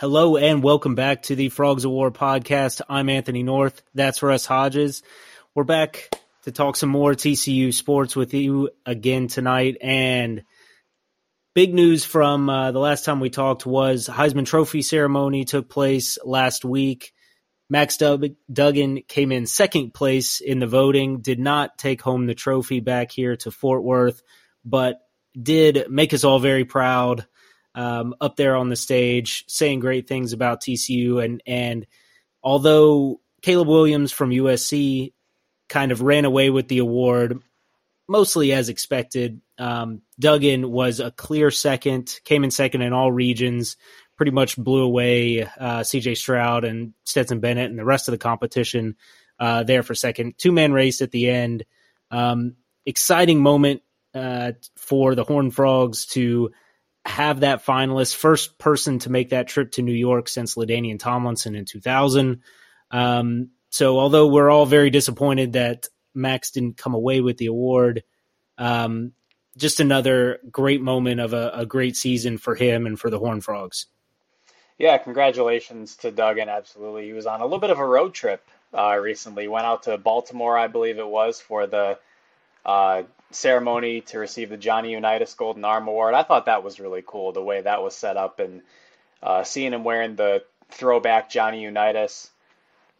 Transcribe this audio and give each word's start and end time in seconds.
Hello 0.00 0.36
and 0.36 0.62
welcome 0.62 0.94
back 0.94 1.24
to 1.24 1.34
the 1.34 1.48
Frogs 1.48 1.84
of 1.84 1.90
War 1.90 2.12
podcast. 2.12 2.82
I'm 2.88 3.08
Anthony 3.08 3.42
North. 3.42 3.82
That's 3.94 4.22
Russ 4.22 4.46
Hodges. 4.46 5.02
We're 5.56 5.64
back 5.64 6.16
to 6.44 6.52
talk 6.52 6.76
some 6.76 6.88
more 6.88 7.14
TCU 7.14 7.74
sports 7.74 8.14
with 8.14 8.32
you 8.32 8.70
again 8.86 9.26
tonight. 9.26 9.76
And 9.80 10.44
big 11.52 11.74
news 11.74 12.04
from 12.04 12.48
uh, 12.48 12.70
the 12.70 12.78
last 12.78 13.04
time 13.04 13.18
we 13.18 13.28
talked 13.28 13.66
was 13.66 14.06
Heisman 14.06 14.46
Trophy 14.46 14.82
ceremony 14.82 15.44
took 15.44 15.68
place 15.68 16.16
last 16.24 16.64
week. 16.64 17.12
Max 17.68 17.96
Duggan 17.96 19.02
came 19.08 19.32
in 19.32 19.46
second 19.46 19.94
place 19.94 20.40
in 20.40 20.60
the 20.60 20.68
voting, 20.68 21.22
did 21.22 21.40
not 21.40 21.76
take 21.76 22.02
home 22.02 22.26
the 22.26 22.36
trophy 22.36 22.78
back 22.78 23.10
here 23.10 23.34
to 23.38 23.50
Fort 23.50 23.82
Worth, 23.82 24.22
but 24.64 25.00
did 25.36 25.90
make 25.90 26.14
us 26.14 26.22
all 26.22 26.38
very 26.38 26.64
proud 26.64 27.26
um, 27.78 28.12
up 28.20 28.34
there 28.34 28.56
on 28.56 28.68
the 28.68 28.76
stage 28.76 29.44
saying 29.46 29.78
great 29.78 30.08
things 30.08 30.32
about 30.32 30.60
TCU. 30.60 31.24
And, 31.24 31.40
and 31.46 31.86
although 32.42 33.20
Caleb 33.40 33.68
Williams 33.68 34.10
from 34.10 34.30
USC 34.30 35.12
kind 35.68 35.92
of 35.92 36.02
ran 36.02 36.24
away 36.24 36.50
with 36.50 36.66
the 36.66 36.78
award, 36.78 37.40
mostly 38.08 38.52
as 38.52 38.68
expected, 38.68 39.40
um, 39.58 40.02
Duggan 40.18 40.68
was 40.68 40.98
a 40.98 41.12
clear 41.12 41.52
second, 41.52 42.18
came 42.24 42.42
in 42.42 42.50
second 42.50 42.82
in 42.82 42.92
all 42.92 43.12
regions, 43.12 43.76
pretty 44.16 44.32
much 44.32 44.56
blew 44.56 44.82
away 44.82 45.42
uh, 45.42 45.80
CJ 45.80 46.16
Stroud 46.16 46.64
and 46.64 46.94
Stetson 47.04 47.38
Bennett 47.38 47.70
and 47.70 47.78
the 47.78 47.84
rest 47.84 48.08
of 48.08 48.12
the 48.12 48.18
competition 48.18 48.96
uh, 49.38 49.62
there 49.62 49.84
for 49.84 49.94
second. 49.94 50.36
Two 50.36 50.50
man 50.50 50.72
race 50.72 51.00
at 51.00 51.12
the 51.12 51.30
end. 51.30 51.64
Um, 52.10 52.56
exciting 52.84 53.40
moment 53.40 53.82
uh, 54.14 54.52
for 54.76 55.14
the 55.14 55.22
Horned 55.22 55.54
Frogs 55.54 56.06
to 56.06 56.50
have 57.04 57.40
that 57.40 57.64
finalist, 57.64 58.14
first 58.14 58.58
person 58.58 58.98
to 59.00 59.10
make 59.10 59.30
that 59.30 59.48
trip 59.48 59.72
to 59.72 59.82
New 59.82 59.92
York 59.92 60.28
since 60.28 60.56
LaDainian 60.56 60.98
Tomlinson 60.98 61.54
in 61.54 61.64
2000. 61.64 62.42
Um, 62.90 63.50
so, 63.70 63.98
although 63.98 64.28
we're 64.28 64.50
all 64.50 64.66
very 64.66 64.90
disappointed 64.90 65.54
that 65.54 65.88
Max 66.14 66.50
didn't 66.50 66.76
come 66.76 66.94
away 66.94 67.20
with 67.20 67.36
the 67.36 67.46
award, 67.46 68.02
um, 68.56 69.12
just 69.56 69.80
another 69.80 70.40
great 70.50 70.80
moment 70.80 71.20
of 71.20 71.32
a, 71.32 71.50
a, 71.54 71.66
great 71.66 71.96
season 71.96 72.38
for 72.38 72.54
him 72.54 72.86
and 72.86 72.98
for 72.98 73.10
the 73.10 73.18
Horned 73.18 73.44
Frogs. 73.44 73.86
Yeah, 74.78 74.96
congratulations 74.98 75.96
to 75.96 76.10
Duggan. 76.10 76.48
Absolutely, 76.48 77.06
he 77.06 77.12
was 77.12 77.26
on 77.26 77.40
a 77.40 77.44
little 77.44 77.58
bit 77.58 77.70
of 77.70 77.78
a 77.78 77.84
road 77.84 78.14
trip 78.14 78.46
uh, 78.72 78.96
recently. 78.96 79.48
Went 79.48 79.66
out 79.66 79.84
to 79.84 79.98
Baltimore, 79.98 80.56
I 80.56 80.68
believe 80.68 80.98
it 80.98 81.08
was, 81.08 81.40
for 81.40 81.66
the 81.66 81.98
uh, 82.64 83.02
ceremony 83.30 84.00
to 84.00 84.18
receive 84.18 84.50
the 84.50 84.56
Johnny 84.56 84.92
Unitas 84.92 85.34
Golden 85.34 85.64
Arm 85.64 85.88
Award. 85.88 86.14
I 86.14 86.22
thought 86.22 86.46
that 86.46 86.64
was 86.64 86.80
really 86.80 87.02
cool 87.06 87.32
the 87.32 87.42
way 87.42 87.60
that 87.60 87.82
was 87.82 87.94
set 87.94 88.16
up 88.16 88.40
and 88.40 88.62
uh, 89.22 89.44
seeing 89.44 89.72
him 89.72 89.84
wearing 89.84 90.16
the 90.16 90.44
throwback 90.70 91.30
Johnny 91.30 91.62
Unitas 91.62 92.30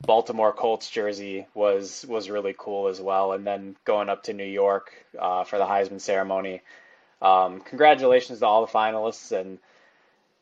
Baltimore 0.01 0.53
Colts 0.53 0.89
jersey 0.91 1.47
was 1.55 2.05
was 2.09 2.31
really 2.31 2.55
cool 2.56 2.89
as 2.89 3.01
well. 3.01 3.33
And 3.33 3.47
then 3.47 3.77
going 3.84 4.09
up 4.09 4.25
to 4.25 4.33
New 4.33 4.45
York 4.45 4.93
uh, 5.19 5.45
for 5.45 5.59
the 5.59 5.65
Heisman 5.65 6.01
ceremony. 6.01 6.62
Um, 7.21 7.61
congratulations 7.61 8.39
to 8.41 8.47
all 8.47 8.65
the 8.65 8.73
finalists 8.73 9.33
and. 9.33 9.59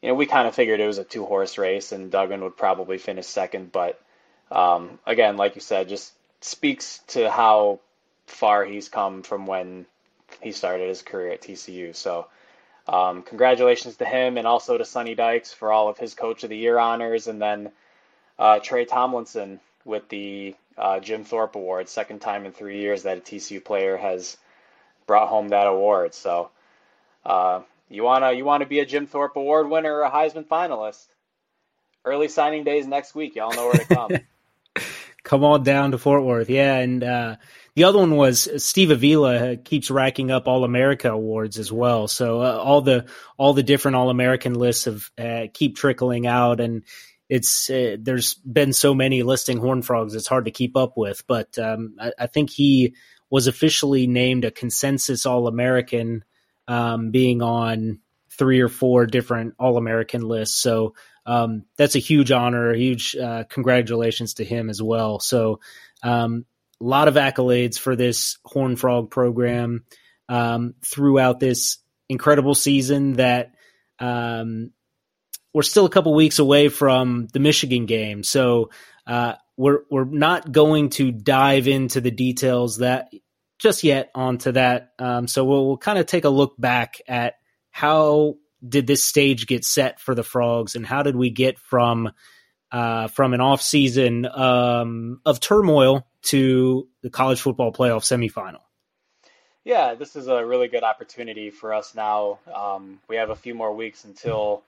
You 0.03 0.11
know, 0.11 0.15
we 0.15 0.27
kind 0.27 0.47
of 0.47 0.55
figured 0.55 0.79
it 0.79 0.87
was 0.87 0.99
a 0.99 1.05
two 1.05 1.25
horse 1.25 1.57
race 1.57 1.91
and 1.91 2.11
Duggan 2.13 2.45
would 2.45 2.57
probably 2.57 2.99
finish 2.99 3.27
second, 3.27 3.73
but 3.73 3.99
um, 4.51 4.99
again, 5.07 5.39
like 5.39 5.55
you 5.55 5.63
said, 5.63 5.89
just 5.89 6.13
speaks 6.43 7.01
to 7.09 7.31
how 7.31 7.81
far 8.27 8.65
he's 8.65 8.89
come 8.89 9.23
from 9.23 9.47
when 9.47 9.87
he 10.41 10.53
started 10.53 10.89
his 10.89 11.03
career 11.03 11.33
at 11.33 11.43
TCU. 11.43 11.95
So, 11.95 12.27
um, 12.89 13.23
congratulations 13.23 13.97
to 13.97 14.05
him 14.05 14.39
and 14.39 14.47
also 14.47 14.79
to 14.79 14.85
Sonny 14.85 15.15
Dykes 15.15 15.53
for 15.53 15.73
all 15.73 15.89
of 15.89 15.99
his 15.99 16.15
Coach 16.15 16.45
of 16.45 16.51
the 16.51 16.57
Year 16.57 16.79
honors, 16.79 17.27
and 17.27 17.41
then 17.41 17.71
uh, 18.39 18.59
Trey 18.61 18.85
Tomlinson 18.85 19.61
with 19.85 20.09
the 20.09 20.55
uh, 20.77 21.01
Jim 21.01 21.25
Thorpe 21.25 21.57
Award, 21.57 21.89
second 21.89 22.21
time 22.21 22.45
in 22.45 22.53
three 22.53 22.81
years 22.81 23.05
that 23.05 23.19
a 23.19 23.21
TCU 23.21 23.65
player 23.65 23.97
has 23.97 24.37
brought 25.07 25.29
home 25.29 25.49
that 25.49 25.67
award. 25.67 26.15
So, 26.15 26.51
uh, 27.25 27.63
you 27.89 28.03
wanna 28.03 28.33
you 28.33 28.45
wanna 28.45 28.67
be 28.67 28.81
a 28.81 28.87
Jim 28.87 29.07
Thorpe 29.07 29.37
Award 29.37 29.71
winner 29.71 29.95
or 29.95 30.03
a 30.03 30.11
Heisman 30.11 30.47
finalist? 30.47 31.07
Early 32.05 32.29
signing 32.29 32.63
days 32.63 32.87
next 32.87 33.15
week. 33.15 33.35
Y'all 33.35 33.55
know 33.55 33.67
where 33.67 33.79
to 33.79 33.85
come. 33.85 34.13
come 35.27 35.43
on 35.43 35.65
down 35.65 35.91
to 35.91 35.99
Fort 35.99 36.25
Worth. 36.25 36.49
Yeah, 36.49 36.77
and 36.77 37.03
uh, 37.03 37.37
the 37.75 37.85
other 37.85 37.99
one 37.99 38.15
was 38.15 38.49
Steve 38.65 38.91
Avila 38.91 39.57
keeps 39.57 39.91
racking 39.91 40.31
up 40.31 40.47
All 40.47 40.65
America 40.65 41.11
awards 41.11 41.59
as 41.59 41.71
well. 41.71 42.07
So 42.07 42.41
uh, 42.41 42.57
all 42.57 42.81
the 42.81 43.07
all 43.37 43.53
the 43.53 43.65
different 43.65 43.97
All 43.97 44.09
American 44.09 44.55
lists 44.55 44.87
of 44.87 45.11
uh, 45.19 45.49
keep 45.53 45.77
trickling 45.77 46.27
out, 46.27 46.61
and 46.61 46.85
it's 47.29 47.69
uh, 47.69 47.97
there's 48.01 48.35
been 48.35 48.73
so 48.73 48.95
many 48.95 49.25
listing 49.25 49.59
Horn 49.59 49.83
Frogs, 49.83 50.15
it's 50.15 50.29
hard 50.29 50.45
to 50.45 50.53
keep 50.53 50.77
up 50.77 50.97
with. 50.97 51.25
But 51.27 51.59
um, 51.59 51.97
I, 52.01 52.13
I, 52.21 52.27
think 52.29 52.51
he 52.51 52.95
was 53.29 53.49
officially 53.49 54.07
named 54.07 54.45
a 54.45 54.53
consensus 54.53 55.27
All 55.27 55.49
American, 55.49 56.25
um, 56.69 57.11
being 57.11 57.43
on 57.43 57.99
three 58.31 58.61
or 58.61 58.69
four 58.69 59.07
different 59.07 59.55
All 59.59 59.77
American 59.77 60.23
lists. 60.23 60.57
So 60.57 60.95
um, 61.27 61.65
that's 61.77 61.97
a 61.97 62.01
huge 62.01 62.31
honor, 62.31 62.73
huge 62.75 63.17
uh, 63.17 63.45
congratulations 63.49 64.35
to 64.35 64.45
him 64.45 64.71
as 64.71 64.81
well. 64.81 65.19
So 65.21 65.61
um, 66.03 66.47
a 66.81 66.85
lot 66.85 67.09
of 67.09 67.15
accolades 67.15 67.79
for 67.79 67.97
this 67.97 68.39
Horn 68.45 68.77
Frog 68.77 69.11
program 69.11 69.85
um, 70.29 70.75
throughout 70.85 71.41
this 71.41 71.79
incredible 72.09 72.55
season 72.55 73.15
that 73.15 73.53
um, 73.99 74.71
we're 75.53 75.63
still 75.63 75.87
a 75.87 75.91
couple 75.91 76.15
weeks 76.15 76.39
away 76.39 76.69
from 76.69 77.29
the 77.33 77.41
Michigan 77.41 77.87
game. 77.87 78.23
So 78.23 78.71
uh, 79.07 79.35
we're 79.57 79.81
we're 79.91 80.05
not 80.05 80.53
going 80.53 80.91
to 80.91 81.11
dive 81.11 81.67
into 81.67 82.01
the 82.01 82.11
details 82.11 82.79
that 82.79 83.09
just 83.59 83.83
yet 83.83 84.11
onto 84.15 84.53
that. 84.53 84.93
Um, 84.99 85.27
so 85.27 85.45
we'll, 85.45 85.67
we'll 85.67 85.79
kind 85.79 85.99
of 85.99 86.07
take 86.07 86.25
a 86.25 86.29
look 86.31 86.55
back 86.59 87.01
at 87.09 87.35
how 87.71 88.37
did 88.67 88.87
this 88.87 89.05
stage 89.05 89.47
get 89.47 89.65
set 89.65 90.01
for 90.01 90.15
the 90.15 90.23
Frogs 90.23 90.75
and 90.75 90.87
how 90.87 91.03
did 91.03 91.17
we 91.17 91.31
get 91.31 91.59
from 91.59 92.11
uh, 92.73 93.09
from 93.09 93.33
an 93.33 93.41
off 93.41 93.63
season 93.63 94.27
um, 94.27 95.21
of 95.25 95.41
turmoil 95.41 96.07
to 96.23 96.89
the 97.03 97.11
college 97.11 97.41
football 97.41 97.73
playoff 97.73 98.03
semifinal. 98.03 98.61
Yeah, 99.65 99.95
this 99.95 100.17
is 100.17 100.29
a 100.29 100.45
really 100.45 100.69
good 100.69 100.85
opportunity 100.85 101.51
for 101.51 101.75
us 101.75 101.95
now. 101.95 102.39
Um, 102.55 103.01
we 103.09 103.17
have 103.17 103.31
a 103.31 103.37
few 103.37 103.55
more 103.55 103.75
weeks 103.75 104.05
until 104.05 104.63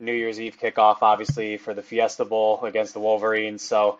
New 0.00 0.12
Year's 0.12 0.40
Eve 0.40 0.58
kickoff, 0.60 0.98
obviously, 1.02 1.56
for 1.56 1.74
the 1.74 1.82
Fiesta 1.82 2.24
Bowl 2.24 2.64
against 2.64 2.94
the 2.94 3.00
Wolverines. 3.00 3.62
So, 3.62 3.98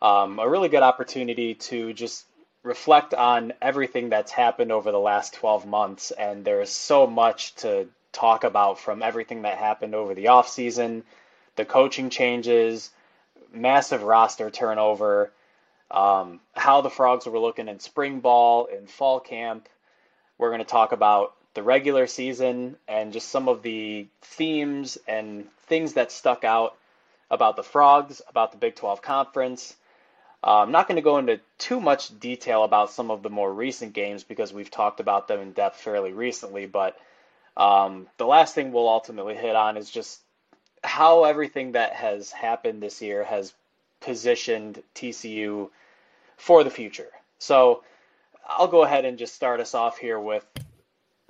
um, 0.00 0.38
a 0.38 0.48
really 0.48 0.68
good 0.68 0.82
opportunity 0.82 1.54
to 1.54 1.92
just 1.92 2.24
reflect 2.62 3.12
on 3.12 3.52
everything 3.60 4.08
that's 4.08 4.32
happened 4.32 4.72
over 4.72 4.92
the 4.92 4.98
last 4.98 5.34
12 5.34 5.66
months. 5.66 6.10
And 6.10 6.44
there's 6.44 6.70
so 6.70 7.06
much 7.06 7.54
to 7.56 7.88
talk 8.12 8.44
about 8.44 8.78
from 8.78 9.02
everything 9.02 9.42
that 9.42 9.58
happened 9.58 9.94
over 9.94 10.14
the 10.14 10.26
offseason, 10.26 11.02
the 11.56 11.64
coaching 11.64 12.10
changes, 12.10 12.90
massive 13.52 14.02
roster 14.02 14.50
turnover, 14.50 15.32
um, 15.90 16.40
how 16.54 16.80
the 16.80 16.90
Frogs 16.90 17.26
were 17.26 17.38
looking 17.38 17.68
in 17.68 17.80
spring 17.80 18.20
ball, 18.20 18.66
in 18.66 18.86
fall 18.86 19.20
camp. 19.20 19.68
We're 20.38 20.50
going 20.50 20.60
to 20.60 20.64
talk 20.64 20.92
about 20.92 21.34
the 21.54 21.62
regular 21.62 22.06
season 22.06 22.76
and 22.88 23.12
just 23.12 23.28
some 23.28 23.48
of 23.48 23.62
the 23.62 24.06
themes 24.22 24.98
and 25.06 25.46
things 25.66 25.94
that 25.94 26.10
stuck 26.10 26.44
out 26.44 26.76
about 27.30 27.56
the 27.56 27.62
Frogs, 27.62 28.22
about 28.28 28.52
the 28.52 28.58
Big 28.58 28.74
12 28.74 29.02
Conference. 29.02 29.76
Uh, 30.44 30.58
I'm 30.58 30.72
not 30.72 30.88
going 30.88 30.96
to 30.96 31.02
go 31.02 31.18
into 31.18 31.40
too 31.58 31.80
much 31.80 32.18
detail 32.18 32.64
about 32.64 32.90
some 32.90 33.10
of 33.10 33.22
the 33.22 33.30
more 33.30 33.52
recent 33.52 33.92
games 33.92 34.24
because 34.24 34.52
we've 34.52 34.70
talked 34.70 34.98
about 34.98 35.28
them 35.28 35.40
in 35.40 35.52
depth 35.52 35.80
fairly 35.80 36.12
recently, 36.12 36.66
but 36.66 36.96
um, 37.56 38.08
the 38.16 38.26
last 38.26 38.54
thing 38.54 38.72
we'll 38.72 38.88
ultimately 38.88 39.34
hit 39.34 39.56
on 39.56 39.76
is 39.76 39.90
just 39.90 40.20
how 40.82 41.24
everything 41.24 41.72
that 41.72 41.92
has 41.92 42.30
happened 42.32 42.82
this 42.82 43.02
year 43.02 43.24
has 43.24 43.52
positioned 44.00 44.82
TCU 44.94 45.70
for 46.36 46.64
the 46.64 46.70
future. 46.70 47.10
So 47.38 47.84
I'll 48.46 48.68
go 48.68 48.82
ahead 48.82 49.04
and 49.04 49.18
just 49.18 49.34
start 49.34 49.60
us 49.60 49.74
off 49.74 49.98
here 49.98 50.18
with 50.18 50.44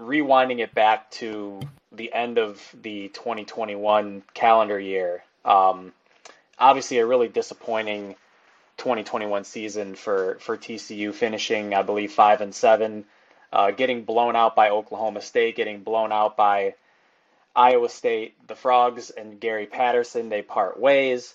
rewinding 0.00 0.60
it 0.60 0.74
back 0.74 1.10
to 1.12 1.60
the 1.92 2.12
end 2.12 2.38
of 2.38 2.60
the 2.82 3.08
2021 3.08 4.22
calendar 4.34 4.78
year. 4.78 5.22
Um, 5.44 5.92
obviously, 6.58 6.98
a 6.98 7.06
really 7.06 7.28
disappointing 7.28 8.16
2021 8.78 9.44
season 9.44 9.94
for 9.94 10.38
for 10.40 10.56
TCU, 10.56 11.12
finishing 11.12 11.74
I 11.74 11.82
believe 11.82 12.12
five 12.12 12.40
and 12.40 12.54
seven, 12.54 13.04
uh, 13.52 13.70
getting 13.70 14.04
blown 14.04 14.34
out 14.34 14.56
by 14.56 14.70
Oklahoma 14.70 15.20
State, 15.20 15.56
getting 15.56 15.82
blown 15.82 16.10
out 16.12 16.36
by 16.36 16.74
Iowa 17.54 17.88
State. 17.88 18.34
The 18.46 18.54
Frogs 18.54 19.10
and 19.10 19.38
Gary 19.38 19.66
Patterson 19.66 20.28
they 20.28 20.42
part 20.42 20.80
ways. 20.80 21.34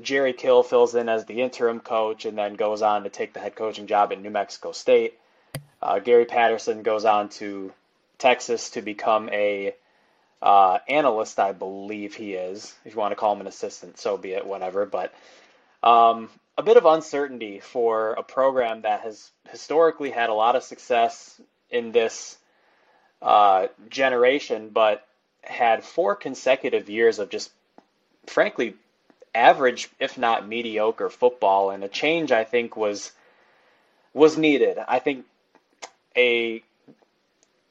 Jerry 0.00 0.32
Kill 0.32 0.62
fills 0.62 0.94
in 0.94 1.08
as 1.08 1.24
the 1.24 1.40
interim 1.42 1.80
coach 1.80 2.24
and 2.24 2.38
then 2.38 2.54
goes 2.54 2.82
on 2.82 3.02
to 3.04 3.10
take 3.10 3.32
the 3.32 3.40
head 3.40 3.56
coaching 3.56 3.86
job 3.86 4.12
at 4.12 4.20
New 4.20 4.30
Mexico 4.30 4.72
State. 4.72 5.18
Uh, 5.82 5.98
Gary 5.98 6.26
Patterson 6.26 6.82
goes 6.82 7.04
on 7.04 7.28
to 7.30 7.72
Texas 8.18 8.70
to 8.70 8.82
become 8.82 9.28
a 9.30 9.74
uh, 10.42 10.78
analyst, 10.88 11.38
I 11.38 11.52
believe 11.52 12.14
he 12.14 12.34
is. 12.34 12.74
If 12.84 12.94
you 12.94 13.00
want 13.00 13.12
to 13.12 13.16
call 13.16 13.34
him 13.34 13.40
an 13.40 13.46
assistant, 13.46 13.98
so 13.98 14.16
be 14.16 14.32
it, 14.32 14.46
whatever. 14.46 14.86
But 14.86 15.12
um, 15.82 16.30
a 16.60 16.62
bit 16.62 16.76
of 16.76 16.84
uncertainty 16.84 17.58
for 17.58 18.12
a 18.12 18.22
program 18.22 18.82
that 18.82 19.00
has 19.00 19.30
historically 19.48 20.10
had 20.10 20.28
a 20.28 20.34
lot 20.34 20.56
of 20.56 20.62
success 20.62 21.40
in 21.70 21.90
this 21.90 22.36
uh, 23.22 23.68
generation, 23.88 24.68
but 24.68 25.06
had 25.40 25.82
four 25.82 26.14
consecutive 26.14 26.90
years 26.90 27.18
of 27.18 27.30
just, 27.30 27.50
frankly, 28.26 28.74
average, 29.34 29.88
if 29.98 30.18
not 30.18 30.46
mediocre, 30.46 31.08
football. 31.08 31.70
And 31.70 31.82
a 31.82 31.88
change, 31.88 32.30
I 32.30 32.44
think, 32.44 32.76
was 32.76 33.10
was 34.12 34.36
needed. 34.36 34.76
I 34.86 34.98
think 34.98 35.24
a 36.14 36.62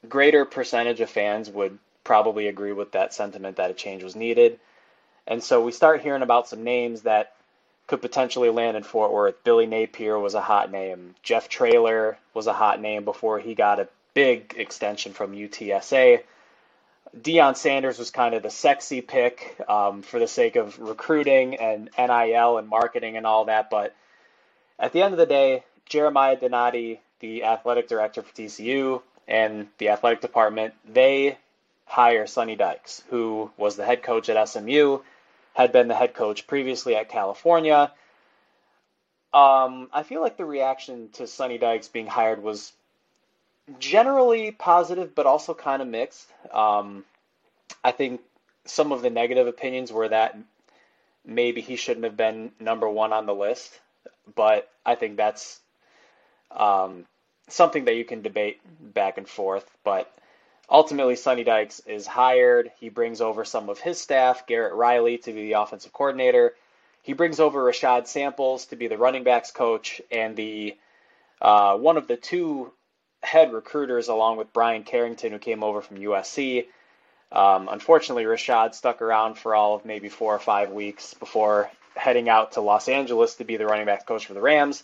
greater 0.08 0.44
percentage 0.44 1.00
of 1.00 1.10
fans 1.10 1.48
would 1.48 1.78
probably 2.02 2.48
agree 2.48 2.72
with 2.72 2.90
that 2.92 3.14
sentiment 3.14 3.58
that 3.58 3.70
a 3.70 3.74
change 3.74 4.02
was 4.02 4.16
needed. 4.16 4.58
And 5.28 5.44
so 5.44 5.62
we 5.62 5.70
start 5.70 6.00
hearing 6.00 6.22
about 6.22 6.48
some 6.48 6.64
names 6.64 7.02
that 7.02 7.34
could 7.90 8.00
potentially 8.00 8.50
land 8.50 8.76
in 8.76 8.84
Fort 8.84 9.12
Worth. 9.12 9.42
Billy 9.42 9.66
Napier 9.66 10.16
was 10.16 10.34
a 10.34 10.40
hot 10.40 10.70
name. 10.70 11.16
Jeff 11.24 11.48
Traylor 11.48 12.16
was 12.32 12.46
a 12.46 12.52
hot 12.52 12.80
name 12.80 13.04
before 13.04 13.40
he 13.40 13.56
got 13.56 13.80
a 13.80 13.88
big 14.14 14.54
extension 14.56 15.12
from 15.12 15.32
UTSA. 15.32 16.22
Deion 17.20 17.56
Sanders 17.56 17.98
was 17.98 18.12
kind 18.12 18.36
of 18.36 18.44
the 18.44 18.50
sexy 18.50 19.00
pick 19.00 19.56
um, 19.68 20.02
for 20.02 20.20
the 20.20 20.28
sake 20.28 20.54
of 20.54 20.78
recruiting 20.78 21.56
and 21.56 21.90
NIL 21.98 22.58
and 22.58 22.68
marketing 22.68 23.16
and 23.16 23.26
all 23.26 23.46
that. 23.46 23.70
But 23.70 23.92
at 24.78 24.92
the 24.92 25.02
end 25.02 25.12
of 25.12 25.18
the 25.18 25.26
day, 25.26 25.64
Jeremiah 25.84 26.36
Donati, 26.36 27.00
the 27.18 27.42
athletic 27.42 27.88
director 27.88 28.22
for 28.22 28.32
TCU, 28.32 29.02
and 29.26 29.66
the 29.78 29.88
athletic 29.88 30.20
department, 30.20 30.74
they 30.88 31.38
hire 31.86 32.28
Sonny 32.28 32.54
Dykes, 32.54 33.02
who 33.10 33.50
was 33.56 33.74
the 33.74 33.84
head 33.84 34.04
coach 34.04 34.28
at 34.28 34.48
SMU, 34.48 35.00
had 35.54 35.72
been 35.72 35.88
the 35.88 35.94
head 35.94 36.14
coach 36.14 36.46
previously 36.46 36.96
at 36.96 37.08
California. 37.08 37.92
Um, 39.32 39.88
I 39.92 40.02
feel 40.02 40.20
like 40.20 40.36
the 40.36 40.44
reaction 40.44 41.10
to 41.14 41.26
Sonny 41.26 41.58
Dykes 41.58 41.88
being 41.88 42.06
hired 42.06 42.42
was 42.42 42.72
generally 43.78 44.50
positive, 44.50 45.14
but 45.14 45.26
also 45.26 45.54
kind 45.54 45.80
of 45.82 45.88
mixed. 45.88 46.26
Um, 46.52 47.04
I 47.84 47.92
think 47.92 48.20
some 48.64 48.92
of 48.92 49.02
the 49.02 49.10
negative 49.10 49.46
opinions 49.46 49.92
were 49.92 50.08
that 50.08 50.36
maybe 51.24 51.60
he 51.60 51.76
shouldn't 51.76 52.04
have 52.04 52.16
been 52.16 52.52
number 52.58 52.88
one 52.88 53.12
on 53.12 53.26
the 53.26 53.34
list, 53.34 53.78
but 54.34 54.70
I 54.84 54.94
think 54.94 55.16
that's 55.16 55.60
um, 56.50 57.06
something 57.48 57.84
that 57.84 57.94
you 57.94 58.04
can 58.04 58.22
debate 58.22 58.60
back 58.80 59.18
and 59.18 59.28
forth. 59.28 59.68
But 59.84 60.12
ultimately, 60.70 61.16
Sonny 61.16 61.44
Dykes 61.44 61.80
is 61.86 62.06
hired. 62.06 62.70
He 62.78 62.88
brings 62.88 63.20
over 63.20 63.44
some 63.44 63.68
of 63.68 63.78
his 63.78 64.00
staff, 64.00 64.46
Garrett 64.46 64.74
Riley 64.74 65.18
to 65.18 65.32
be 65.32 65.42
the 65.46 65.52
offensive 65.52 65.92
coordinator. 65.92 66.54
He 67.02 67.12
brings 67.12 67.40
over 67.40 67.64
Rashad 67.64 68.06
Samples 68.06 68.66
to 68.66 68.76
be 68.76 68.86
the 68.86 68.98
running 68.98 69.24
backs 69.24 69.50
coach 69.50 70.00
and 70.10 70.36
the 70.36 70.76
uh, 71.40 71.76
one 71.76 71.96
of 71.96 72.06
the 72.06 72.16
two 72.16 72.72
head 73.22 73.52
recruiters, 73.52 74.08
along 74.08 74.36
with 74.36 74.52
Bryan 74.52 74.82
Carrington, 74.82 75.32
who 75.32 75.38
came 75.38 75.62
over 75.62 75.80
from 75.80 75.96
USC. 75.98 76.66
Um, 77.32 77.68
unfortunately, 77.70 78.24
Rashad 78.24 78.74
stuck 78.74 79.02
around 79.02 79.38
for 79.38 79.54
all 79.54 79.74
of 79.74 79.84
maybe 79.84 80.08
four 80.08 80.34
or 80.34 80.38
five 80.38 80.70
weeks 80.70 81.14
before 81.14 81.70
heading 81.94 82.28
out 82.28 82.52
to 82.52 82.60
Los 82.60 82.88
Angeles 82.88 83.36
to 83.36 83.44
be 83.44 83.56
the 83.56 83.66
running 83.66 83.86
backs 83.86 84.04
coach 84.04 84.26
for 84.26 84.34
the 84.34 84.40
Rams. 84.40 84.82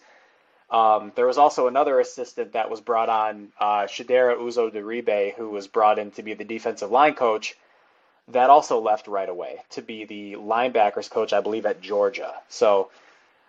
Um, 0.68 1.12
there 1.14 1.26
was 1.26 1.38
also 1.38 1.68
another 1.68 2.00
assistant 2.00 2.52
that 2.54 2.70
was 2.70 2.80
brought 2.80 3.08
on, 3.08 3.52
uh, 3.60 3.82
Chidera 3.82 4.36
Uzo-Diribe, 4.36 5.34
who 5.34 5.50
was 5.50 5.68
brought 5.68 5.98
in 5.98 6.10
to 6.12 6.22
be 6.22 6.34
the 6.34 6.44
defensive 6.44 6.90
line 6.90 7.14
coach. 7.14 7.56
That 8.28 8.50
also 8.50 8.80
left 8.80 9.06
right 9.06 9.28
away 9.28 9.62
to 9.70 9.82
be 9.82 10.04
the 10.04 10.32
linebackers 10.34 11.08
coach, 11.08 11.32
I 11.32 11.40
believe, 11.40 11.66
at 11.66 11.80
Georgia. 11.80 12.34
So 12.48 12.90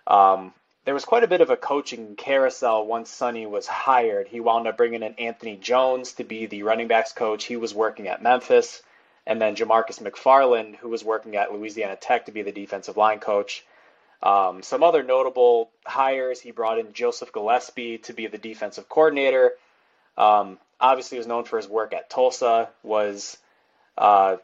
um, 0.05 0.53
there 0.85 0.93
was 0.93 1.05
quite 1.05 1.23
a 1.23 1.27
bit 1.27 1.41
of 1.41 1.49
a 1.49 1.57
coaching 1.57 2.15
carousel 2.15 2.85
once 2.85 3.09
Sonny 3.09 3.47
was 3.47 3.65
hired. 3.65 4.27
He 4.27 4.39
wound 4.39 4.67
up 4.67 4.77
bringing 4.77 5.01
in 5.01 5.15
Anthony 5.15 5.57
Jones 5.57 6.13
to 6.13 6.23
be 6.23 6.45
the 6.45 6.61
running 6.61 6.87
backs 6.87 7.13
coach. 7.13 7.45
He 7.45 7.57
was 7.57 7.73
working 7.73 8.07
at 8.07 8.21
Memphis. 8.21 8.83
And 9.25 9.41
then 9.41 9.55
Jamarcus 9.55 10.01
McFarland, 10.01 10.75
who 10.75 10.87
was 10.87 11.03
working 11.03 11.35
at 11.35 11.51
Louisiana 11.51 11.97
Tech 11.97 12.27
to 12.27 12.31
be 12.31 12.43
the 12.43 12.53
defensive 12.53 12.95
line 12.95 13.19
coach. 13.19 13.65
Um, 14.21 14.63
some 14.63 14.83
other 14.83 15.03
notable 15.03 15.69
hires, 15.85 16.41
he 16.41 16.51
brought 16.51 16.79
in 16.79 16.93
Joseph 16.93 17.31
Gillespie 17.31 17.99
to 17.99 18.13
be 18.13 18.27
the 18.27 18.37
defensive 18.37 18.89
coordinator. 18.89 19.53
Um, 20.17 20.57
obviously, 20.79 21.17
was 21.17 21.27
known 21.27 21.43
for 21.43 21.57
his 21.57 21.67
work 21.67 21.93
at 21.93 22.09
Tulsa. 22.09 22.69
Was 22.83 23.37
uh, 23.97 24.37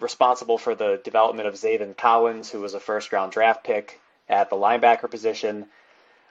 responsible 0.00 0.58
for 0.58 0.74
the 0.74 1.00
development 1.04 1.48
of 1.48 1.54
Zaven 1.54 1.96
Collins, 1.96 2.50
who 2.50 2.60
was 2.60 2.74
a 2.74 2.80
first-round 2.80 3.32
draft 3.32 3.64
pick 3.64 4.00
at 4.28 4.50
the 4.50 4.56
linebacker 4.56 5.10
position. 5.10 5.66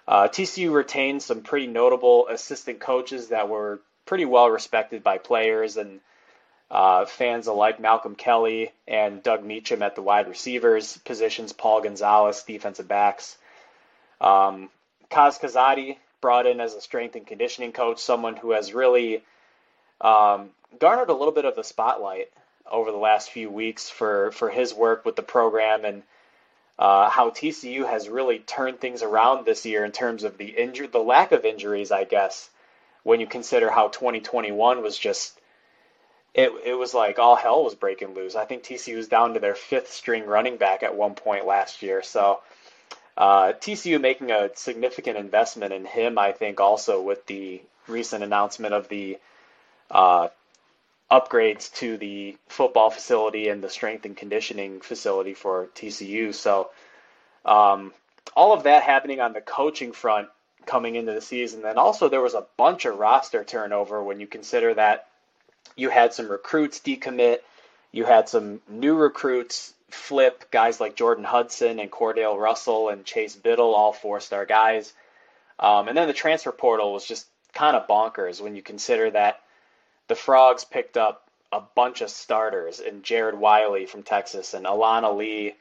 Uh, 0.07 0.27
TCU 0.27 0.71
retained 0.71 1.21
some 1.21 1.41
pretty 1.41 1.67
notable 1.67 2.27
assistant 2.27 2.79
coaches 2.79 3.29
that 3.29 3.49
were 3.49 3.79
pretty 4.05 4.25
well 4.25 4.49
respected 4.49 5.03
by 5.03 5.17
players 5.17 5.77
and 5.77 5.99
uh, 6.75 7.05
fans 7.05 7.47
alike 7.47 7.79
Malcolm 7.79 8.15
Kelly 8.15 8.73
and 8.85 9.23
Doug 9.23 9.45
Meacham 9.45 9.81
at 9.81 9.95
the 9.95 10.01
wide 10.01 10.27
receivers 10.27 10.97
positions, 10.97 11.53
Paul 11.53 11.79
Gonzalez, 11.79 12.43
defensive 12.43 12.85
backs. 12.85 13.37
Um, 14.19 14.69
Kaz 15.09 15.39
Kazadi 15.39 15.95
brought 16.19 16.45
in 16.45 16.59
as 16.59 16.73
a 16.73 16.81
strength 16.81 17.15
and 17.15 17.25
conditioning 17.25 17.71
coach, 17.71 17.99
someone 17.99 18.35
who 18.35 18.51
has 18.51 18.73
really 18.73 19.23
um, 20.01 20.49
garnered 20.77 21.07
a 21.07 21.13
little 21.13 21.31
bit 21.31 21.45
of 21.45 21.55
the 21.55 21.63
spotlight 21.63 22.29
over 22.69 22.91
the 22.91 22.97
last 22.97 23.31
few 23.31 23.49
weeks 23.49 23.89
for, 23.89 24.33
for 24.33 24.49
his 24.49 24.73
work 24.73 25.05
with 25.05 25.15
the 25.15 25.23
program 25.23 25.85
and 25.85 26.03
uh, 26.77 27.09
how 27.09 27.29
TCU 27.29 27.89
has 27.89 28.09
really 28.09 28.39
turned 28.39 28.81
things 28.81 29.01
around 29.01 29.45
this 29.45 29.65
year 29.65 29.85
in 29.85 29.93
terms 29.93 30.25
of 30.25 30.37
the 30.37 30.49
injury, 30.49 30.87
the 30.87 30.99
lack 30.99 31.31
of 31.31 31.45
injuries, 31.45 31.93
I 31.93 32.03
guess, 32.03 32.49
when 33.03 33.21
you 33.21 33.27
consider 33.27 33.71
how 33.71 33.87
2021 33.87 34.83
was 34.83 34.97
just 34.97 35.39
it 36.35 36.51
it 36.65 36.73
was 36.73 36.93
like 36.93 37.17
all 37.17 37.37
hell 37.37 37.63
was 37.63 37.75
breaking 37.75 38.13
loose. 38.13 38.35
I 38.35 38.43
think 38.43 38.63
TCU 38.63 38.97
was 38.97 39.07
down 39.07 39.33
to 39.33 39.39
their 39.39 39.55
fifth 39.55 39.91
string 39.91 40.25
running 40.25 40.57
back 40.57 40.83
at 40.83 40.95
one 40.95 41.15
point 41.15 41.47
last 41.47 41.81
year. 41.81 42.03
So 42.03 42.41
uh, 43.17 43.53
TCU 43.53 44.01
making 44.01 44.31
a 44.31 44.49
significant 44.53 45.17
investment 45.17 45.71
in 45.71 45.85
him, 45.85 46.17
I 46.17 46.33
think, 46.33 46.59
also 46.59 47.01
with 47.01 47.25
the 47.25 47.61
recent 47.87 48.21
announcement 48.21 48.73
of 48.73 48.89
the 48.89 49.17
uh, 49.89 50.27
upgrades 51.09 51.73
to 51.75 51.95
the 51.97 52.35
football 52.49 52.89
facility 52.89 53.47
and 53.47 53.63
the 53.63 53.69
strength 53.69 54.03
and 54.03 54.17
conditioning 54.17 54.81
facility 54.81 55.35
for 55.35 55.69
TCU. 55.75 56.33
So 56.33 56.71
um, 57.45 57.93
all 58.35 58.51
of 58.51 58.63
that 58.63 58.83
happening 58.83 59.21
on 59.21 59.31
the 59.31 59.39
coaching 59.39 59.93
front 59.93 60.27
coming 60.65 60.95
into 60.95 61.13
the 61.13 61.21
season. 61.21 61.61
Then 61.61 61.77
also 61.77 62.09
there 62.09 62.21
was 62.21 62.33
a 62.33 62.45
bunch 62.57 62.83
of 62.83 62.97
roster 62.97 63.45
turnover 63.45 64.03
when 64.03 64.19
you 64.19 64.27
consider 64.27 64.73
that 64.73 65.07
you 65.75 65.89
had 65.89 66.13
some 66.13 66.29
recruits 66.29 66.79
decommit. 66.79 67.39
You 67.91 68.05
had 68.05 68.29
some 68.29 68.61
new 68.67 68.95
recruits 68.95 69.73
flip, 69.89 70.51
guys 70.51 70.79
like 70.79 70.95
Jordan 70.95 71.23
Hudson 71.23 71.79
and 71.79 71.91
Cordale 71.91 72.37
Russell 72.37 72.89
and 72.89 73.05
Chase 73.05 73.35
Biddle, 73.35 73.73
all 73.73 73.93
four 73.93 74.19
star 74.19 74.45
guys. 74.45 74.93
Um, 75.59 75.87
and 75.87 75.97
then 75.97 76.07
the 76.07 76.13
transfer 76.13 76.51
portal 76.51 76.93
was 76.93 77.05
just 77.05 77.27
kind 77.53 77.75
of 77.75 77.87
bonkers 77.87 78.41
when 78.41 78.55
you 78.55 78.61
consider 78.61 79.09
that 79.11 79.41
the 80.07 80.15
Frogs 80.15 80.65
picked 80.65 80.97
up 80.97 81.29
a 81.51 81.61
bunch 81.61 82.01
of 82.01 82.09
starters 82.09 82.79
and 82.79 83.03
Jared 83.03 83.39
Wiley 83.39 83.85
from 83.85 84.03
Texas 84.03 84.53
and 84.53 84.65
Alan 84.65 85.05
Ali 85.05 85.55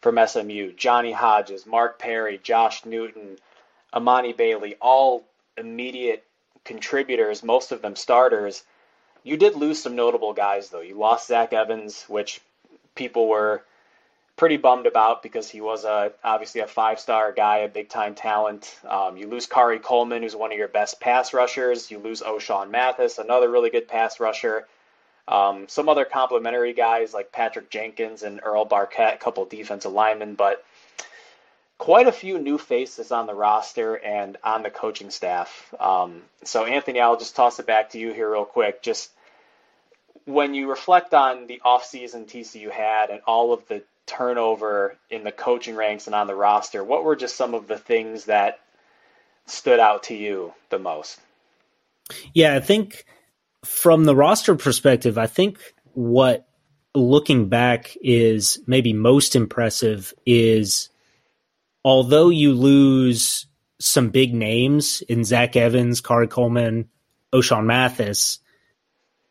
from 0.00 0.18
SMU, 0.24 0.72
Johnny 0.72 1.12
Hodges, 1.12 1.66
Mark 1.66 1.98
Perry, 1.98 2.38
Josh 2.42 2.84
Newton, 2.84 3.38
Emani 3.92 4.36
Bailey, 4.36 4.76
all 4.80 5.24
immediate 5.56 6.24
contributors, 6.64 7.42
most 7.42 7.72
of 7.72 7.82
them 7.82 7.96
starters. 7.96 8.64
You 9.24 9.36
did 9.36 9.54
lose 9.54 9.82
some 9.82 9.94
notable 9.94 10.32
guys, 10.32 10.70
though. 10.70 10.80
You 10.80 10.94
lost 10.96 11.28
Zach 11.28 11.52
Evans, 11.52 12.04
which 12.08 12.40
people 12.94 13.28
were 13.28 13.62
pretty 14.36 14.56
bummed 14.56 14.86
about 14.86 15.22
because 15.22 15.48
he 15.48 15.60
was 15.60 15.84
a 15.84 16.12
obviously 16.24 16.60
a 16.60 16.66
five 16.66 16.98
star 16.98 17.32
guy, 17.32 17.58
a 17.58 17.68
big 17.68 17.88
time 17.88 18.14
talent. 18.14 18.78
Um, 18.88 19.16
you 19.16 19.28
lose 19.28 19.46
Khari 19.46 19.80
Coleman, 19.80 20.22
who's 20.22 20.34
one 20.34 20.52
of 20.52 20.58
your 20.58 20.68
best 20.68 21.00
pass 21.00 21.32
rushers. 21.32 21.90
You 21.90 21.98
lose 21.98 22.22
Ochaun 22.22 22.70
Mathis, 22.70 23.18
another 23.18 23.50
really 23.50 23.70
good 23.70 23.88
pass 23.88 24.18
rusher. 24.18 24.66
Um, 25.28 25.68
some 25.68 25.88
other 25.88 26.04
complimentary 26.04 26.72
guys 26.72 27.14
like 27.14 27.30
Patrick 27.30 27.70
Jenkins 27.70 28.24
and 28.24 28.40
Earl 28.42 28.66
Barquet, 28.66 29.14
a 29.14 29.18
couple 29.18 29.44
defensive 29.44 29.92
linemen, 29.92 30.34
but 30.34 30.64
quite 31.78 32.06
a 32.06 32.12
few 32.12 32.38
new 32.38 32.58
faces 32.58 33.10
on 33.10 33.26
the 33.26 33.34
roster 33.34 33.94
and 33.96 34.36
on 34.44 34.62
the 34.62 34.70
coaching 34.70 35.10
staff. 35.10 35.74
Um, 35.80 36.22
so, 36.44 36.64
Anthony, 36.64 37.00
I'll 37.00 37.18
just 37.18 37.34
toss 37.34 37.58
it 37.58 37.66
back 37.66 37.90
to 37.90 37.98
you 37.98 38.12
here 38.12 38.30
real 38.30 38.44
quick. 38.44 38.82
Just 38.82 39.10
when 40.24 40.54
you 40.54 40.70
reflect 40.70 41.14
on 41.14 41.46
the 41.46 41.60
offseason 41.64 42.26
TCU 42.26 42.70
had 42.70 43.10
and 43.10 43.20
all 43.26 43.52
of 43.52 43.66
the 43.66 43.82
turnover 44.06 44.96
in 45.10 45.24
the 45.24 45.32
coaching 45.32 45.74
ranks 45.74 46.06
and 46.06 46.14
on 46.14 46.26
the 46.26 46.34
roster, 46.34 46.84
what 46.84 47.04
were 47.04 47.16
just 47.16 47.36
some 47.36 47.54
of 47.54 47.66
the 47.66 47.78
things 47.78 48.26
that 48.26 48.60
stood 49.46 49.80
out 49.80 50.04
to 50.04 50.14
you 50.14 50.52
the 50.70 50.78
most? 50.78 51.20
Yeah, 52.32 52.54
I 52.54 52.60
think 52.60 53.04
from 53.64 54.04
the 54.04 54.14
roster 54.14 54.54
perspective, 54.54 55.18
I 55.18 55.26
think 55.26 55.58
what 55.94 56.46
looking 56.94 57.48
back 57.48 57.96
is 58.02 58.58
maybe 58.66 58.92
most 58.92 59.34
impressive 59.34 60.12
is 60.26 60.90
although 61.84 62.28
you 62.28 62.52
lose 62.52 63.46
some 63.78 64.10
big 64.10 64.34
names 64.34 65.02
in 65.08 65.24
Zach 65.24 65.56
Evans, 65.56 66.00
Khari 66.00 66.30
Coleman, 66.30 66.88
Ochaun 67.32 67.64
Mathis, 67.64 68.38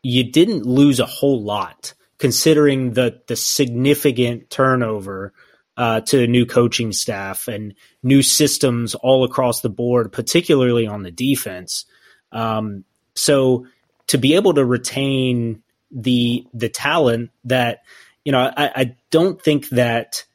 you 0.03 0.29
didn't 0.31 0.65
lose 0.65 0.99
a 0.99 1.05
whole 1.05 1.41
lot 1.41 1.93
considering 2.17 2.93
the 2.93 3.21
the 3.27 3.35
significant 3.35 4.49
turnover 4.49 5.33
uh, 5.77 6.01
to 6.01 6.23
a 6.23 6.27
new 6.27 6.45
coaching 6.45 6.91
staff 6.91 7.47
and 7.47 7.73
new 8.03 8.21
systems 8.21 8.93
all 8.95 9.23
across 9.23 9.61
the 9.61 9.69
board, 9.69 10.11
particularly 10.11 10.85
on 10.85 11.03
the 11.03 11.11
defense. 11.11 11.85
Um, 12.31 12.83
so 13.15 13.67
to 14.07 14.17
be 14.17 14.35
able 14.35 14.53
to 14.55 14.65
retain 14.65 15.63
the 15.91 16.45
the 16.53 16.69
talent 16.69 17.31
that 17.45 17.79
you 18.23 18.31
know, 18.31 18.51
I, 18.55 18.71
I 18.75 18.95
don't 19.09 19.41
think 19.41 19.69
that 19.69 20.25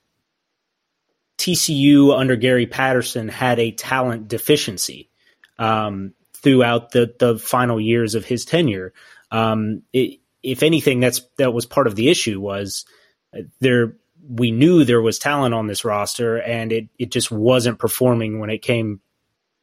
TCU 1.39 2.17
under 2.17 2.37
Gary 2.37 2.67
Patterson 2.67 3.29
had 3.29 3.59
a 3.59 3.73
talent 3.73 4.29
deficiency 4.29 5.11
um, 5.59 6.15
throughout 6.35 6.93
the 6.93 7.15
the 7.19 7.39
final 7.39 7.81
years 7.81 8.15
of 8.15 8.25
his 8.25 8.45
tenure. 8.45 8.93
Um, 9.31 9.83
it, 9.93 10.21
if 10.43 10.63
anything, 10.63 11.01
that's 11.01 11.23
that 11.39 11.53
was 11.53 11.67
part 11.67 11.87
of 11.87 11.97
the 11.97 12.09
issue 12.09 12.41
was 12.41 12.85
uh, 13.37 13.43
there. 13.61 13.97
We 14.29 14.51
knew 14.51 14.85
there 14.85 15.03
was 15.03 15.19
talent 15.19 15.55
on 15.55 15.67
this 15.67 15.85
roster, 15.85 16.37
and 16.39 16.73
it 16.73 16.89
it 16.99 17.11
just 17.11 17.31
wasn't 17.31 17.79
performing 17.79 18.41
when 18.41 18.51
it 18.51 18.63
came 18.63 19.01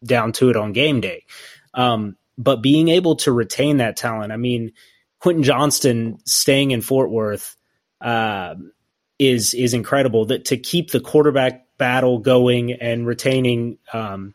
down 0.04 0.34
to 0.34 0.50
it 0.50 0.56
on 0.56 0.74
game 0.74 1.02
day. 1.02 1.26
Um, 1.74 2.18
but 2.38 2.62
being 2.62 2.90
able 2.90 3.16
to 3.18 3.32
retain 3.32 3.78
that 3.78 3.98
talent, 3.98 4.32
I 4.32 4.38
mean, 4.38 4.74
Quentin 5.20 5.44
Johnston 5.44 6.18
staying 6.26 6.72
in 6.72 6.82
Fort 6.82 7.10
Worth 7.10 7.56
uh, 8.02 8.56
is 9.20 9.54
is 9.54 9.74
incredible. 9.74 10.26
That 10.26 10.46
to 10.46 10.58
keep 10.58 10.92
the 10.92 11.00
quarterback 11.00 11.66
battle 11.78 12.20
going 12.20 12.74
and 12.74 13.06
retaining 13.06 13.78
um, 13.92 14.34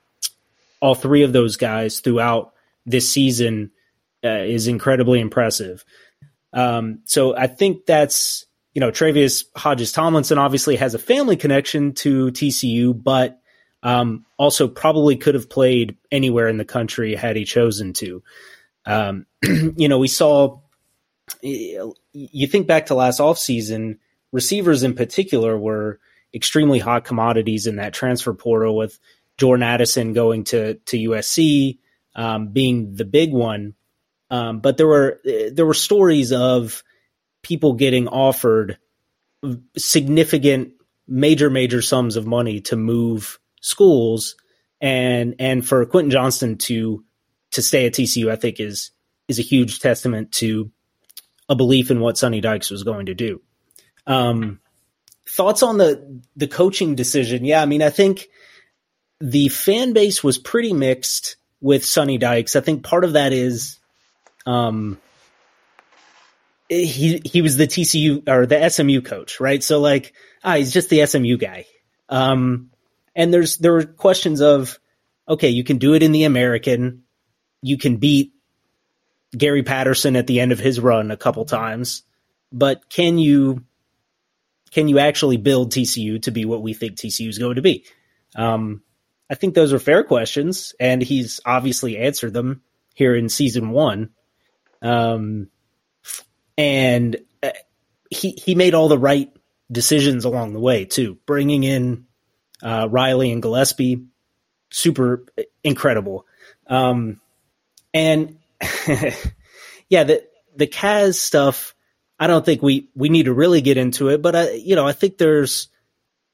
all 0.80 0.94
three 0.94 1.22
of 1.22 1.32
those 1.32 1.56
guys 1.56 2.00
throughout 2.00 2.52
this 2.86 3.10
season 3.10 3.70
uh, 4.24 4.28
is 4.28 4.66
incredibly 4.66 5.20
impressive. 5.20 5.84
Um, 6.52 7.00
so 7.04 7.36
I 7.36 7.46
think 7.46 7.86
that's 7.86 8.46
you 8.74 8.80
know 8.80 8.90
Tre'Vius 8.90 9.44
Hodges 9.56 9.92
Tomlinson 9.92 10.38
obviously 10.38 10.76
has 10.76 10.94
a 10.94 10.98
family 10.98 11.36
connection 11.36 11.92
to 11.94 12.26
TCU, 12.28 13.00
but 13.00 13.40
um, 13.82 14.24
also 14.36 14.68
probably 14.68 15.16
could 15.16 15.34
have 15.34 15.48
played 15.48 15.96
anywhere 16.10 16.48
in 16.48 16.56
the 16.56 16.64
country 16.64 17.14
had 17.14 17.36
he 17.36 17.44
chosen 17.44 17.92
to. 17.94 18.22
Um, 18.86 19.26
you 19.42 19.88
know, 19.88 19.98
we 19.98 20.08
saw 20.08 20.60
you 21.42 22.46
think 22.46 22.66
back 22.66 22.86
to 22.86 22.94
last 22.94 23.20
offseason, 23.20 23.98
receivers 24.32 24.82
in 24.82 24.94
particular 24.94 25.58
were 25.58 26.00
extremely 26.34 26.78
hot 26.78 27.04
commodities 27.04 27.66
in 27.66 27.76
that 27.76 27.94
transfer 27.94 28.34
portal 28.34 28.76
with 28.76 28.98
Jordan 29.38 29.62
Addison 29.62 30.12
going 30.12 30.44
to 30.44 30.74
to 30.74 30.96
USC 31.10 31.78
um, 32.14 32.48
being 32.48 32.94
the 32.94 33.04
big 33.04 33.32
one. 33.32 33.74
Um, 34.30 34.60
but 34.60 34.76
there 34.76 34.86
were 34.86 35.20
there 35.52 35.64
were 35.64 35.74
stories 35.74 36.32
of 36.32 36.82
people 37.42 37.74
getting 37.74 38.08
offered 38.08 38.78
significant 39.76 40.72
major 41.06 41.48
major 41.48 41.80
sums 41.80 42.16
of 42.16 42.26
money 42.26 42.60
to 42.60 42.76
move 42.76 43.38
schools 43.60 44.36
and 44.80 45.36
and 45.38 45.66
for 45.66 45.86
Quentin 45.86 46.10
Johnston 46.10 46.58
to 46.58 47.04
to 47.52 47.62
stay 47.62 47.86
at 47.86 47.94
TCU 47.94 48.30
I 48.30 48.36
think 48.36 48.60
is 48.60 48.90
is 49.28 49.38
a 49.38 49.42
huge 49.42 49.80
testament 49.80 50.32
to 50.32 50.70
a 51.48 51.54
belief 51.54 51.90
in 51.90 52.00
what 52.00 52.18
Sonny 52.18 52.40
Dykes 52.40 52.70
was 52.70 52.82
going 52.82 53.06
to 53.06 53.14
do. 53.14 53.40
Um, 54.08 54.58
thoughts 55.28 55.62
on 55.62 55.78
the 55.78 56.20
the 56.34 56.48
coaching 56.48 56.96
decision? 56.96 57.44
Yeah, 57.44 57.62
I 57.62 57.66
mean, 57.66 57.82
I 57.82 57.90
think 57.90 58.28
the 59.20 59.48
fan 59.48 59.92
base 59.92 60.24
was 60.24 60.38
pretty 60.38 60.72
mixed 60.72 61.36
with 61.60 61.84
Sonny 61.84 62.18
Dykes. 62.18 62.56
I 62.56 62.60
think 62.60 62.82
part 62.82 63.04
of 63.04 63.12
that 63.12 63.32
is, 63.32 63.78
um, 64.46 64.98
he 66.68 67.20
he 67.24 67.42
was 67.42 67.56
the 67.56 67.66
TCU 67.66 68.28
or 68.28 68.46
the 68.46 68.68
SMU 68.68 69.02
coach, 69.02 69.40
right? 69.40 69.62
So 69.62 69.78
like, 69.80 70.14
ah, 70.42 70.56
he's 70.56 70.72
just 70.72 70.88
the 70.88 71.06
SMU 71.06 71.36
guy. 71.36 71.66
Um, 72.08 72.70
and 73.14 73.32
there's 73.32 73.58
there 73.58 73.72
were 73.72 73.84
questions 73.84 74.40
of, 74.40 74.78
okay, 75.28 75.48
you 75.50 75.64
can 75.64 75.78
do 75.78 75.94
it 75.94 76.02
in 76.02 76.12
the 76.12 76.24
American, 76.24 77.04
you 77.62 77.76
can 77.76 77.96
beat 77.96 78.32
Gary 79.36 79.62
Patterson 79.62 80.16
at 80.16 80.26
the 80.26 80.40
end 80.40 80.52
of 80.52 80.58
his 80.58 80.80
run 80.80 81.10
a 81.10 81.16
couple 81.16 81.44
times, 81.44 82.02
but 82.52 82.88
can 82.88 83.18
you 83.18 83.64
can 84.70 84.88
you 84.88 84.98
actually 84.98 85.36
build 85.36 85.72
TCU 85.72 86.22
to 86.22 86.30
be 86.30 86.44
what 86.44 86.62
we 86.62 86.74
think 86.74 86.96
TCU 86.96 87.28
is 87.28 87.38
going 87.38 87.56
to 87.56 87.62
be? 87.62 87.84
Um, 88.36 88.82
I 89.30 89.34
think 89.34 89.54
those 89.54 89.72
are 89.72 89.78
fair 89.78 90.04
questions, 90.04 90.74
and 90.80 91.02
he's 91.02 91.40
obviously 91.44 91.98
answered 91.98 92.32
them 92.32 92.62
here 92.94 93.14
in 93.14 93.28
season 93.28 93.70
one. 93.70 94.10
Um, 94.80 95.48
and 96.56 97.16
uh, 97.42 97.50
he 98.10 98.30
he 98.30 98.54
made 98.54 98.74
all 98.74 98.88
the 98.88 98.98
right 98.98 99.30
decisions 99.70 100.24
along 100.24 100.52
the 100.52 100.60
way 100.60 100.84
too, 100.84 101.18
bringing 101.26 101.62
in 101.62 102.06
uh, 102.62 102.88
Riley 102.90 103.30
and 103.30 103.42
Gillespie, 103.42 104.06
super 104.70 105.24
incredible. 105.62 106.26
Um, 106.66 107.20
and 107.92 108.38
yeah, 109.88 110.04
the 110.04 110.24
the 110.56 110.66
Kaz 110.66 111.14
stuff. 111.14 111.74
I 112.18 112.26
don't 112.26 112.44
think 112.44 112.62
we 112.62 112.88
we 112.94 113.08
need 113.08 113.24
to 113.24 113.32
really 113.32 113.60
get 113.60 113.76
into 113.76 114.08
it, 114.08 114.22
but 114.22 114.34
I, 114.34 114.50
you 114.52 114.74
know, 114.74 114.86
I 114.86 114.92
think 114.92 115.18
there's 115.18 115.68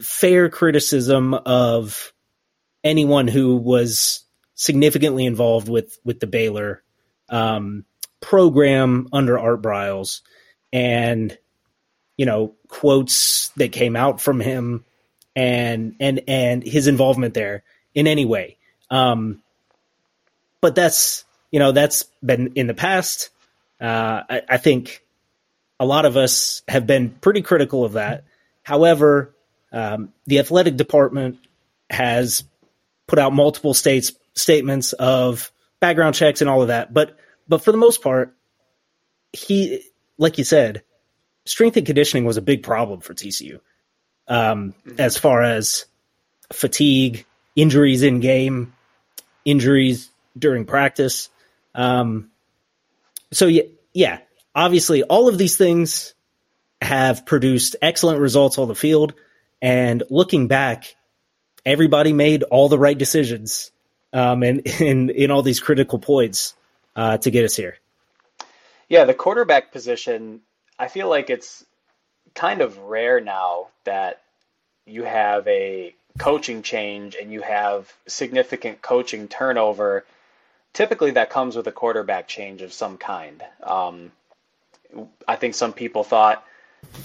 fair 0.03 0.49
criticism 0.49 1.35
of 1.35 2.13
anyone 2.83 3.29
who 3.29 3.57
was 3.57 4.25
significantly 4.55 5.27
involved 5.27 5.69
with 5.69 5.99
with 6.05 6.21
the 6.21 6.27
Baylor 6.27 6.83
um, 7.29 7.85
program 8.21 9.09
under 9.13 9.39
Art 9.39 9.63
Briles, 9.63 10.23
and 10.73 11.37
you 12.17 12.27
know 12.27 12.55
quotes 12.69 13.51
that 13.57 13.73
came 13.73 13.97
out 13.97 14.21
from 14.21 14.41
him, 14.41 14.85
and 15.37 15.97
and 16.01 16.23
and 16.29 16.63
his 16.63 16.87
involvement 16.87 17.35
there 17.35 17.63
in 17.95 18.07
any 18.07 18.25
way. 18.25 18.57
Um, 18.91 19.43
but 20.61 20.75
that's 20.75 21.25
you 21.55 21.61
know, 21.61 21.71
that's 21.71 22.03
been 22.21 22.55
in 22.57 22.67
the 22.67 22.75
past. 22.75 23.31
Uh, 23.81 24.25
I, 24.29 24.43
I, 24.49 24.57
think 24.57 25.04
a 25.79 25.87
lot 25.87 26.05
of 26.05 26.17
us 26.17 26.63
have 26.69 26.87
been 26.87 27.11
pretty 27.11 27.43
critical 27.43 27.85
of 27.85 27.95
that. 27.95 28.25
However, 28.63 29.35
um, 29.73 30.13
the 30.27 30.39
athletic 30.39 30.77
department 30.77 31.39
has 31.91 32.45
put 33.07 33.19
out 33.19 33.33
multiple 33.33 33.75
states 33.75 34.13
statements 34.35 34.93
of 34.95 35.53
background 35.81 36.15
checks 36.15 36.41
and 36.41 36.51
all 36.51 36.63
of 36.63 36.69
that. 36.69 36.93
But 36.93 37.17
but 37.49 37.63
for 37.63 37.73
the 37.73 37.79
most 37.79 38.03
part, 38.03 38.35
he, 39.33 39.83
like 40.17 40.39
you 40.39 40.45
said, 40.45 40.83
strength 41.45 41.77
and 41.77 41.87
conditioning 41.87 42.25
was 42.25 42.37
a 42.37 42.43
big 42.43 42.63
problem 42.63 43.01
for 43.01 43.15
TCU. 43.15 43.61
Um, 44.27 44.75
mm-hmm. 44.87 44.99
as 44.99 45.19
far 45.19 45.43
as 45.43 45.85
fatigue, 46.51 47.27
injuries 47.55 48.03
in 48.03 48.21
game, 48.21 48.73
injuries 49.45 50.09
during 50.39 50.65
practice. 50.65 51.29
Um, 51.75 52.31
so 53.33 53.47
yeah, 53.47 53.65
yeah, 53.93 54.19
obviously 54.55 55.03
all 55.03 55.29
of 55.29 55.39
these 55.39 55.57
things 55.57 56.15
have 56.81 57.27
produced 57.27 57.77
excellent 57.81 58.21
results 58.21 58.59
on 58.59 58.69
the 58.69 58.75
field. 58.75 59.15
And 59.63 60.03
looking 60.11 60.49
back, 60.49 60.95
everybody 61.65 62.13
made 62.13 62.43
all 62.43 62.69
the 62.69 62.79
right 62.79 62.97
decisions 62.97 63.71
um, 64.13 64.43
and 64.43 64.61
in 64.81 65.11
in 65.11 65.31
all 65.31 65.43
these 65.43 65.61
critical 65.61 65.99
points 65.99 66.55
uh, 66.95 67.19
to 67.19 67.31
get 67.31 67.45
us 67.45 67.57
here. 67.57 67.79
Yeah, 68.89 69.05
the 69.05 69.15
quarterback 69.15 69.73
position, 69.73 70.41
I 70.79 70.89
feel 70.89 71.09
like 71.09 71.31
it's 71.31 71.65
kind 72.35 72.61
of 72.61 72.77
rare 72.79 73.21
now 73.21 73.69
that 73.85 74.21
you 74.87 75.05
have 75.05 75.49
a 75.49 75.95
coaching 76.19 76.63
change 76.63 77.17
and 77.21 77.33
you 77.33 77.41
have 77.41 77.93
significant 78.07 78.83
coaching 78.83 79.27
turnover 79.27 80.05
typically 80.75 81.13
that 81.13 81.31
comes 81.31 81.57
with 81.57 81.67
a 81.67 81.73
quarterback 81.73 82.29
change 82.29 82.61
of 82.61 82.73
some 82.73 82.99
kind. 82.99 83.43
Um, 83.63 84.13
I 85.27 85.37
think 85.37 85.55
some 85.55 85.73
people 85.73 86.05
thought 86.05 86.45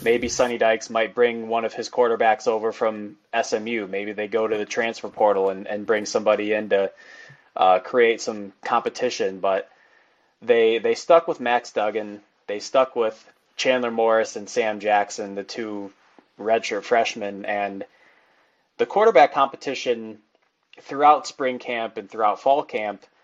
maybe 0.01 0.29
Sonny 0.29 0.57
Dykes 0.57 0.89
might 0.89 1.15
bring 1.15 1.47
one 1.47 1.65
of 1.65 1.73
his 1.73 1.89
quarterbacks 1.89 2.47
over 2.47 2.71
from 2.71 3.17
SMU. 3.39 3.87
Maybe 3.87 4.13
they 4.13 4.27
go 4.27 4.47
to 4.47 4.57
the 4.57 4.65
transfer 4.65 5.09
portal 5.09 5.49
and, 5.49 5.67
and 5.67 5.85
bring 5.85 6.05
somebody 6.05 6.53
in 6.53 6.69
to 6.69 6.91
uh, 7.55 7.79
create 7.79 8.21
some 8.21 8.53
competition. 8.63 9.39
But 9.39 9.69
they 10.41 10.79
they 10.79 10.95
stuck 10.95 11.27
with 11.27 11.39
Max 11.39 11.71
Duggan. 11.71 12.21
They 12.47 12.59
stuck 12.59 12.95
with 12.95 13.17
Chandler 13.55 13.91
Morris 13.91 14.35
and 14.35 14.49
Sam 14.49 14.79
Jackson, 14.79 15.35
the 15.35 15.43
two 15.43 15.91
redshirt 16.39 16.83
freshmen, 16.83 17.45
and 17.45 17.85
the 18.77 18.85
quarterback 18.85 19.33
competition 19.33 20.19
throughout 20.81 21.27
spring 21.27 21.59
camp 21.59 21.97
and 21.97 22.09
throughout 22.09 22.41
fall 22.41 22.63
camp– 22.63 23.05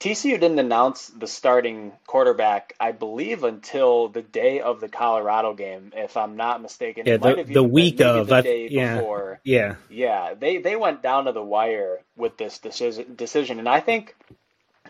TCU 0.00 0.40
didn't 0.40 0.58
announce 0.58 1.08
the 1.08 1.26
starting 1.26 1.92
quarterback, 2.06 2.72
I 2.80 2.92
believe, 2.92 3.44
until 3.44 4.08
the 4.08 4.22
day 4.22 4.60
of 4.60 4.80
the 4.80 4.88
Colorado 4.88 5.52
game, 5.52 5.92
if 5.94 6.16
I'm 6.16 6.36
not 6.36 6.62
mistaken. 6.62 7.04
Yeah, 7.06 7.18
the, 7.18 7.44
the 7.46 7.62
week 7.62 8.00
of, 8.00 8.26
the 8.26 8.40
day 8.40 8.68
yeah, 8.70 8.96
before. 8.96 9.40
Yeah, 9.44 9.74
yeah, 9.90 10.32
they 10.32 10.56
they 10.56 10.74
went 10.74 11.02
down 11.02 11.26
to 11.26 11.32
the 11.32 11.42
wire 11.42 12.00
with 12.16 12.38
this 12.38 12.58
decision, 12.58 13.14
decision, 13.14 13.58
and 13.58 13.68
I 13.68 13.80
think 13.80 14.16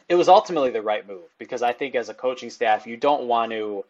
it 0.08 0.14
was 0.14 0.28
ultimately 0.28 0.70
the 0.70 0.80
right 0.80 1.06
move 1.06 1.28
because 1.38 1.60
I 1.60 1.72
think 1.72 1.96
as 1.96 2.08
a 2.08 2.14
coaching 2.14 2.50
staff, 2.50 2.86
you 2.86 2.96
don't 2.96 3.24
want 3.24 3.50
to. 3.50 3.84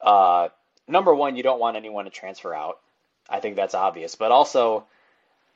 Uh, 0.00 0.48
number 0.88 1.14
one, 1.14 1.36
you 1.36 1.44
don't 1.44 1.60
want 1.60 1.76
anyone 1.76 2.06
to 2.06 2.10
transfer 2.10 2.52
out. 2.52 2.80
I 3.30 3.38
think 3.38 3.54
that's 3.54 3.74
obvious, 3.74 4.16
but 4.16 4.32
also, 4.32 4.84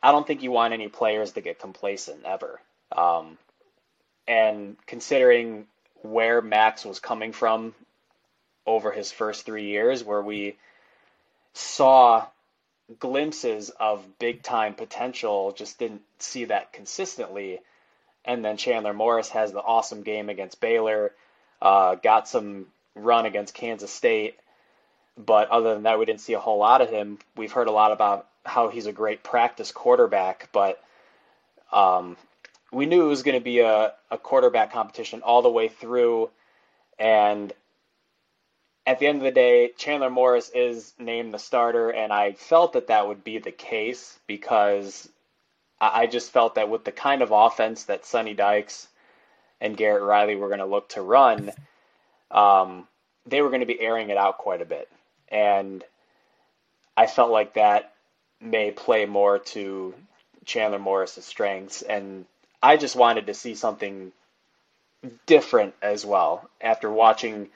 I 0.01 0.13
don't 0.13 0.25
think 0.25 0.45
you 0.45 0.53
want 0.53 0.73
any 0.73 0.87
players 0.87 1.33
to 1.33 1.41
get 1.41 1.59
complacent 1.59 2.25
ever. 2.25 2.61
Um, 2.93 3.39
and 4.27 4.77
considering 4.87 5.67
where 6.03 6.43
Max 6.43 6.85
was 6.85 6.99
coming 6.99 7.33
from 7.33 7.75
over 8.67 8.93
his 8.93 9.11
first 9.11 9.45
three 9.45 9.67
years, 9.67 10.05
where 10.05 10.23
we 10.23 10.57
saw 11.55 12.27
glimpses 12.99 13.71
of 13.71 14.05
big 14.19 14.43
time 14.43 14.75
potential, 14.75 15.53
just 15.53 15.79
didn't 15.79 16.03
see 16.19 16.47
that 16.47 16.73
consistently. 16.73 17.61
And 18.25 18.45
then 18.45 18.57
Chandler 18.57 18.93
Morris 18.93 19.31
has 19.31 19.53
the 19.53 19.61
awesome 19.61 20.03
game 20.03 20.29
against 20.29 20.61
Baylor, 20.61 21.13
uh, 21.61 21.97
got 21.97 22.29
some 22.29 22.67
run 22.95 23.27
against 23.27 23.55
Kansas 23.55 23.91
State. 23.91 24.39
But 25.19 25.51
other 25.51 25.75
than 25.75 25.83
that, 25.83 25.99
we 25.99 26.05
didn't 26.05 26.21
see 26.21 26.33
a 26.35 26.41
whole 26.41 26.59
lot 26.59 26.81
of 26.81 26.89
him. 26.89 27.19
We've 27.37 27.53
heard 27.53 27.69
a 27.69 27.73
lot 27.73 27.93
about 27.93 28.29
how 28.45 28.69
he's 28.69 28.87
a 28.87 28.93
great 28.93 29.23
practice 29.23 29.71
quarterback, 29.71 30.49
but 30.53 30.83
um, 31.73 32.17
we 32.73 32.87
knew 32.87 33.05
it 33.05 33.09
was 33.09 33.23
going 33.23 33.39
to 33.39 33.45
be 33.45 33.61
a, 33.61 33.93
a 34.11 34.19
quarterback 34.19 34.73
competition 34.73 35.21
all 35.23 35.43
the 35.43 35.51
way 35.51 35.69
through. 35.69 36.31
And 36.99 37.53
at 38.87 38.99
the 38.99 39.07
end 39.07 39.19
of 39.19 39.25
the 39.25 39.31
day, 39.31 39.73
Chandler 39.77 40.11
Morris 40.11 40.51
is 40.55 40.95
named 40.99 41.33
the 41.33 41.39
starter, 41.39 41.91
and 41.91 42.13
I 42.13 42.33
felt 42.33 42.73
that 42.73 42.89
that 42.89 43.07
would 43.07 43.23
be 43.23 43.39
the 43.39 43.53
case 43.53 44.19
because 44.27 45.09
I, 45.81 46.07
just 46.07 46.31
felt 46.31 46.55
that 46.55 46.71
with 46.71 46.85
the 46.85 46.93
kind 46.93 47.23
of 47.23 47.31
offense 47.31 47.85
that 47.85 48.07
Sonny 48.07 48.35
Dykes 48.35 48.89
and 49.61 49.77
Garrett 49.77 50.03
Riley 50.03 50.37
were 50.37 50.49
going 50.49 50.61
to 50.61 50.65
look 50.65 50.89
to 50.91 51.03
run, 51.03 51.53
um, 52.31 52.87
they 53.27 53.43
were 53.43 53.49
going 53.49 53.61
to 53.61 53.67
be 53.67 53.81
airing 53.81 54.11
it 54.11 54.17
out 54.17 54.39
quite 54.39 54.63
a 54.63 54.67
bit. 54.67 54.89
And 55.29 55.85
I 56.97 57.07
felt 57.07 57.31
like 57.31 57.55
that 57.55 57.95
may 58.41 58.71
play 58.71 59.07
more 59.07 59.39
to 59.39 59.95
Chandler 60.45 60.79
Morris's 60.79 61.25
strengths. 61.25 61.83
And 61.83 62.27
I 62.63 62.77
just 62.77 62.97
wanted 62.97 63.27
to 63.27 63.35
see 63.35 63.55
something 63.55 64.13
different 65.27 65.75
as 65.83 66.07
well 66.07 66.49
after 66.61 66.91
watching 66.91 67.49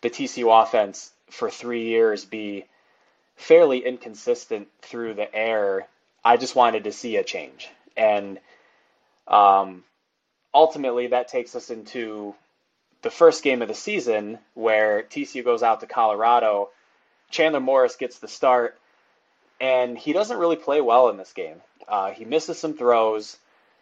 the 0.00 0.10
TCU 0.10 0.62
offense 0.62 1.12
for 1.30 1.50
three 1.50 1.84
years 1.84 2.24
be 2.24 2.64
fairly 3.36 3.84
inconsistent 3.84 4.68
through 4.82 5.14
the 5.14 5.32
air. 5.34 5.86
I 6.24 6.36
just 6.36 6.56
wanted 6.56 6.84
to 6.84 6.92
see 6.92 7.16
a 7.16 7.24
change. 7.24 7.68
And 7.96 8.40
um, 9.28 9.84
ultimately, 10.52 11.08
that 11.08 11.28
takes 11.28 11.54
us 11.54 11.70
into 11.70 12.34
the 13.02 13.10
first 13.10 13.42
game 13.42 13.62
of 13.62 13.68
the 13.68 13.74
season 13.74 14.38
where 14.54 15.02
TCU 15.02 15.44
goes 15.44 15.62
out 15.62 15.80
to 15.80 15.86
Colorado. 15.86 16.70
Chandler 17.30 17.60
Morris 17.60 17.96
gets 17.96 18.18
the 18.18 18.28
start, 18.28 18.78
and 19.60 19.96
he 19.96 20.12
doesn't 20.12 20.38
really 20.38 20.56
play 20.56 20.80
well 20.80 21.08
in 21.08 21.16
this 21.16 21.32
game. 21.32 21.62
Uh, 21.88 22.10
he 22.10 22.24
misses 22.24 22.58
some 22.58 22.74
throws. 22.74 23.38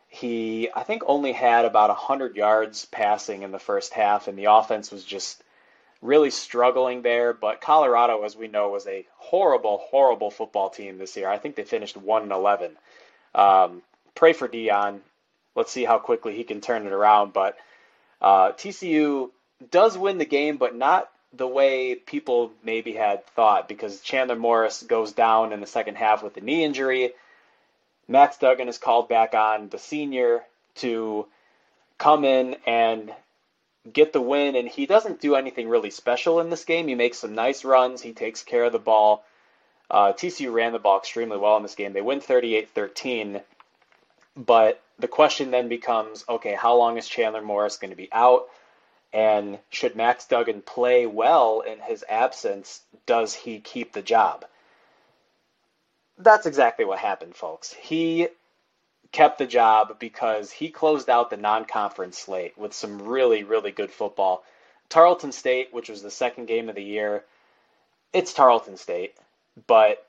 He, 0.09 0.71
I 0.75 0.83
think, 0.85 1.03
only 1.07 1.33
had 1.33 1.65
about 1.65 1.91
100 1.91 2.35
yards 2.37 2.87
passing 2.87 3.43
in 3.43 3.53
the 3.53 3.59
first 3.59 3.93
half, 3.93 4.27
and 4.27 4.39
the 4.39 4.47
offense 4.47 4.91
was 4.91 5.05
just 5.05 5.43
really 6.01 6.31
struggling 6.31 7.03
there. 7.03 7.33
But 7.35 7.61
Colorado, 7.61 8.25
as 8.25 8.35
we 8.35 8.49
know, 8.49 8.71
was 8.71 8.87
a 8.87 9.07
horrible, 9.17 9.79
horrible 9.91 10.31
football 10.31 10.71
team 10.71 10.99
this 10.99 11.17
year. 11.17 11.29
I 11.29 11.39
think 11.39 11.57
they 11.57 11.65
finished 11.65 11.97
1 11.97 12.23
and 12.23 12.33
11. 12.33 12.77
Um, 13.35 13.83
pray 14.15 14.33
for 14.33 14.49
Deion 14.49 15.01
Let's 15.59 15.73
see 15.73 15.85
how 15.85 15.99
quickly 15.99 16.37
he 16.37 16.45
can 16.45 16.61
turn 16.61 16.87
it 16.87 16.93
around. 16.93 17.33
But 17.33 17.57
uh, 18.23 18.53
TCU 18.53 19.31
does 19.73 19.99
win 19.99 20.19
the 20.19 20.25
game, 20.25 20.57
but 20.57 20.77
not 20.77 21.11
the 21.33 21.49
way 21.49 21.97
people 21.97 22.53
maybe 22.63 22.93
had 22.93 23.27
thought 23.27 23.69
because 23.69 24.01
Chandler 24.01 24.37
Morris 24.37 24.85
goes 24.85 25.11
down 25.11 25.53
in 25.53 25.61
the 25.61 25.67
second 25.67 25.97
half 25.97 26.23
with 26.23 26.37
a 26.37 26.41
knee 26.41 26.63
injury. 26.63 27.11
Max 28.09 28.39
Duggan 28.39 28.69
is 28.69 28.79
called 28.79 29.09
back 29.09 29.35
on, 29.35 29.69
the 29.69 29.79
senior, 29.79 30.43
to 30.77 31.27
come 31.99 32.25
in 32.25 32.57
and 32.67 33.13
get 33.93 34.13
the 34.13 34.21
win. 34.21 34.57
And 34.57 34.67
he 34.67 34.87
doesn't 34.87 35.21
do 35.21 35.35
anything 35.35 35.69
really 35.69 35.91
special 35.91 36.41
in 36.41 36.49
this 36.49 36.65
game. 36.65 36.89
He 36.89 36.95
makes 36.95 37.19
some 37.19 37.35
nice 37.35 37.65
runs, 37.65 38.01
he 38.01 38.13
takes 38.13 38.43
care 38.43 38.65
of 38.65 38.73
the 38.73 38.79
ball. 38.79 39.25
Uh, 39.91 40.13
TCU 40.13 40.53
ran 40.53 40.73
the 40.73 40.79
ball 40.79 40.99
extremely 40.99 41.39
well 41.39 41.57
in 41.57 41.63
this 41.63 41.75
game. 41.75 41.93
They 41.93 42.03
win 42.03 42.21
38 42.21 42.71
13. 42.71 43.41
But 44.37 44.81
the 44.99 45.09
question 45.09 45.51
then 45.51 45.69
becomes 45.69 46.25
okay, 46.29 46.55
how 46.55 46.77
long 46.77 46.97
is 46.97 47.09
Chandler 47.09 47.43
Morris 47.43 47.77
going 47.77 47.91
to 47.91 47.97
be 47.97 48.09
out? 48.13 48.49
And 49.13 49.59
should 49.71 49.97
Max 49.97 50.27
Duggan 50.27 50.63
play 50.63 51.07
well 51.07 51.61
in 51.61 51.79
his 51.81 52.05
absence, 52.09 52.83
does 53.07 53.35
he 53.35 53.59
keep 53.59 53.93
the 53.93 54.03
job? 54.03 54.45
That's 56.19 56.47
exactly 56.47 56.85
what 56.85 56.99
happened, 56.99 57.35
folks. 57.35 57.73
He 57.73 58.29
kept 59.13 59.39
the 59.39 59.47
job 59.47 59.99
because 59.99 60.51
he 60.51 60.69
closed 60.69 61.09
out 61.09 61.31
the 61.31 61.37
non-conference 61.37 62.19
slate 62.19 62.59
with 62.59 62.73
some 62.73 63.03
really, 63.03 63.43
really 63.43 63.71
good 63.71 63.91
football. 63.91 64.45
Tarleton 64.89 65.33
State, 65.33 65.73
which 65.73 65.89
was 65.89 66.03
the 66.03 66.11
second 66.11 66.47
game 66.47 66.69
of 66.69 66.75
the 66.75 66.83
year, 66.83 67.25
it's 68.13 68.33
Tarleton 68.33 68.77
State, 68.77 69.15
but 69.67 70.07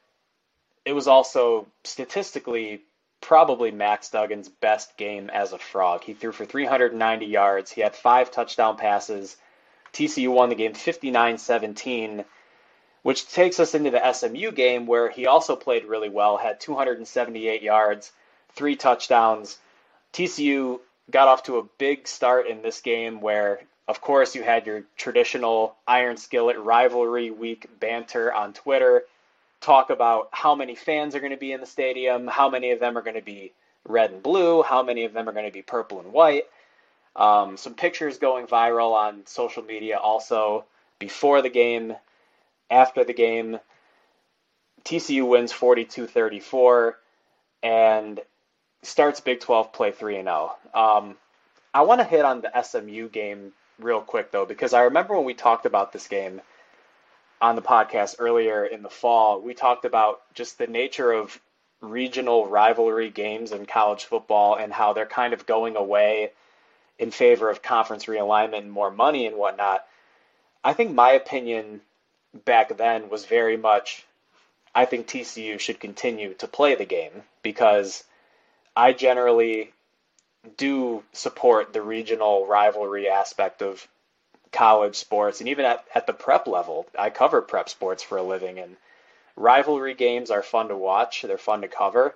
it 0.85 0.93
was 0.93 1.07
also 1.07 1.67
statistically 1.83 2.81
probably 3.21 3.71
Max 3.71 4.09
Duggan's 4.09 4.49
best 4.49 4.95
game 4.97 5.29
as 5.29 5.53
a 5.53 5.57
frog. 5.57 6.03
He 6.03 6.13
threw 6.13 6.31
for 6.31 6.45
390 6.45 7.25
yards. 7.25 7.71
He 7.71 7.81
had 7.81 7.95
five 7.95 8.31
touchdown 8.31 8.77
passes. 8.77 9.35
TCU 9.93 10.31
won 10.31 10.49
the 10.49 10.55
game 10.55 10.73
59 10.73 11.37
17 11.37 12.25
which 13.01 13.27
takes 13.31 13.59
us 13.59 13.75
into 13.75 13.91
the 13.91 14.13
SMU 14.13 14.51
game 14.51 14.85
where 14.85 15.09
he 15.09 15.25
also 15.25 15.55
played 15.55 15.85
really 15.85 16.09
well, 16.09 16.37
had 16.37 16.59
278 16.59 17.61
yards, 17.61 18.11
three 18.55 18.75
touchdowns. 18.75 19.57
TCU 20.13 20.79
got 21.09 21.27
off 21.27 21.43
to 21.43 21.57
a 21.57 21.63
big 21.77 22.07
start 22.07 22.47
in 22.47 22.61
this 22.61 22.81
game 22.81 23.21
where, 23.21 23.61
of 23.87 24.01
course, 24.01 24.35
you 24.35 24.43
had 24.43 24.65
your 24.65 24.83
traditional 24.97 25.75
Iron 25.87 26.17
Skillet 26.17 26.57
rivalry 26.59 27.31
week 27.31 27.67
banter 27.79 28.33
on 28.33 28.53
Twitter, 28.53 29.03
talk 29.61 29.89
about 29.89 30.29
how 30.31 30.55
many 30.55 30.75
fans 30.75 31.15
are 31.15 31.19
going 31.19 31.31
to 31.31 31.37
be 31.37 31.51
in 31.51 31.61
the 31.61 31.65
stadium, 31.65 32.27
how 32.27 32.49
many 32.49 32.71
of 32.71 32.79
them 32.79 32.97
are 32.97 33.01
going 33.01 33.15
to 33.15 33.21
be 33.21 33.53
red 33.87 34.11
and 34.11 34.23
blue, 34.23 34.61
how 34.61 34.83
many 34.83 35.05
of 35.05 35.13
them 35.13 35.27
are 35.27 35.33
going 35.33 35.45
to 35.45 35.51
be 35.51 35.61
purple 35.61 35.99
and 35.99 36.11
white. 36.11 36.43
Um, 37.15 37.57
some 37.57 37.73
pictures 37.73 38.17
going 38.17 38.47
viral 38.47 38.93
on 38.93 39.25
social 39.25 39.63
media 39.63 39.97
also 39.97 40.65
before 40.99 41.41
the 41.41 41.49
game 41.49 41.95
after 42.69 43.03
the 43.03 43.13
game, 43.13 43.59
TCU 44.83 45.27
wins 45.27 45.51
42 45.51 46.07
34 46.07 46.97
and 47.63 48.19
starts 48.81 49.19
Big 49.19 49.39
12 49.39 49.73
play 49.73 49.91
3 49.91 50.17
and 50.17 50.27
0. 50.27 50.55
Um, 50.73 51.15
I 51.73 51.81
want 51.81 51.99
to 51.99 52.05
hit 52.05 52.25
on 52.25 52.41
the 52.41 52.61
SMU 52.61 53.09
game 53.09 53.51
real 53.79 54.01
quick, 54.01 54.31
though, 54.31 54.45
because 54.45 54.73
I 54.73 54.83
remember 54.83 55.15
when 55.15 55.25
we 55.25 55.33
talked 55.33 55.65
about 55.65 55.91
this 55.91 56.07
game 56.07 56.41
on 57.41 57.55
the 57.55 57.61
podcast 57.61 58.15
earlier 58.19 58.65
in 58.65 58.81
the 58.81 58.89
fall, 58.89 59.41
we 59.41 59.53
talked 59.53 59.85
about 59.85 60.21
just 60.33 60.57
the 60.57 60.67
nature 60.67 61.11
of 61.11 61.39
regional 61.81 62.47
rivalry 62.47 63.09
games 63.09 63.51
in 63.51 63.65
college 63.65 64.05
football 64.05 64.55
and 64.55 64.73
how 64.73 64.93
they're 64.93 65.05
kind 65.05 65.33
of 65.33 65.45
going 65.45 65.75
away 65.77 66.31
in 66.97 67.11
favor 67.11 67.49
of 67.49 67.61
conference 67.61 68.05
realignment 68.05 68.57
and 68.57 68.71
more 68.71 68.91
money 68.91 69.25
and 69.25 69.37
whatnot. 69.37 69.85
I 70.63 70.73
think 70.73 70.93
my 70.93 71.11
opinion 71.11 71.79
back 72.45 72.77
then 72.77 73.09
was 73.09 73.25
very 73.25 73.57
much 73.57 74.05
I 74.73 74.85
think 74.85 75.07
TCU 75.07 75.59
should 75.59 75.79
continue 75.79 76.33
to 76.35 76.47
play 76.47 76.75
the 76.75 76.85
game 76.85 77.23
because 77.41 78.03
I 78.75 78.93
generally 78.93 79.73
do 80.57 81.03
support 81.11 81.73
the 81.73 81.81
regional 81.81 82.45
rivalry 82.45 83.09
aspect 83.09 83.61
of 83.61 83.85
college 84.51 84.95
sports 84.95 85.39
and 85.39 85.49
even 85.49 85.65
at, 85.65 85.85
at 85.93 86.07
the 86.07 86.13
prep 86.13 86.47
level. 86.47 86.87
I 86.97 87.09
cover 87.09 87.41
prep 87.41 87.69
sports 87.69 88.03
for 88.03 88.17
a 88.17 88.23
living 88.23 88.59
and 88.59 88.77
rivalry 89.35 89.95
games 89.95 90.31
are 90.31 90.43
fun 90.43 90.69
to 90.69 90.75
watch, 90.75 91.23
they're 91.23 91.37
fun 91.37 91.61
to 91.61 91.67
cover. 91.67 92.15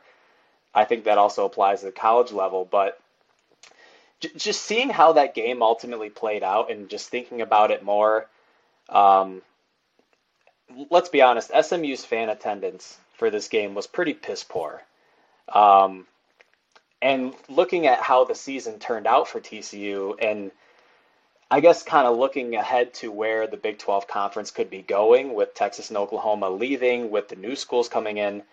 I 0.75 0.85
think 0.85 1.03
that 1.03 1.17
also 1.17 1.45
applies 1.45 1.79
to 1.79 1.87
the 1.87 1.91
college 1.91 2.31
level, 2.31 2.67
but 2.69 2.99
just 4.37 4.61
seeing 4.61 4.89
how 4.89 5.13
that 5.13 5.35
game 5.35 5.61
ultimately 5.61 6.09
played 6.09 6.43
out 6.43 6.71
and 6.71 6.89
just 6.89 7.09
thinking 7.09 7.41
about 7.41 7.71
it 7.71 7.83
more, 7.83 8.27
um, 8.89 9.41
let's 10.89 11.09
be 11.09 11.21
honest, 11.21 11.51
SMU's 11.51 12.05
fan 12.05 12.29
attendance 12.29 12.97
for 13.17 13.29
this 13.29 13.47
game 13.47 13.75
was 13.75 13.87
pretty 13.87 14.13
piss 14.13 14.43
poor. 14.43 14.81
Um, 15.49 16.07
And 17.01 17.33
looking 17.49 17.85
at 17.85 17.99
how 17.99 18.23
the 18.23 18.33
season 18.35 18.79
turned 18.79 19.07
out 19.07 19.27
for 19.27 19.41
TCU, 19.41 20.15
and 20.21 20.51
I 21.51 21.59
guess 21.59 21.83
kind 21.83 22.07
of 22.07 22.17
looking 22.17 22.55
ahead 22.55 22.93
to 22.95 23.11
where 23.11 23.45
the 23.45 23.57
Big 23.57 23.77
12 23.77 24.07
conference 24.07 24.51
could 24.51 24.69
be 24.69 24.81
going 24.81 25.33
with 25.35 25.53
Texas 25.53 25.89
and 25.89 25.97
Oklahoma 25.97 26.49
leaving, 26.49 27.11
with 27.11 27.27
the 27.27 27.35
new 27.35 27.55
schools 27.57 27.89
coming 27.89 28.17
in, 28.17 28.43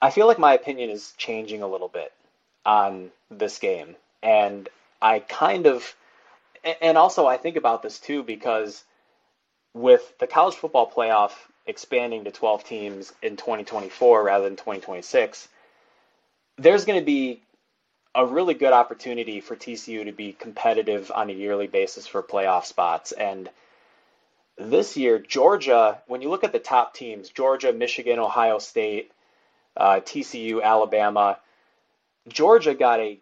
I 0.00 0.10
feel 0.10 0.26
like 0.26 0.38
my 0.38 0.52
opinion 0.52 0.90
is 0.90 1.14
changing 1.16 1.62
a 1.62 1.66
little 1.66 1.88
bit 1.88 2.12
on 2.66 3.10
this 3.30 3.58
game. 3.58 3.96
And 4.22 4.68
I 5.00 5.20
kind 5.20 5.66
of, 5.66 5.96
and 6.82 6.98
also 6.98 7.26
I 7.26 7.38
think 7.38 7.56
about 7.56 7.82
this 7.82 7.98
too 7.98 8.22
because 8.22 8.84
with 9.74 10.18
the 10.18 10.26
college 10.26 10.54
football 10.54 10.90
playoff 10.90 11.32
expanding 11.66 12.24
to 12.24 12.30
12 12.30 12.64
teams 12.64 13.12
in 13.22 13.36
2024 13.36 14.24
rather 14.24 14.44
than 14.44 14.56
2026, 14.56 15.48
there's 16.58 16.84
going 16.84 16.98
to 16.98 17.04
be 17.04 17.42
a 18.14 18.26
really 18.26 18.54
good 18.54 18.72
opportunity 18.72 19.40
for 19.40 19.56
TCU 19.56 20.04
to 20.04 20.12
be 20.12 20.32
competitive 20.32 21.10
on 21.14 21.30
a 21.30 21.32
yearly 21.32 21.66
basis 21.66 22.06
for 22.06 22.22
playoff 22.22 22.64
spots. 22.64 23.12
And 23.12 23.48
this 24.58 24.96
year, 24.96 25.18
Georgia, 25.18 26.02
when 26.06 26.20
you 26.20 26.28
look 26.28 26.44
at 26.44 26.52
the 26.52 26.58
top 26.58 26.94
teams, 26.94 27.30
Georgia, 27.30 27.72
Michigan, 27.72 28.18
Ohio 28.18 28.58
State, 28.58 29.12
uh, 29.76 30.00
TCU, 30.00 30.62
Alabama, 30.62 31.38
Georgia 32.28 32.74
got 32.74 33.00
a 33.00 33.18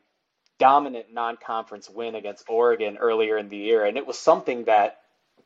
dominant 0.58 1.06
non 1.12 1.36
conference 1.36 1.88
win 1.88 2.16
against 2.16 2.44
Oregon 2.48 2.98
earlier 2.98 3.38
in 3.38 3.48
the 3.48 3.56
year. 3.56 3.84
And 3.84 3.96
it 3.96 4.06
was 4.06 4.18
something 4.18 4.64
that 4.64 4.99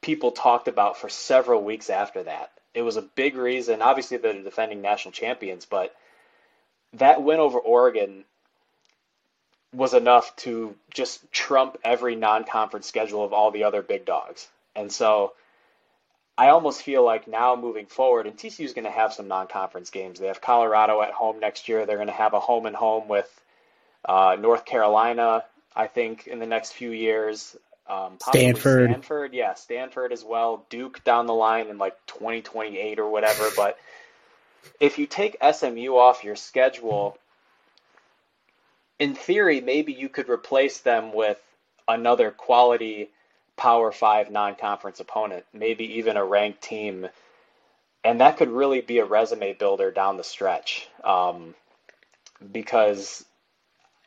people 0.04 0.32
talked 0.32 0.68
about 0.68 0.98
for 0.98 1.08
several 1.08 1.64
weeks 1.64 1.88
after 1.88 2.24
that. 2.24 2.52
It 2.74 2.82
was 2.82 2.98
a 2.98 3.02
big 3.02 3.36
reason. 3.36 3.80
Obviously, 3.80 4.18
they're 4.18 4.34
the 4.34 4.40
defending 4.40 4.82
national 4.82 5.12
champions, 5.12 5.64
but 5.64 5.96
that 6.92 7.22
win 7.22 7.40
over 7.40 7.58
Oregon 7.58 8.24
was 9.72 9.94
enough 9.94 10.36
to 10.36 10.76
just 10.92 11.32
trump 11.32 11.78
every 11.82 12.16
non-conference 12.16 12.86
schedule 12.86 13.24
of 13.24 13.32
all 13.32 13.50
the 13.50 13.64
other 13.64 13.80
big 13.80 14.04
dogs. 14.04 14.46
And 14.76 14.92
so 14.92 15.32
I 16.36 16.48
almost 16.48 16.82
feel 16.82 17.02
like 17.02 17.26
now 17.26 17.56
moving 17.56 17.86
forward, 17.86 18.26
and 18.26 18.36
TCU 18.36 18.66
is 18.66 18.74
going 18.74 18.84
to 18.84 18.90
have 18.90 19.14
some 19.14 19.26
non-conference 19.26 19.88
games. 19.88 20.20
They 20.20 20.26
have 20.26 20.42
Colorado 20.42 21.00
at 21.00 21.12
home 21.12 21.40
next 21.40 21.66
year. 21.66 21.86
They're 21.86 21.96
going 21.96 22.08
to 22.08 22.12
have 22.12 22.34
a 22.34 22.40
home 22.40 22.66
and 22.66 22.76
home 22.76 23.08
with 23.08 23.42
uh, 24.04 24.36
North 24.38 24.66
Carolina, 24.66 25.44
I 25.74 25.86
think, 25.86 26.26
in 26.26 26.40
the 26.40 26.46
next 26.46 26.72
few 26.72 26.90
years. 26.90 27.56
Um, 27.86 28.16
Stanford. 28.20 28.90
Stanford, 28.90 29.34
yeah, 29.34 29.54
Stanford 29.54 30.12
as 30.12 30.24
well. 30.24 30.64
Duke 30.70 31.04
down 31.04 31.26
the 31.26 31.34
line 31.34 31.68
in 31.68 31.78
like 31.78 31.94
2028 32.06 32.98
or 32.98 33.08
whatever. 33.10 33.48
But 33.56 33.78
if 34.80 34.98
you 34.98 35.06
take 35.06 35.36
SMU 35.42 35.96
off 35.96 36.24
your 36.24 36.36
schedule, 36.36 37.18
in 38.98 39.14
theory, 39.14 39.60
maybe 39.60 39.92
you 39.92 40.08
could 40.08 40.28
replace 40.28 40.78
them 40.78 41.12
with 41.12 41.38
another 41.86 42.30
quality 42.30 43.10
Power 43.56 43.92
Five 43.92 44.30
non 44.30 44.56
conference 44.56 45.00
opponent, 45.00 45.44
maybe 45.52 45.98
even 45.98 46.16
a 46.16 46.24
ranked 46.24 46.62
team. 46.62 47.06
And 48.02 48.20
that 48.20 48.36
could 48.36 48.50
really 48.50 48.80
be 48.80 48.98
a 48.98 49.04
resume 49.04 49.54
builder 49.54 49.90
down 49.90 50.16
the 50.16 50.24
stretch. 50.24 50.88
Um, 51.02 51.54
because, 52.52 53.24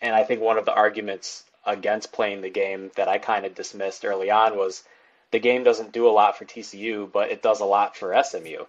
and 0.02 0.14
I 0.14 0.24
think 0.24 0.42
one 0.42 0.58
of 0.58 0.66
the 0.66 0.74
arguments 0.74 1.44
against 1.68 2.12
playing 2.12 2.42
the 2.42 2.50
game 2.50 2.92
that 2.96 3.08
I 3.08 3.18
kind 3.18 3.46
of 3.46 3.54
dismissed 3.54 4.06
early 4.06 4.32
on 4.32 4.58
was 4.58 4.84
the 5.32 5.40
game 5.40 5.64
doesn't 5.64 5.92
do 5.92 6.08
a 6.08 6.12
lot 6.12 6.38
for 6.38 6.46
TCU, 6.46 7.12
but 7.12 7.30
it 7.30 7.42
does 7.42 7.60
a 7.60 7.66
lot 7.66 7.96
for 7.96 8.16
SMU. 8.24 8.66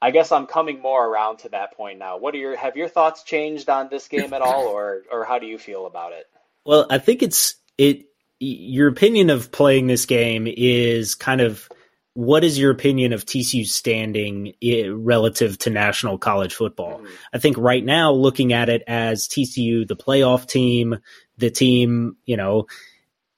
I 0.00 0.10
guess 0.10 0.32
I'm 0.32 0.46
coming 0.46 0.80
more 0.80 1.06
around 1.06 1.38
to 1.38 1.48
that 1.50 1.76
point 1.76 1.98
now. 1.98 2.18
What 2.18 2.34
are 2.34 2.38
your 2.38 2.56
have 2.56 2.76
your 2.76 2.88
thoughts 2.88 3.22
changed 3.22 3.68
on 3.68 3.88
this 3.90 4.08
game 4.08 4.32
at 4.32 4.42
all, 4.42 4.66
or 4.66 5.02
or 5.10 5.24
how 5.24 5.38
do 5.38 5.46
you 5.46 5.58
feel 5.58 5.86
about 5.86 6.12
it? 6.12 6.26
Well, 6.64 6.86
I 6.90 6.98
think 6.98 7.22
it's 7.22 7.54
it. 7.78 8.06
Your 8.38 8.88
opinion 8.88 9.30
of 9.30 9.50
playing 9.50 9.86
this 9.86 10.04
game 10.04 10.46
is 10.46 11.14
kind 11.14 11.40
of 11.40 11.68
what 12.12 12.44
is 12.44 12.58
your 12.58 12.70
opinion 12.70 13.12
of 13.12 13.26
TCU's 13.26 13.74
standing 13.74 14.54
relative 14.88 15.58
to 15.58 15.70
national 15.70 16.18
college 16.18 16.54
football? 16.54 16.98
Mm-hmm. 16.98 17.14
I 17.34 17.38
think 17.38 17.58
right 17.58 17.84
now, 17.84 18.12
looking 18.12 18.52
at 18.52 18.68
it 18.68 18.82
as 18.86 19.28
TCU, 19.28 19.86
the 19.86 19.96
playoff 19.96 20.46
team, 20.46 20.98
the 21.38 21.50
team, 21.50 22.16
you 22.24 22.36
know, 22.36 22.66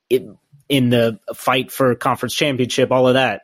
it, 0.09 0.25
in 0.69 0.91
the 0.91 1.19
fight 1.35 1.73
for 1.73 1.95
conference 1.95 2.35
championship, 2.35 2.93
all 2.93 3.09
of 3.09 3.15
that 3.15 3.43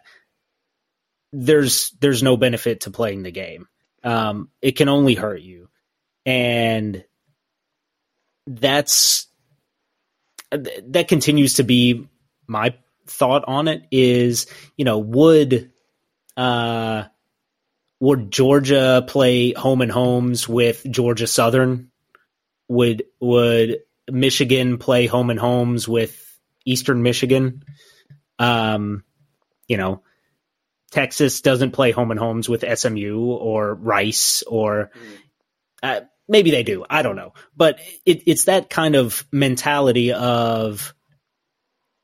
there's 1.34 1.90
there's 2.00 2.22
no 2.22 2.36
benefit 2.36 2.82
to 2.82 2.90
playing 2.90 3.24
the 3.24 3.32
game. 3.32 3.66
Um, 4.04 4.50
it 4.62 4.72
can 4.72 4.88
only 4.88 5.14
hurt 5.14 5.40
you, 5.40 5.68
and 6.24 7.04
that's 8.46 9.26
that 10.50 11.08
continues 11.08 11.54
to 11.54 11.64
be 11.64 12.08
my 12.46 12.76
thought 13.06 13.44
on 13.48 13.66
it. 13.66 13.82
Is 13.90 14.46
you 14.76 14.84
know 14.84 14.98
would 14.98 15.72
uh 16.36 17.04
would 17.98 18.30
Georgia 18.30 19.04
play 19.06 19.52
home 19.54 19.80
and 19.80 19.90
homes 19.90 20.48
with 20.48 20.86
Georgia 20.88 21.26
Southern? 21.26 21.90
Would 22.68 23.04
would 23.20 23.80
Michigan 24.10 24.78
play 24.78 25.06
home 25.06 25.30
and 25.30 25.40
homes 25.40 25.88
with 25.88 26.20
Eastern 26.64 27.02
Michigan? 27.02 27.64
Um, 28.38 29.04
you 29.68 29.76
know, 29.76 30.02
Texas 30.90 31.40
doesn't 31.40 31.72
play 31.72 31.90
home 31.90 32.10
and 32.10 32.20
homes 32.20 32.48
with 32.48 32.64
SMU 32.78 33.20
or 33.20 33.74
Rice 33.74 34.42
or 34.46 34.90
uh, 35.82 36.00
maybe 36.28 36.50
they 36.50 36.62
do. 36.62 36.84
I 36.88 37.02
don't 37.02 37.16
know, 37.16 37.34
but 37.56 37.80
it, 38.06 38.22
it's 38.26 38.44
that 38.44 38.70
kind 38.70 38.94
of 38.94 39.26
mentality 39.32 40.12
of 40.12 40.94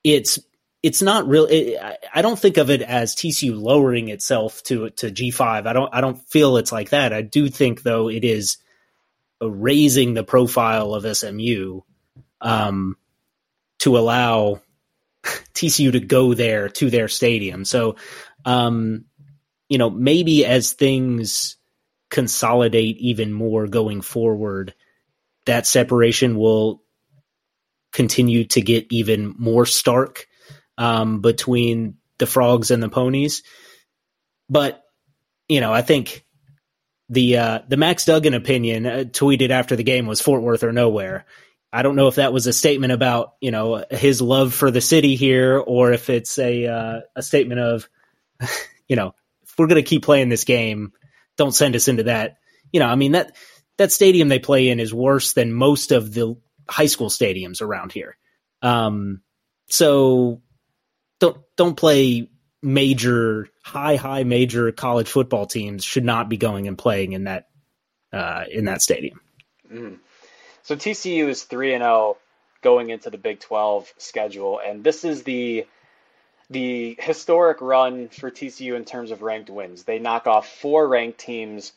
it's 0.03 0.39
it's 0.83 1.03
not 1.03 1.29
real. 1.29 1.47
It, 1.47 1.79
I 2.13 2.23
don't 2.23 2.39
think 2.39 2.57
of 2.57 2.71
it 2.71 2.83
as 2.83 3.15
TCU 3.15 3.61
lowering 3.61 4.09
itself 4.09 4.63
to 4.65 4.91
to 4.91 5.11
G 5.11 5.31
five. 5.31 5.67
I 5.67 5.73
don't 5.73 5.95
I 5.95 6.01
don't 6.01 6.21
feel 6.29 6.57
it's 6.57 6.73
like 6.73 6.91
that. 6.91 7.13
I 7.13 7.23
do 7.23 7.49
think 7.49 7.83
though 7.83 8.09
it 8.09 8.25
is 8.25 8.59
raising 9.41 10.15
the 10.15 10.25
profile 10.25 10.95
of 10.95 11.17
SMU 11.17 11.81
um, 12.41 12.97
to 13.81 13.99
allow 13.99 14.61
TCU 15.55 15.93
to 15.93 16.01
go 16.01 16.35
there 16.35 16.69
to 16.69 16.91
their 16.91 17.09
stadium. 17.09 17.65
So 17.65 17.97
um, 18.45 19.05
you 19.69 19.79
know, 19.79 19.89
maybe 19.89 20.45
as 20.45 20.73
things 20.73 21.57
consolidate 22.11 22.99
even 22.99 23.33
more 23.33 23.69
going 23.69 24.01
forward, 24.03 24.75
that 25.47 25.67
separation 25.67 26.37
will 26.37 26.83
continue 27.93 28.45
to 28.45 28.61
get 28.61 28.87
even 28.91 29.35
more 29.39 29.65
stark 29.65 30.27
um, 30.77 31.21
between 31.21 31.95
the 32.19 32.27
frogs 32.27 32.71
and 32.71 32.83
the 32.83 32.89
ponies. 32.89 33.43
But 34.49 34.83
you 35.49 35.61
know, 35.61 35.73
I 35.73 35.83
think 35.83 36.25
the 37.09 37.39
uh, 37.39 37.59
the 37.69 37.77
Max 37.77 38.05
Duggan 38.05 38.35
opinion 38.35 38.87
uh, 38.87 39.05
tweeted 39.07 39.51
after 39.51 39.77
the 39.77 39.85
game 39.85 40.07
was 40.07 40.21
Fort 40.21 40.43
Worth 40.43 40.65
or 40.65 40.73
nowhere. 40.73 41.27
I 41.73 41.83
don't 41.83 41.97
know 41.97 42.09
if 42.09 42.17
that 42.17 42.33
was 42.33 42.47
a 42.47 42.53
statement 42.53 42.93
about 42.93 43.35
you 43.41 43.51
know 43.51 43.85
his 43.91 44.21
love 44.21 44.53
for 44.55 44.71
the 44.71 44.81
city 44.81 45.17
here, 45.17 45.59
or 45.59 45.93
if 45.93 46.11
it's 46.11 46.39
a 46.39 46.67
uh, 46.67 47.01
a 47.15 47.23
statement 47.23 47.61
of 47.61 47.89
you 48.89 48.97
know, 48.97 49.15
if 49.43 49.55
we're 49.59 49.67
going 49.67 49.83
to 49.83 49.89
keep 49.89 50.03
playing 50.03 50.29
this 50.29 50.45
game, 50.45 50.93
don't 51.37 51.55
send 51.55 51.77
us 51.77 51.89
into 51.89 52.05
that. 52.05 52.39
You 52.73 52.81
know, 52.81 52.87
I 52.87 52.97
mean 52.97 53.13
that 53.13 53.37
that 53.79 53.93
stadium 53.93 54.29
they 54.29 54.39
play 54.39 54.69
in 54.69 54.81
is 54.81 54.93
worse 54.93 55.33
than 55.33 55.53
most 55.53 55.93
of 55.93 56.13
the 56.13 56.37
high 56.69 56.87
school 56.87 57.09
stadiums 57.09 57.63
around 57.63 57.93
here. 57.93 58.17
Um, 58.63 59.23
so 59.69 60.43
don't 61.19 61.39
don't 61.57 61.77
play 61.77 62.31
major 62.63 63.49
high 63.65 63.97
high 63.97 64.25
major 64.25 64.71
college 64.73 65.09
football 65.09 65.47
teams 65.47 65.85
should 65.85 66.05
not 66.05 66.29
be 66.29 66.37
going 66.37 66.69
and 66.69 66.77
playing 66.77 67.13
in 67.13 67.25
that 67.25 67.47
uh, 68.13 68.45
in 68.51 68.67
that 68.67 68.83
stadium. 68.83 69.21
Mm. 69.73 69.99
So 70.63 70.77
TCU 70.77 71.29
is 71.29 71.45
three 71.45 71.75
and 71.75 71.83
zero 71.83 71.93
oh 71.93 72.17
going 72.63 72.91
into 72.91 73.11
the 73.11 73.19
Big 73.19 73.41
Twelve 73.41 73.93
schedule, 73.99 74.61
and 74.65 74.85
this 74.85 75.05
is 75.05 75.23
the 75.23 75.67
the 76.51 76.97
historic 77.01 77.61
run 77.61 78.09
for 78.09 78.31
TCU 78.31 78.75
in 78.75 78.85
terms 78.85 79.13
of 79.13 79.23
ranked 79.23 79.51
wins. 79.51 79.85
They 79.85 80.01
knock 80.01 80.27
off 80.27 80.49
four 80.49 80.89
ranked 80.89 81.19
teams 81.19 81.73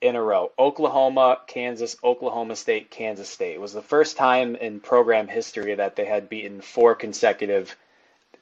in 0.00 0.16
a 0.16 0.22
row 0.22 0.52
Oklahoma, 0.58 1.40
Kansas, 1.46 1.96
Oklahoma 2.02 2.56
State, 2.56 2.90
Kansas 2.90 3.28
State. 3.28 3.54
It 3.54 3.60
was 3.60 3.72
the 3.72 3.82
first 3.82 4.16
time 4.16 4.56
in 4.56 4.80
program 4.80 5.28
history 5.28 5.74
that 5.74 5.96
they 5.96 6.04
had 6.04 6.28
beaten 6.28 6.60
four 6.60 6.94
consecutive 6.94 7.76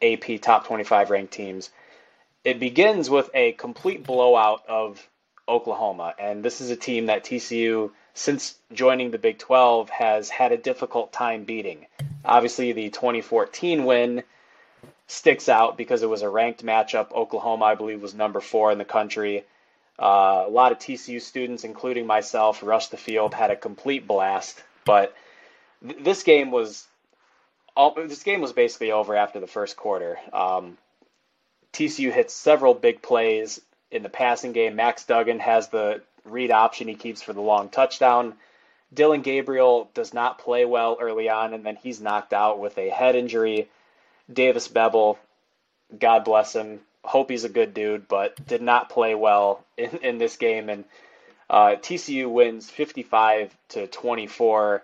AP 0.03 0.41
top 0.41 0.67
25 0.67 1.11
ranked 1.11 1.33
teams. 1.33 1.71
It 2.45 2.59
begins 2.61 3.09
with 3.09 3.31
a 3.33 3.53
complete 3.53 4.05
blowout 4.05 4.67
of 4.69 5.07
Oklahoma, 5.49 6.15
and 6.19 6.43
this 6.43 6.61
is 6.61 6.71
a 6.71 6.77
team 6.77 7.07
that 7.07 7.25
TCU, 7.25 7.91
since 8.15 8.57
joining 8.73 9.11
the 9.11 9.19
Big 9.19 9.39
12, 9.39 9.91
has 9.91 10.31
had 10.31 10.53
a 10.53 10.57
difficult 10.57 11.13
time 11.13 11.45
beating. 11.45 11.87
Obviously, 12.25 12.73
the 12.73 12.91
2014 12.91 13.85
win 13.85 14.23
sticks 15.07 15.49
out 15.49 15.77
because 15.77 16.03
it 16.03 16.09
was 16.09 16.23
a 16.23 16.29
ranked 16.29 16.65
matchup. 16.65 17.13
Oklahoma, 17.13 17.67
I 17.67 17.75
believe, 17.75 18.01
was 18.01 18.15
number 18.15 18.41
four 18.41 18.73
in 18.73 18.79
the 18.79 18.85
country. 18.85 19.45
Uh, 19.99 20.45
a 20.47 20.51
lot 20.51 20.73
of 20.73 20.79
TCU 20.79 21.21
students, 21.21 21.65
including 21.65 22.07
myself, 22.07 22.63
rushed 22.63 22.91
the 22.91 22.97
field, 22.97 23.35
had 23.35 23.51
a 23.51 23.57
complete 23.57 24.07
blast. 24.07 24.63
But 24.85 25.15
th- 25.87 26.03
this 26.03 26.23
game 26.23 26.51
was 26.51 26.87
all, 27.77 27.95
this 27.95 28.23
game 28.23 28.41
was 28.41 28.53
basically 28.53 28.93
over 28.93 29.15
after 29.15 29.41
the 29.41 29.47
first 29.47 29.77
quarter. 29.77 30.19
Um, 30.33 30.79
TCU 31.73 32.13
hit 32.13 32.31
several 32.31 32.73
big 32.75 33.03
plays 33.03 33.61
in 33.95 34.03
the 34.03 34.09
passing 34.09 34.53
game. 34.53 34.77
Max 34.77 35.05
Duggan 35.05 35.39
has 35.39 35.69
the 35.69 36.03
read 36.25 36.51
option 36.51 36.89
he 36.89 36.95
keeps 36.95 37.23
for 37.23 37.33
the 37.33 37.41
long 37.41 37.69
touchdown. 37.69 38.35
Dillon 38.93 39.23
Gabriel 39.23 39.89
does 39.95 40.13
not 40.13 40.39
play 40.39 40.65
well 40.65 40.99
early 41.01 41.29
on, 41.29 41.55
and 41.55 41.65
then 41.65 41.77
he's 41.77 42.01
knocked 42.01 42.33
out 42.33 42.59
with 42.59 42.77
a 42.77 42.91
head 42.91 43.15
injury. 43.15 43.69
Davis 44.33 44.69
Beville, 44.69 45.19
God 45.99 46.25
bless 46.25 46.55
him, 46.55 46.81
hope 47.05 47.31
he's 47.31 47.45
a 47.45 47.49
good 47.49 47.73
dude, 47.73 48.09
but 48.09 48.45
did 48.47 48.63
not 48.63 48.91
play 48.91 49.15
well 49.15 49.65
in, 49.77 49.91
in 50.03 50.19
this 50.19 50.37
game. 50.37 50.69
And 50.69 50.85
uh, 51.49 51.77
TCU 51.81 52.29
wins 52.31 52.71
55 52.71 53.55
to 53.71 53.87
24, 53.87 54.83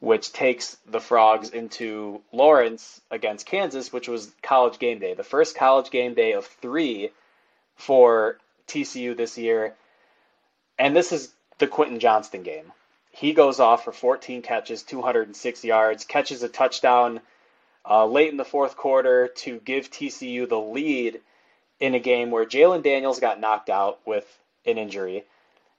which 0.00 0.32
takes 0.32 0.76
the 0.86 1.00
Frogs 1.00 1.50
into 1.50 2.20
Lawrence 2.32 3.00
against 3.10 3.46
Kansas, 3.46 3.92
which 3.92 4.08
was 4.08 4.32
college 4.42 4.78
game 4.78 4.98
day, 4.98 5.14
the 5.14 5.24
first 5.24 5.56
college 5.56 5.90
game 5.90 6.14
day 6.14 6.32
of 6.32 6.46
three 6.46 7.10
for 7.76 8.38
TCU 8.70 9.16
this 9.16 9.36
year. 9.36 9.74
And 10.78 10.96
this 10.96 11.12
is 11.12 11.32
the 11.58 11.66
Quentin 11.66 12.00
Johnston 12.00 12.42
game. 12.42 12.72
He 13.10 13.32
goes 13.32 13.60
off 13.60 13.84
for 13.84 13.92
14 13.92 14.42
catches, 14.42 14.82
206 14.82 15.64
yards, 15.64 16.04
catches 16.04 16.42
a 16.42 16.48
touchdown 16.48 17.20
uh, 17.88 18.06
late 18.06 18.30
in 18.30 18.36
the 18.36 18.44
fourth 18.44 18.76
quarter 18.76 19.28
to 19.28 19.58
give 19.58 19.90
TCU 19.90 20.48
the 20.48 20.60
lead 20.60 21.20
in 21.80 21.94
a 21.94 22.00
game 22.00 22.30
where 22.30 22.46
Jalon 22.46 22.82
Daniels 22.82 23.20
got 23.20 23.40
knocked 23.40 23.70
out 23.70 23.98
with 24.06 24.26
an 24.64 24.78
injury, 24.78 25.24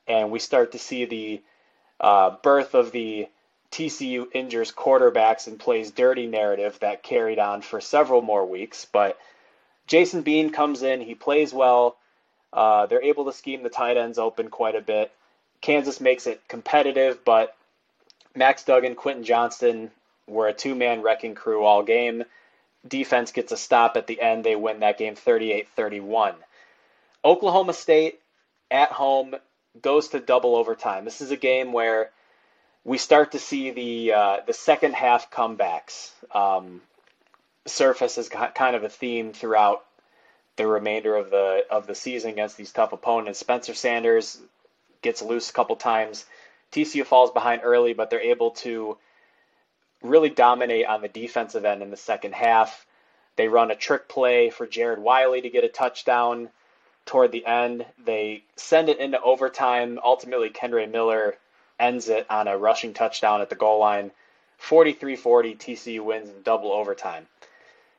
and 0.08 0.32
we 0.32 0.40
start 0.40 0.74
to 0.74 0.80
see 0.80 1.06
the 1.06 1.42
uh, 2.00 2.32
birth 2.44 2.74
of 2.74 2.92
the 2.92 3.28
TCU 3.72 4.28
injures 4.34 4.72
quarterbacks 4.72 5.48
and 5.48 5.60
plays 5.60 5.92
dirty 5.92 6.28
narrative 6.28 6.78
that 6.80 7.04
carried 7.04 7.40
on 7.40 7.62
for 7.62 7.80
several 7.80 8.22
more 8.22 8.46
weeks. 8.46 8.86
But 8.92 9.18
Jason 9.88 10.24
Bean 10.24 10.52
comes 10.52 10.84
in, 10.84 11.00
he 11.02 11.16
plays 11.16 11.54
well. 11.54 11.98
Uh, 12.54 12.86
they're 12.86 13.04
able 13.04 13.26
to 13.26 13.34
scheme 13.34 13.64
the 13.64 13.70
tight 13.70 13.98
ends 13.98 14.18
open 14.18 14.50
quite 14.50 14.76
a 14.76 14.82
bit. 14.82 15.12
Kansas 15.62 16.02
makes 16.02 16.28
it 16.28 16.42
competitive, 16.48 17.24
but 17.24 17.56
Max 18.36 18.64
Duggan, 18.64 18.96
Quentin 18.96 19.24
Johnston 19.24 19.92
were 20.28 20.48
a 20.48 20.54
two 20.54 20.76
man 20.76 21.02
wrecking 21.02 21.36
crew 21.36 21.64
all 21.64 21.84
game 21.84 22.24
defense 22.88 23.32
gets 23.32 23.52
a 23.52 23.58
stop 23.58 23.98
at 23.98 24.08
the 24.08 24.20
end. 24.22 24.44
They 24.44 24.56
win 24.56 24.80
that 24.80 24.98
game 24.98 25.16
38 25.16 25.68
31. 25.70 26.36
Oklahoma 27.24 27.74
State 27.74 28.20
at 28.70 28.92
home 28.92 29.36
goes 29.82 30.10
to 30.10 30.20
double 30.20 30.56
overtime. 30.56 31.06
This 31.06 31.22
is 31.22 31.32
a 31.32 31.38
game 31.38 31.72
where 31.74 32.12
we 32.84 32.98
start 32.98 33.34
to 33.34 33.40
see 33.40 33.72
the 33.72 34.14
uh, 34.14 34.38
the 34.46 34.54
second 34.54 34.96
half 34.96 35.30
comebacks 35.32 36.12
um, 36.36 36.82
surface 37.66 38.18
as 38.18 38.30
kind 38.30 38.76
of 38.76 38.84
a 38.84 38.90
theme 38.90 39.34
throughout 39.34 39.86
the 40.62 40.68
remainder 40.68 41.16
of 41.16 41.32
the 41.32 41.66
of 41.72 41.88
the 41.88 41.96
season 41.96 42.30
against 42.30 42.56
these 42.56 42.72
tough 42.72 42.94
opponents. 42.94 43.40
Spencer 43.40 43.74
Sanders 43.74 44.40
gets 45.02 45.24
loose 45.24 45.50
a 45.50 45.54
couple 45.54 45.76
times. 45.76 46.26
TCU 46.72 47.04
falls 47.04 47.32
behind 47.32 47.62
early, 47.64 47.94
but 47.94 48.10
they're 48.10 48.22
able 48.22 48.52
to 48.52 48.98
really 50.04 50.30
dominate 50.30 50.86
on 50.86 51.02
the 51.02 51.08
defensive 51.08 51.66
end 51.66 51.82
in 51.82 51.90
the 51.90 51.98
second 51.98 52.36
half. 52.36 52.86
They 53.38 53.48
run 53.48 53.72
a 53.72 53.76
trick 53.76 54.08
play 54.08 54.52
for 54.52 54.68
Jared 54.68 55.00
Wiley 55.00 55.42
to 55.42 55.50
get 55.50 55.64
a 55.64 55.68
touchdown 55.68 56.50
toward 57.08 57.32
the 57.32 57.46
end. 57.46 57.84
They 58.06 58.44
send 58.56 58.90
it 58.90 59.00
into 59.00 59.20
overtime. 59.20 60.00
Ultimately, 60.04 60.52
Kendre 60.52 60.90
Miller 60.90 61.38
ends 61.80 62.08
it 62.08 62.28
on 62.30 62.48
a 62.48 62.58
rushing 62.58 62.94
touchdown 62.94 63.42
at 63.42 63.50
the 63.50 63.56
goal 63.56 63.80
line. 63.80 64.12
43 64.60 65.16
40, 65.16 65.56
TCU 65.56 66.02
wins 66.02 66.30
in 66.30 66.44
double 66.44 66.72
overtime. 66.72 67.26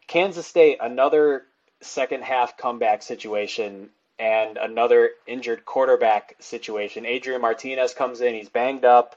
Kansas 0.06 0.46
State, 0.46 0.78
another 0.80 1.44
second 1.82 2.24
half 2.24 2.56
comeback 2.56 3.02
situation 3.02 3.90
and 4.18 4.56
another 4.56 5.10
injured 5.26 5.64
quarterback 5.64 6.36
situation. 6.38 7.06
Adrian 7.06 7.40
Martinez 7.40 7.94
comes 7.94 8.20
in, 8.20 8.34
he's 8.34 8.48
banged 8.48 8.84
up 8.84 9.16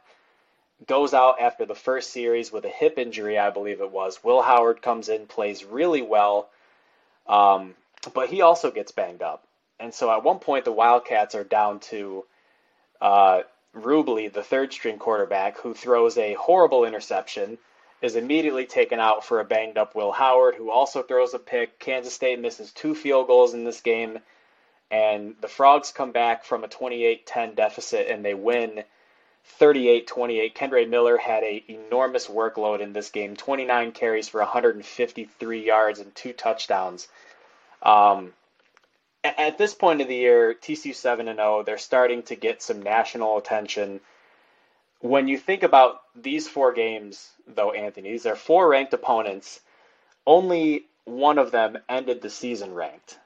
goes 0.88 1.13
out 1.13 1.39
after 1.39 1.65
the 1.65 1.75
first 1.75 2.12
series 2.12 2.51
with 2.51 2.65
a 2.65 2.69
hip 2.69 2.97
injury, 2.97 3.39
I 3.39 3.49
believe 3.49 3.82
it 3.82 3.91
was. 3.91 4.23
Will 4.23 4.41
Howard 4.41 4.82
comes 4.82 5.10
in, 5.10 5.25
plays 5.25 5.63
really 5.63 6.01
well, 6.01 6.49
um, 7.28 7.75
but 8.13 8.30
he 8.30 8.41
also 8.41 8.71
gets 8.71 8.91
banged 8.91 9.21
up. 9.21 9.47
And 9.80 9.93
so 9.93 10.12
at 10.12 10.23
one 10.23 10.39
point, 10.39 10.65
the 10.65 10.71
Wildcats 10.71 11.36
are 11.36 11.43
down 11.43 11.80
to 11.91 12.25
uh, 13.01 13.41
Rubley, 13.75 14.32
the 14.32 14.43
third 14.43 14.73
string 14.73 14.99
quarterback, 14.99 15.60
who 15.60 15.73
throws 15.73 16.17
a 16.17 16.34
horrible 16.34 16.86
interception, 16.86 17.58
is 18.01 18.15
immediately 18.15 18.65
taken 18.65 18.99
out 18.99 19.25
for 19.25 19.39
a 19.39 19.45
banged 19.45 19.77
up 19.77 19.95
Will 19.95 20.12
Howard, 20.12 20.55
who 20.55 20.69
also 20.69 21.01
throws 21.01 21.34
a 21.34 21.39
pick. 21.39 21.79
Kansas 21.79 22.13
State 22.13 22.39
misses 22.39 22.71
two 22.71 22.95
field 22.95 23.27
goals 23.27 23.53
in 23.53 23.63
this 23.63 23.81
game, 23.81 24.19
and 24.91 25.36
the 25.41 25.47
Frogs 25.47 25.91
come 25.91 26.12
back 26.12 26.43
from 26.43 26.63
a 26.63 26.67
28 26.67 27.25
10 27.25 27.55
deficit 27.55 28.08
and 28.08 28.23
they 28.23 28.34
win 28.34 28.84
38-28. 29.60 30.53
Kendre 30.53 30.89
Miller 30.89 31.17
had 31.17 31.43
a 31.43 31.63
enormous 31.69 32.27
workload 32.27 32.81
in 32.81 32.93
this 32.93 33.10
game. 33.10 33.36
29 33.36 33.91
carries 33.91 34.27
for 34.27 34.39
153 34.39 35.65
yards 35.65 35.99
and 35.99 36.13
two 36.15 36.34
touchdowns. 36.34 37.08
Um, 37.81 38.34
at 39.23 39.58
this 39.58 39.73
point 39.73 40.01
of 40.01 40.08
the 40.08 40.15
year, 40.15 40.53
TCU 40.53 40.93
7 40.93 41.27
and 41.27 41.38
0, 41.38 41.63
they're 41.63 41.77
starting 41.77 42.23
to 42.23 42.36
get 42.36 42.62
some 42.62 42.81
national 42.81 43.38
attention. 43.38 44.01
When 45.05 45.27
you 45.27 45.37
think 45.37 45.61
about 45.61 46.01
these 46.15 46.47
four 46.47 46.73
games, 46.73 47.29
though, 47.45 47.71
Anthony, 47.73 48.09
these 48.09 48.25
are 48.25 48.35
four 48.35 48.67
ranked 48.67 48.91
opponents. 48.91 49.59
Only 50.25 50.87
one 51.03 51.37
of 51.37 51.51
them 51.51 51.77
ended 51.87 52.23
the 52.23 52.31
season 52.31 52.73
ranked. 52.73 53.19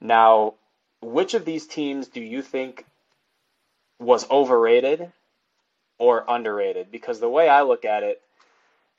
Now, 0.00 0.54
which 1.00 1.34
of 1.34 1.44
these 1.44 1.66
teams 1.66 2.06
do 2.06 2.20
you 2.20 2.42
think 2.42 2.86
was 3.98 4.30
overrated 4.30 5.10
or 5.98 6.24
underrated 6.28 6.92
because 6.92 7.18
the 7.18 7.28
way 7.28 7.48
I 7.48 7.62
look 7.62 7.84
at 7.84 8.04
it, 8.04 8.22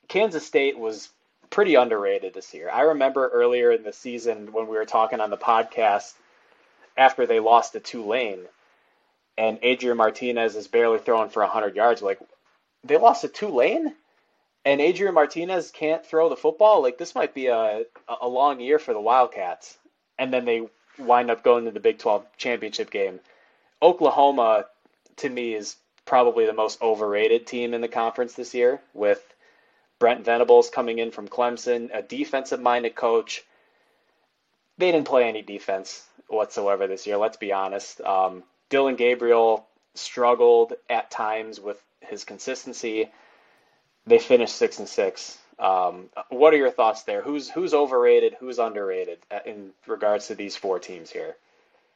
Kansas 0.08 0.44
State 0.44 0.78
was 0.78 1.08
pretty 1.48 1.76
underrated 1.76 2.34
this 2.34 2.52
year. 2.52 2.68
I 2.68 2.82
remember 2.82 3.28
earlier 3.28 3.72
in 3.72 3.84
the 3.84 3.92
season 3.94 4.52
when 4.52 4.66
we 4.66 4.76
were 4.76 4.84
talking 4.84 5.20
on 5.20 5.30
the 5.30 5.38
podcast 5.38 6.12
after 6.94 7.24
they 7.24 7.40
lost 7.40 7.72
to 7.72 7.80
Tulane 7.80 8.44
and 9.38 9.58
Adrian 9.62 9.96
Martinez 9.96 10.56
is 10.56 10.68
barely 10.68 10.98
throwing 10.98 11.30
for 11.30 11.42
100 11.42 11.76
yards. 11.76 12.02
Like, 12.02 12.18
they 12.84 12.98
lost 12.98 13.22
to 13.22 13.28
Tulane 13.28 13.94
and 14.64 14.82
Adrian 14.82 15.14
Martinez 15.14 15.70
can't 15.70 16.04
throw 16.04 16.28
the 16.28 16.36
football. 16.36 16.82
Like, 16.82 16.98
this 16.98 17.14
might 17.14 17.32
be 17.32 17.46
a, 17.46 17.84
a 18.20 18.28
long 18.28 18.60
year 18.60 18.78
for 18.78 18.92
the 18.92 19.00
Wildcats. 19.00 19.78
And 20.18 20.30
then 20.30 20.44
they 20.44 20.68
wind 20.98 21.30
up 21.30 21.42
going 21.42 21.64
to 21.64 21.70
the 21.70 21.80
Big 21.80 21.98
12 21.98 22.26
championship 22.36 22.90
game. 22.90 23.20
Oklahoma, 23.80 24.66
to 25.16 25.28
me, 25.30 25.54
is 25.54 25.76
probably 26.04 26.44
the 26.44 26.52
most 26.52 26.82
overrated 26.82 27.46
team 27.46 27.72
in 27.72 27.80
the 27.80 27.88
conference 27.88 28.34
this 28.34 28.52
year 28.52 28.80
with 28.92 29.22
Brent 29.98 30.24
Venables 30.24 30.70
coming 30.70 30.98
in 30.98 31.12
from 31.12 31.28
Clemson, 31.28 31.90
a 31.94 32.02
defensive 32.02 32.60
minded 32.60 32.94
coach. 32.94 33.42
They 34.76 34.92
didn't 34.92 35.08
play 35.08 35.24
any 35.24 35.42
defense 35.42 36.04
whatsoever 36.26 36.86
this 36.86 37.06
year, 37.06 37.16
let's 37.16 37.36
be 37.36 37.52
honest. 37.52 38.00
Um, 38.00 38.42
Dillon 38.70 38.96
Gabriel 38.96 39.66
struggled 39.94 40.74
at 40.88 41.10
times 41.10 41.60
with 41.60 41.82
his 42.00 42.24
consistency. 42.24 43.10
They 44.06 44.18
finished 44.18 44.56
six 44.56 44.78
and 44.78 44.88
six. 44.88 45.38
Um, 45.58 46.08
what 46.28 46.54
are 46.54 46.56
your 46.56 46.70
thoughts 46.70 47.02
there? 47.02 47.20
Who's 47.20 47.50
who's 47.50 47.74
overrated? 47.74 48.36
Who's 48.38 48.58
underrated 48.58 49.18
in 49.44 49.70
regards 49.86 50.28
to 50.28 50.34
these 50.34 50.56
four 50.56 50.78
teams 50.78 51.10
here? 51.10 51.36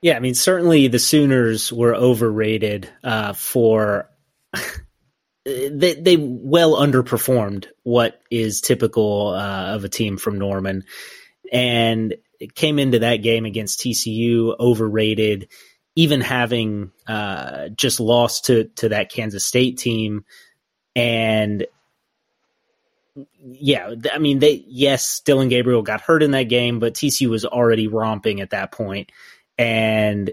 Yeah, 0.00 0.16
I 0.16 0.18
mean, 0.18 0.34
certainly 0.34 0.88
the 0.88 0.98
Sooners 0.98 1.72
were 1.72 1.94
overrated 1.94 2.88
uh, 3.04 3.34
for. 3.34 4.08
they 5.44 5.94
they 5.94 6.16
well 6.16 6.74
underperformed 6.74 7.66
what 7.84 8.20
is 8.30 8.60
typical 8.60 9.28
uh, 9.28 9.74
of 9.74 9.84
a 9.84 9.88
team 9.88 10.16
from 10.16 10.38
Norman, 10.38 10.84
and 11.52 12.14
came 12.54 12.80
into 12.80 13.00
that 13.00 13.16
game 13.16 13.44
against 13.44 13.80
TCU 13.80 14.58
overrated, 14.58 15.48
even 15.94 16.20
having 16.20 16.90
uh, 17.06 17.68
just 17.68 18.00
lost 18.00 18.46
to 18.46 18.64
to 18.76 18.90
that 18.90 19.10
Kansas 19.10 19.44
State 19.44 19.78
team, 19.78 20.24
and 20.96 21.66
yeah, 23.40 23.94
I 24.12 24.18
mean 24.18 24.38
they 24.38 24.64
yes, 24.66 25.20
Dillon 25.20 25.48
Gabriel 25.48 25.82
got 25.82 26.00
hurt 26.00 26.22
in 26.22 26.30
that 26.32 26.44
game, 26.44 26.78
but 26.78 26.94
TCU 26.94 27.28
was 27.28 27.44
already 27.44 27.88
romping 27.88 28.40
at 28.40 28.50
that 28.50 28.72
point, 28.72 29.12
and 29.58 30.32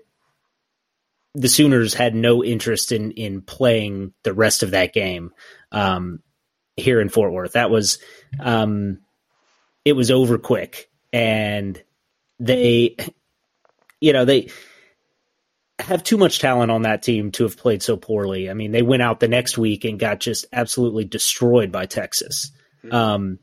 the 1.36 1.50
Sooners 1.50 1.94
had 1.94 2.16
no 2.16 2.44
interest 2.44 2.92
in 2.92 3.12
in 3.12 3.42
playing 3.42 4.14
the 4.24 4.34
rest 4.34 4.64
of 4.64 4.72
that 4.72 4.94
game 4.94 5.32
um, 5.72 6.22
here 6.78 7.02
in 7.02 7.10
Fort 7.10 7.34
Worth. 7.34 7.54
That 7.54 7.70
was 7.70 8.00
um, 8.40 9.00
it 9.86 9.94
was 9.94 10.12
over 10.12 10.38
quick, 10.38 10.90
and 11.12 11.82
they, 12.40 12.96
you 14.00 14.14
know, 14.14 14.26
they 14.26 14.50
have 15.82 16.04
too 16.04 16.18
much 16.18 16.40
talent 16.40 16.72
on 16.72 16.84
that 16.84 17.04
team 17.04 17.32
to 17.32 17.44
have 17.44 17.58
played 17.58 17.82
so 17.82 17.98
poorly. 17.98 18.50
I 18.50 18.54
mean, 18.54 18.72
they 18.72 18.82
went 18.82 19.02
out 19.02 19.20
the 19.20 19.28
next 19.28 19.58
week 19.58 19.86
and 19.86 20.00
got 20.00 20.20
just 20.20 20.46
absolutely 20.52 21.06
destroyed 21.06 21.72
by 21.72 21.86
Texas. 21.86 22.52
Mm-hmm. 22.84 22.96
Um, 22.96 23.40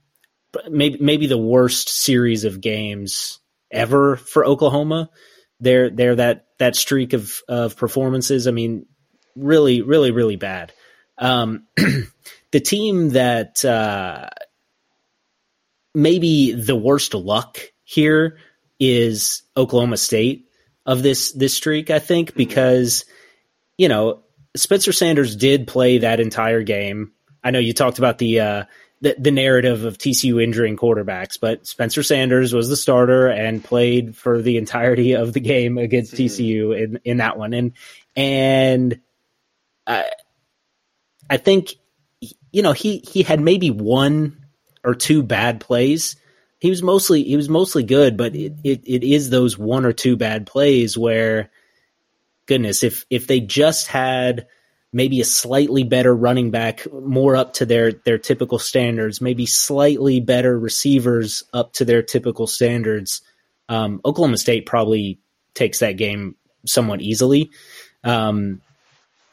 maybe 0.70 0.98
maybe 1.00 1.26
the 1.26 1.38
worst 1.38 1.88
series 1.88 2.44
of 2.44 2.60
games 2.60 3.40
ever 3.70 4.16
for 4.16 4.44
Oklahoma. 4.44 5.10
They're 5.60 5.90
they're 5.90 6.16
that 6.16 6.46
that 6.58 6.76
streak 6.76 7.12
of 7.12 7.40
of 7.48 7.76
performances. 7.76 8.46
I 8.46 8.50
mean, 8.50 8.86
really, 9.34 9.82
really, 9.82 10.10
really 10.10 10.36
bad. 10.36 10.72
Um, 11.18 11.66
the 11.76 12.60
team 12.60 13.10
that 13.10 13.64
uh, 13.64 14.28
maybe 15.94 16.52
the 16.52 16.76
worst 16.76 17.14
luck 17.14 17.58
here 17.84 18.38
is 18.78 19.42
Oklahoma 19.56 19.96
State 19.96 20.45
of 20.86 21.02
this 21.02 21.32
this 21.32 21.54
streak. 21.54 21.90
I 21.90 21.98
think 21.98 22.30
mm-hmm. 22.30 22.38
because 22.38 23.04
you 23.76 23.88
know 23.88 24.22
Spencer 24.56 24.92
Sanders 24.92 25.36
did 25.36 25.66
play 25.66 25.98
that 25.98 26.20
entire 26.20 26.62
game. 26.62 27.12
I 27.44 27.50
know 27.50 27.58
you 27.58 27.74
talked 27.74 27.98
about 27.98 28.18
the 28.18 28.40
uh, 28.40 28.64
the, 29.00 29.14
the 29.18 29.30
narrative 29.30 29.84
of 29.84 29.98
TCU 29.98 30.42
injuring 30.42 30.76
quarterbacks, 30.76 31.38
but 31.38 31.66
Spencer 31.66 32.02
Sanders 32.02 32.54
was 32.54 32.68
the 32.68 32.76
starter 32.76 33.28
and 33.28 33.62
played 33.62 34.16
for 34.16 34.40
the 34.40 34.56
entirety 34.56 35.12
of 35.12 35.32
the 35.32 35.40
game 35.40 35.76
against 35.78 36.14
mm-hmm. 36.14 36.24
TCU 36.24 36.82
in, 36.82 37.00
in 37.04 37.16
that 37.18 37.36
one. 37.36 37.52
And, 37.52 37.72
and 38.14 39.00
I, 39.86 40.10
I 41.28 41.36
think, 41.36 41.74
you 42.50 42.62
know, 42.62 42.72
he, 42.72 42.98
he 42.98 43.22
had 43.22 43.40
maybe 43.40 43.70
one 43.70 44.46
or 44.82 44.94
two 44.94 45.22
bad 45.22 45.60
plays. 45.60 46.16
He 46.58 46.70
was 46.70 46.82
mostly, 46.82 47.22
he 47.24 47.36
was 47.36 47.48
mostly 47.48 47.82
good, 47.82 48.16
but 48.16 48.34
it, 48.34 48.54
it, 48.64 48.82
it 48.86 49.04
is 49.04 49.30
those 49.30 49.58
one 49.58 49.84
or 49.84 49.92
two 49.92 50.16
bad 50.16 50.46
plays 50.46 50.96
where, 50.96 51.50
goodness, 52.46 52.82
if, 52.82 53.04
if 53.10 53.26
they 53.26 53.40
just 53.40 53.88
had, 53.88 54.46
maybe 54.92 55.20
a 55.20 55.24
slightly 55.26 55.84
better 55.84 56.14
running 56.14 56.50
back, 56.50 56.90
more 56.90 57.36
up 57.36 57.52
to 57.52 57.66
their 57.66 57.92
their 57.92 58.16
typical 58.16 58.58
standards, 58.58 59.20
maybe 59.20 59.44
slightly 59.44 60.20
better 60.20 60.58
receivers 60.58 61.44
up 61.52 61.74
to 61.74 61.84
their 61.84 62.02
typical 62.02 62.46
standards. 62.46 63.20
Um, 63.68 64.00
Oklahoma 64.06 64.38
State 64.38 64.64
probably 64.64 65.18
takes 65.52 65.80
that 65.80 65.98
game 65.98 66.36
somewhat 66.64 67.02
easily. 67.02 67.50
Um, 68.04 68.62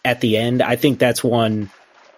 at 0.04 0.20
the 0.20 0.36
end, 0.36 0.62
I 0.62 0.76
think 0.76 1.00
that's 1.00 1.24
one 1.24 1.70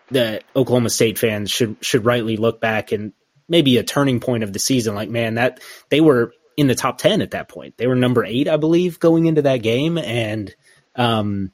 that 0.09 0.43
Oklahoma 0.55 0.89
State 0.89 1.19
fans 1.19 1.51
should 1.51 1.77
should 1.81 2.03
rightly 2.03 2.37
look 2.37 2.59
back 2.59 2.91
and 2.91 3.13
maybe 3.47 3.77
a 3.77 3.83
turning 3.83 4.19
point 4.19 4.43
of 4.43 4.53
the 4.53 4.59
season. 4.59 4.95
Like, 4.95 5.09
man, 5.09 5.35
that 5.35 5.59
they 5.89 6.01
were 6.01 6.33
in 6.57 6.67
the 6.67 6.75
top 6.75 6.97
ten 6.97 7.21
at 7.21 7.31
that 7.31 7.49
point. 7.49 7.77
They 7.77 7.87
were 7.87 7.95
number 7.95 8.23
eight, 8.23 8.47
I 8.47 8.57
believe, 8.57 8.99
going 8.99 9.25
into 9.25 9.41
that 9.43 9.57
game, 9.57 9.97
and 9.97 10.55
um, 10.95 11.51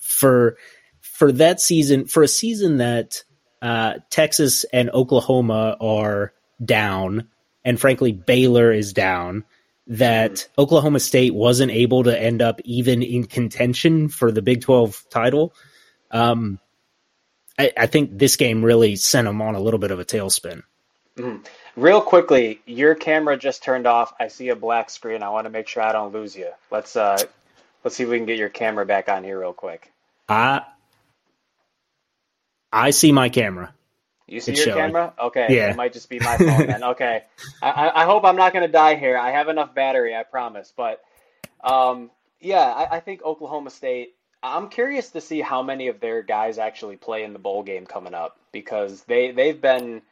for 0.00 0.56
for 1.00 1.32
that 1.32 1.60
season, 1.60 2.06
for 2.06 2.22
a 2.22 2.28
season 2.28 2.78
that 2.78 3.24
uh, 3.60 3.94
Texas 4.10 4.64
and 4.72 4.90
Oklahoma 4.90 5.76
are 5.80 6.32
down, 6.64 7.28
and 7.64 7.80
frankly 7.80 8.12
Baylor 8.12 8.72
is 8.72 8.92
down, 8.92 9.44
that. 9.88 10.48
Oklahoma 10.58 11.00
State 11.00 11.34
wasn't 11.34 11.72
able 11.72 12.04
to 12.04 12.20
end 12.20 12.42
up 12.42 12.60
even 12.64 13.02
in 13.02 13.24
contention 13.24 14.08
for 14.08 14.30
the 14.30 14.42
Big 14.42 14.60
Twelve 14.60 15.04
title. 15.10 15.54
Um, 16.10 16.60
I, 17.58 17.72
I, 17.76 17.86
think 17.86 18.18
this 18.18 18.36
game 18.36 18.64
really 18.64 18.96
sent 18.96 19.26
them 19.26 19.40
on 19.40 19.54
a 19.54 19.60
little 19.60 19.78
bit 19.78 19.90
of 19.90 19.98
a 19.98 20.04
tailspin. 20.04 20.62
Mm-hmm. 21.16 21.42
Real 21.80 22.00
quickly, 22.00 22.60
your 22.66 22.94
camera 22.94 23.36
just 23.36 23.62
turned 23.62 23.86
off. 23.86 24.12
I 24.20 24.28
see 24.28 24.50
a 24.50 24.56
black 24.56 24.90
screen. 24.90 25.22
I 25.22 25.30
want 25.30 25.46
to 25.46 25.50
make 25.50 25.68
sure 25.68 25.82
I 25.82 25.92
don't 25.92 26.12
lose 26.12 26.36
you. 26.36 26.50
Let's 26.70 26.96
uh, 26.96 27.18
let's 27.84 27.96
see 27.96 28.02
if 28.02 28.08
we 28.08 28.18
can 28.18 28.26
get 28.26 28.38
your 28.38 28.48
camera 28.48 28.84
back 28.84 29.08
on 29.08 29.24
here 29.24 29.40
real 29.40 29.52
quick. 29.52 29.90
I 30.28 30.62
I 32.72 32.90
see 32.90 33.12
my 33.12 33.28
camera. 33.28 33.72
You 34.26 34.40
see 34.40 34.52
it's 34.52 34.64
your 34.64 34.74
showing. 34.74 34.92
camera? 34.92 35.14
Okay. 35.20 35.46
Yeah. 35.50 35.70
It 35.70 35.76
might 35.76 35.92
just 35.92 36.10
be 36.10 36.18
my 36.18 36.36
phone 36.36 36.66
then. 36.66 36.82
Okay. 36.84 37.24
I, 37.62 37.90
I 37.94 38.04
hope 38.04 38.24
I'm 38.24 38.36
not 38.36 38.52
going 38.52 38.66
to 38.66 38.72
die 38.72 38.96
here. 38.96 39.16
I 39.16 39.30
have 39.30 39.48
enough 39.48 39.74
battery, 39.74 40.16
I 40.16 40.24
promise. 40.24 40.72
But 40.76 41.02
um, 41.62 42.10
yeah, 42.40 42.60
I, 42.60 42.96
I 42.96 43.00
think 43.00 43.22
Oklahoma 43.22 43.70
State. 43.70 44.14
I'm 44.46 44.68
curious 44.68 45.10
to 45.10 45.20
see 45.20 45.40
how 45.40 45.62
many 45.62 45.88
of 45.88 46.00
their 46.00 46.22
guys 46.22 46.58
actually 46.58 46.96
play 46.96 47.24
in 47.24 47.32
the 47.32 47.38
bowl 47.38 47.62
game 47.62 47.86
coming 47.86 48.14
up 48.14 48.38
because 48.52 49.02
they 49.04 49.30
they've 49.32 49.60
been 49.60 50.02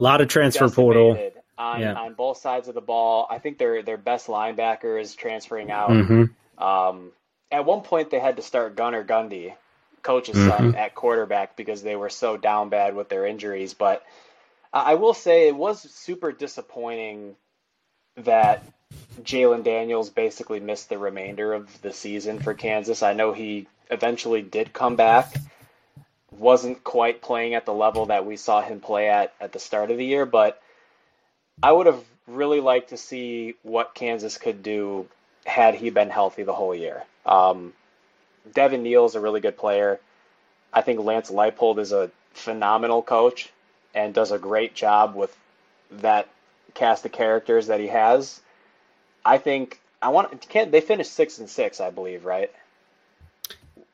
a 0.00 0.02
lot 0.02 0.20
of 0.20 0.28
transfer 0.28 0.68
portal 0.68 1.32
on, 1.58 1.80
yeah. 1.80 1.94
on 1.94 2.14
both 2.14 2.38
sides 2.38 2.68
of 2.68 2.74
the 2.74 2.80
ball. 2.80 3.26
I 3.30 3.38
think 3.38 3.58
their 3.58 3.82
their 3.82 3.96
best 3.96 4.26
linebacker 4.26 5.00
is 5.00 5.14
transferring 5.14 5.70
out. 5.70 5.90
Mm-hmm. 5.90 6.62
Um, 6.62 7.12
at 7.50 7.64
one 7.64 7.82
point 7.82 8.10
they 8.10 8.18
had 8.18 8.36
to 8.36 8.42
start 8.42 8.76
Gunnar 8.76 9.04
Gundy, 9.04 9.54
coach's 10.02 10.36
mm-hmm. 10.36 10.48
son, 10.48 10.74
at 10.74 10.94
quarterback 10.94 11.56
because 11.56 11.82
they 11.82 11.96
were 11.96 12.10
so 12.10 12.36
down 12.36 12.68
bad 12.68 12.94
with 12.94 13.08
their 13.08 13.26
injuries. 13.26 13.74
But 13.74 14.04
I 14.72 14.94
will 14.94 15.14
say 15.14 15.48
it 15.48 15.56
was 15.56 15.80
super 15.80 16.32
disappointing 16.32 17.36
that 18.18 18.64
Jalon 19.26 19.64
Daniels 19.64 20.08
basically 20.10 20.60
missed 20.60 20.88
the 20.88 20.98
remainder 20.98 21.52
of 21.52 21.82
the 21.82 21.92
season 21.92 22.38
for 22.38 22.54
Kansas. 22.54 23.02
I 23.02 23.12
know 23.12 23.32
he 23.32 23.66
eventually 23.90 24.42
did 24.42 24.72
come 24.72 24.94
back, 24.94 25.34
wasn't 26.30 26.84
quite 26.84 27.22
playing 27.22 27.54
at 27.54 27.66
the 27.66 27.74
level 27.74 28.06
that 28.06 28.24
we 28.24 28.36
saw 28.36 28.60
him 28.60 28.80
play 28.80 29.08
at 29.08 29.34
at 29.40 29.52
the 29.52 29.58
start 29.58 29.90
of 29.90 29.96
the 29.96 30.04
year, 30.04 30.26
but 30.26 30.62
I 31.62 31.72
would 31.72 31.86
have 31.86 32.02
really 32.28 32.60
liked 32.60 32.90
to 32.90 32.96
see 32.96 33.54
what 33.62 33.94
Kansas 33.94 34.38
could 34.38 34.62
do 34.62 35.08
had 35.44 35.74
he 35.74 35.90
been 35.90 36.10
healthy 36.10 36.42
the 36.42 36.52
whole 36.52 36.74
year. 36.74 37.04
Um, 37.24 37.72
Devin 38.54 38.82
Neal 38.82 39.06
is 39.06 39.14
a 39.14 39.20
really 39.20 39.40
good 39.40 39.56
player. 39.56 39.98
I 40.72 40.82
think 40.82 41.00
Lance 41.00 41.30
Leipold 41.30 41.78
is 41.78 41.92
a 41.92 42.10
phenomenal 42.32 43.02
coach 43.02 43.50
and 43.94 44.12
does 44.12 44.30
a 44.30 44.38
great 44.38 44.74
job 44.74 45.14
with 45.14 45.36
that 45.90 46.28
cast 46.74 47.06
of 47.06 47.12
characters 47.12 47.68
that 47.68 47.80
he 47.80 47.86
has. 47.86 48.40
I 49.26 49.38
think 49.38 49.80
I 50.00 50.10
want 50.10 50.48
can't 50.48 50.70
they 50.70 50.80
finished 50.80 51.12
six 51.12 51.38
and 51.38 51.50
six, 51.50 51.80
I 51.80 51.90
believe, 51.90 52.24
right? 52.24 52.50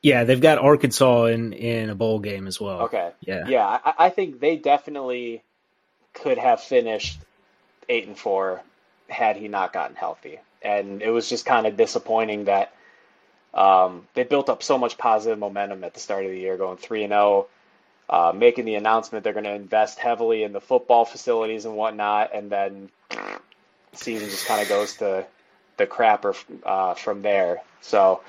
Yeah, 0.01 0.25
they've 0.25 0.39
got 0.39 0.59
Arkansas 0.59 1.25
in 1.25 1.53
in 1.53 1.89
a 1.89 1.95
bowl 1.95 2.19
game 2.19 2.45
as 2.45 2.59
well. 2.59 2.81
Okay. 2.81 3.11
Yeah. 3.21 3.47
Yeah, 3.47 3.65
I, 3.65 3.93
I 3.97 4.09
think 4.09 4.39
they 4.39 4.57
definitely 4.57 5.41
could 6.13 6.37
have 6.37 6.61
finished 6.61 7.19
eight 7.89 8.07
and 8.07 8.17
four 8.17 8.61
had 9.09 9.37
he 9.37 9.47
not 9.47 9.73
gotten 9.73 9.95
healthy. 9.95 10.39
And 10.61 11.01
it 11.01 11.09
was 11.09 11.27
just 11.29 11.45
kind 11.45 11.67
of 11.67 11.75
disappointing 11.75 12.45
that 12.45 12.73
um, 13.53 14.07
they 14.13 14.23
built 14.23 14.49
up 14.49 14.63
so 14.63 14.77
much 14.77 14.97
positive 14.97 15.37
momentum 15.39 15.83
at 15.83 15.93
the 15.93 15.99
start 15.99 16.25
of 16.25 16.31
the 16.31 16.39
year, 16.39 16.57
going 16.57 16.77
three 16.77 17.03
and 17.03 17.11
zero, 17.11 17.47
oh, 18.09 18.29
uh, 18.29 18.33
making 18.33 18.65
the 18.65 18.75
announcement 18.75 19.23
they're 19.23 19.33
going 19.33 19.45
to 19.45 19.53
invest 19.53 19.99
heavily 19.99 20.43
in 20.43 20.53
the 20.53 20.61
football 20.61 21.05
facilities 21.05 21.65
and 21.65 21.75
whatnot, 21.75 22.31
and 22.33 22.49
then 22.49 22.89
season 23.93 24.29
just 24.29 24.45
kind 24.45 24.61
of 24.61 24.69
goes 24.69 24.97
to 24.97 25.25
the 25.77 25.87
crapper 25.87 26.35
uh, 26.65 26.93
from 26.93 27.21
there. 27.21 27.61
So, 27.81 28.21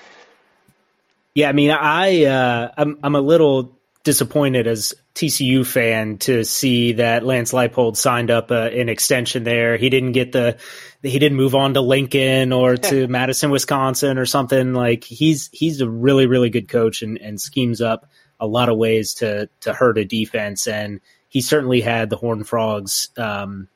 yeah, 1.34 1.48
I 1.48 1.52
mean, 1.52 1.70
I 1.70 2.24
uh, 2.24 2.70
I'm 2.76 2.98
I'm 3.02 3.14
a 3.14 3.20
little 3.20 3.76
disappointed 4.04 4.66
as 4.66 4.94
TCU 5.14 5.64
fan 5.64 6.18
to 6.18 6.44
see 6.44 6.92
that 6.92 7.24
Lance 7.24 7.52
Leipold 7.52 7.96
signed 7.96 8.30
up 8.30 8.50
uh, 8.50 8.68
an 8.72 8.88
extension 8.88 9.44
there. 9.44 9.76
He 9.76 9.88
didn't 9.88 10.12
get 10.12 10.32
the 10.32 10.58
he 11.02 11.18
didn't 11.18 11.36
move 11.36 11.54
on 11.54 11.74
to 11.74 11.80
Lincoln 11.80 12.52
or 12.52 12.76
to 12.76 13.08
Madison, 13.08 13.50
Wisconsin 13.50 14.18
or 14.18 14.26
something. 14.26 14.74
Like 14.74 15.04
he's 15.04 15.48
he's 15.52 15.80
a 15.80 15.88
really 15.88 16.26
really 16.26 16.50
good 16.50 16.68
coach 16.68 17.02
and, 17.02 17.18
and 17.18 17.40
schemes 17.40 17.80
up 17.80 18.08
a 18.38 18.46
lot 18.46 18.68
of 18.68 18.76
ways 18.76 19.14
to 19.14 19.48
to 19.60 19.72
hurt 19.72 19.98
a 19.98 20.04
defense. 20.04 20.66
And 20.66 21.00
he 21.28 21.40
certainly 21.40 21.80
had 21.80 22.10
the 22.10 22.16
Horned 22.16 22.46
Frogs 22.46 23.08
um, 23.16 23.68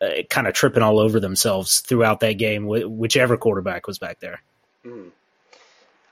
uh, 0.00 0.22
kind 0.30 0.46
of 0.46 0.54
tripping 0.54 0.82
all 0.82 0.98
over 0.98 1.20
themselves 1.20 1.80
throughout 1.80 2.20
that 2.20 2.34
game, 2.34 2.64
wh- 2.64 2.90
whichever 2.90 3.36
quarterback 3.36 3.86
was 3.86 3.98
back 3.98 4.20
there. 4.20 4.42
Mm. 4.84 5.10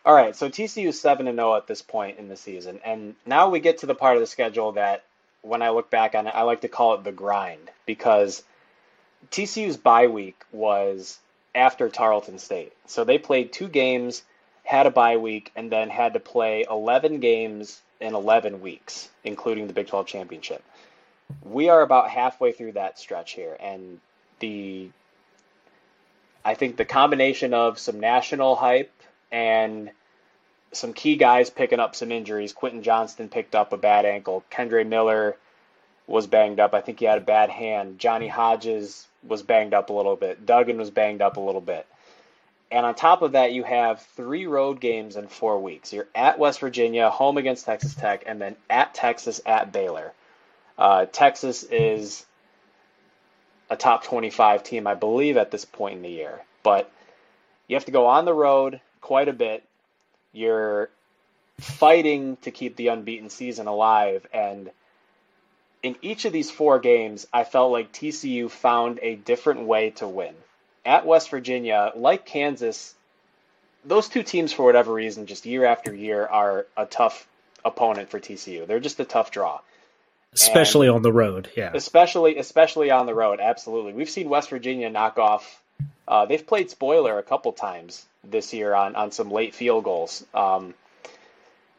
All 0.04 0.14
right, 0.14 0.36
so 0.36 0.48
TCU 0.48 0.88
is 0.88 1.00
seven 1.00 1.26
and 1.26 1.36
zero 1.36 1.52
oh 1.52 1.56
at 1.56 1.66
this 1.66 1.82
point 1.82 2.18
in 2.18 2.28
the 2.28 2.36
season, 2.36 2.80
and 2.84 3.16
now 3.26 3.48
we 3.48 3.58
get 3.58 3.78
to 3.78 3.86
the 3.86 3.94
part 3.94 4.16
of 4.16 4.20
the 4.20 4.26
schedule 4.26 4.72
that, 4.72 5.04
when 5.42 5.62
I 5.62 5.70
look 5.70 5.90
back 5.90 6.14
on 6.14 6.26
it, 6.26 6.34
I 6.34 6.42
like 6.42 6.62
to 6.62 6.68
call 6.68 6.94
it 6.94 7.04
the 7.04 7.12
grind 7.12 7.70
because 7.86 8.42
TCU's 9.30 9.76
bye 9.76 10.06
week 10.08 10.40
was 10.52 11.18
after 11.54 11.88
Tarleton 11.88 12.38
State, 12.38 12.72
so 12.86 13.04
they 13.04 13.18
played 13.18 13.52
two 13.52 13.68
games, 13.68 14.22
had 14.62 14.86
a 14.86 14.90
bye 14.90 15.16
week, 15.16 15.50
and 15.56 15.70
then 15.70 15.90
had 15.90 16.14
to 16.14 16.20
play 16.20 16.64
eleven 16.68 17.18
games 17.20 17.80
in 18.00 18.14
eleven 18.14 18.60
weeks, 18.60 19.08
including 19.24 19.66
the 19.66 19.72
Big 19.72 19.88
Twelve 19.88 20.06
championship. 20.06 20.62
We 21.42 21.68
are 21.68 21.82
about 21.82 22.10
halfway 22.10 22.52
through 22.52 22.72
that 22.72 22.98
stretch 22.98 23.32
here, 23.32 23.56
and 23.60 24.00
the 24.40 24.90
I 26.44 26.54
think 26.54 26.76
the 26.76 26.84
combination 26.84 27.54
of 27.54 27.78
some 27.78 27.98
national 27.98 28.54
hype 28.54 28.92
and 29.32 29.90
some 30.72 30.92
key 30.92 31.16
guys 31.16 31.50
picking 31.50 31.80
up 31.80 31.96
some 31.96 32.12
injuries. 32.12 32.52
Quentin 32.52 32.82
Johnston 32.82 33.28
picked 33.28 33.54
up 33.54 33.72
a 33.72 33.76
bad 33.76 34.04
ankle. 34.04 34.44
Kendre 34.50 34.86
Miller 34.86 35.36
was 36.06 36.26
banged 36.26 36.60
up. 36.60 36.74
I 36.74 36.80
think 36.80 37.00
he 37.00 37.04
had 37.04 37.18
a 37.18 37.22
bad 37.22 37.50
hand. 37.50 37.98
Johnny 37.98 38.28
Hodges 38.28 39.06
was 39.26 39.42
banged 39.42 39.74
up 39.74 39.90
a 39.90 39.92
little 39.92 40.16
bit. 40.16 40.46
Duggan 40.46 40.78
was 40.78 40.90
banged 40.90 41.22
up 41.22 41.36
a 41.36 41.40
little 41.40 41.60
bit. 41.60 41.86
And 42.70 42.84
on 42.84 42.94
top 42.94 43.22
of 43.22 43.32
that, 43.32 43.52
you 43.52 43.62
have 43.62 44.02
three 44.16 44.46
road 44.46 44.80
games 44.80 45.16
in 45.16 45.28
four 45.28 45.60
weeks. 45.60 45.92
You're 45.92 46.08
at 46.14 46.38
West 46.38 46.60
Virginia, 46.60 47.10
home 47.10 47.38
against 47.38 47.64
Texas 47.64 47.94
Tech, 47.94 48.24
and 48.26 48.40
then 48.40 48.56
at 48.68 48.94
Texas, 48.94 49.40
at 49.46 49.72
Baylor. 49.72 50.12
Uh, 50.78 51.06
Texas 51.06 51.62
is 51.64 52.24
a 53.70 53.76
top 53.76 54.04
25 54.04 54.62
team, 54.62 54.86
I 54.86 54.94
believe, 54.94 55.36
at 55.36 55.50
this 55.50 55.64
point 55.64 55.96
in 55.96 56.02
the 56.02 56.10
year. 56.10 56.40
But 56.62 56.90
you 57.68 57.76
have 57.76 57.86
to 57.86 57.92
go 57.92 58.06
on 58.06 58.24
the 58.24 58.34
road 58.34 58.80
quite 59.00 59.28
a 59.28 59.32
bit. 59.32 59.64
You're 60.32 60.90
fighting 61.60 62.36
to 62.42 62.50
keep 62.50 62.76
the 62.76 62.88
unbeaten 62.88 63.30
season 63.30 63.66
alive. 63.66 64.26
And 64.32 64.70
in 65.82 65.96
each 66.02 66.24
of 66.24 66.32
these 66.32 66.50
four 66.50 66.78
games, 66.78 67.26
I 67.32 67.44
felt 67.44 67.72
like 67.72 67.92
TCU 67.92 68.50
found 68.50 68.98
a 69.02 69.16
different 69.16 69.62
way 69.62 69.90
to 69.90 70.06
win. 70.06 70.34
At 70.84 71.06
West 71.06 71.30
Virginia, 71.30 71.92
like 71.96 72.26
Kansas, 72.26 72.94
those 73.84 74.08
two 74.08 74.22
teams, 74.22 74.52
for 74.52 74.64
whatever 74.64 74.92
reason, 74.92 75.26
just 75.26 75.46
year 75.46 75.64
after 75.64 75.94
year, 75.94 76.26
are 76.26 76.66
a 76.76 76.86
tough 76.86 77.26
opponent 77.64 78.10
for 78.10 78.20
TCU. 78.20 78.66
They're 78.66 78.80
just 78.80 79.00
a 79.00 79.04
tough 79.04 79.30
draw. 79.30 79.60
Especially 80.36 80.86
and 80.86 80.96
on 80.96 81.02
the 81.02 81.12
road, 81.12 81.50
yeah. 81.56 81.70
Especially, 81.74 82.38
especially 82.38 82.90
on 82.90 83.06
the 83.06 83.14
road, 83.14 83.40
absolutely. 83.40 83.92
We've 83.92 84.10
seen 84.10 84.28
West 84.28 84.50
Virginia 84.50 84.90
knock 84.90 85.18
off. 85.18 85.62
Uh, 86.06 86.26
they've 86.26 86.46
played 86.46 86.70
spoiler 86.70 87.18
a 87.18 87.22
couple 87.22 87.52
times 87.52 88.06
this 88.22 88.52
year 88.52 88.74
on 88.74 88.94
on 88.96 89.12
some 89.12 89.30
late 89.30 89.54
field 89.54 89.84
goals. 89.84 90.24
Um, 90.34 90.74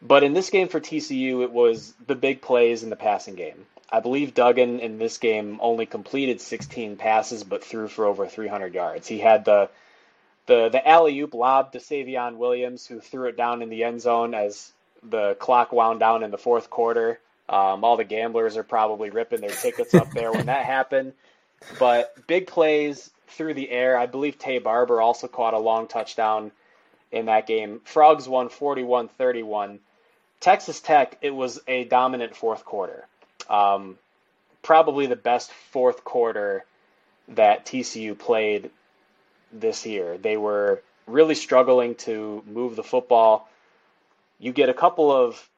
but 0.02 0.24
in 0.24 0.34
this 0.34 0.50
game 0.50 0.68
for 0.68 0.80
TCU, 0.80 1.44
it 1.44 1.52
was 1.52 1.94
the 2.06 2.16
big 2.16 2.42
plays 2.42 2.84
in 2.84 2.90
the 2.90 2.96
passing 2.96 3.36
game. 3.36 3.66
I 3.90 4.02
believe 4.02 4.34
Duggan 4.34 4.80
in 4.80 4.98
this 4.98 5.18
game 5.18 5.60
only 5.62 5.86
completed 5.86 6.42
16 6.42 6.98
passes, 6.98 7.44
but 7.44 7.64
threw 7.64 7.88
for 7.88 8.06
over 8.06 8.28
300 8.28 8.74
yards. 8.74 9.08
He 9.08 9.20
had 9.20 9.46
the 9.46 9.70
the 10.46 10.70
the 10.70 10.88
alley 10.88 11.20
oop 11.20 11.34
lob 11.34 11.72
to 11.74 11.80
Savion 11.80 12.38
Williams, 12.38 12.86
who 12.86 13.00
threw 13.00 13.28
it 13.28 13.38
down 13.38 13.62
in 13.62 13.70
the 13.70 13.84
end 13.84 14.02
zone 14.02 14.34
as 14.34 14.72
the 15.04 15.36
clock 15.36 15.72
wound 15.72 16.00
down 16.00 16.24
in 16.24 16.32
the 16.32 16.38
fourth 16.38 16.70
quarter. 16.70 17.20
Um, 17.50 17.84
all 17.84 17.98
the 17.98 18.04
gamblers 18.04 18.58
are 18.58 18.64
probably 18.64 19.10
ripping 19.10 19.42
their 19.42 19.50
tickets 19.50 19.94
up 19.94 20.12
there 20.12 20.32
when 20.32 20.48
that 20.48 20.66
happened. 20.66 21.14
But 21.80 22.14
big 22.28 22.48
plays 22.48 23.10
through 23.28 23.54
the 23.54 23.70
air. 23.70 23.98
I 23.98 24.06
believe 24.06 24.38
Taye 24.38 24.62
Barber 24.62 25.02
also 25.02 25.28
caught 25.28 25.54
a 25.54 25.60
long 25.60 25.88
touchdown 25.88 26.52
in 27.12 27.26
that 27.26 27.48
game. 27.48 27.82
Frogs 27.86 28.28
won 28.28 28.50
41 28.50 29.08
31. 29.10 29.80
Texas 30.40 30.80
Tech, 30.80 31.18
it 31.22 31.32
was 31.32 31.60
a 31.68 31.86
dominant 31.86 32.36
fourth 32.36 32.64
quarter. 32.64 33.08
Um, 33.50 33.98
probably 34.62 35.08
the 35.08 35.16
best 35.16 35.52
fourth 35.72 36.04
quarter 36.04 36.66
that 37.30 37.66
TCU 37.66 38.18
played 38.18 38.70
this 39.52 39.86
year. 39.86 40.18
They 40.18 40.38
were 40.38 40.82
really 41.08 41.36
struggling 41.36 41.96
to 41.96 42.44
move 42.46 42.76
the 42.76 42.84
football. 42.84 43.50
You 44.40 44.52
get 44.52 44.70
a 44.70 44.74
couple 44.74 45.12
of 45.12 45.50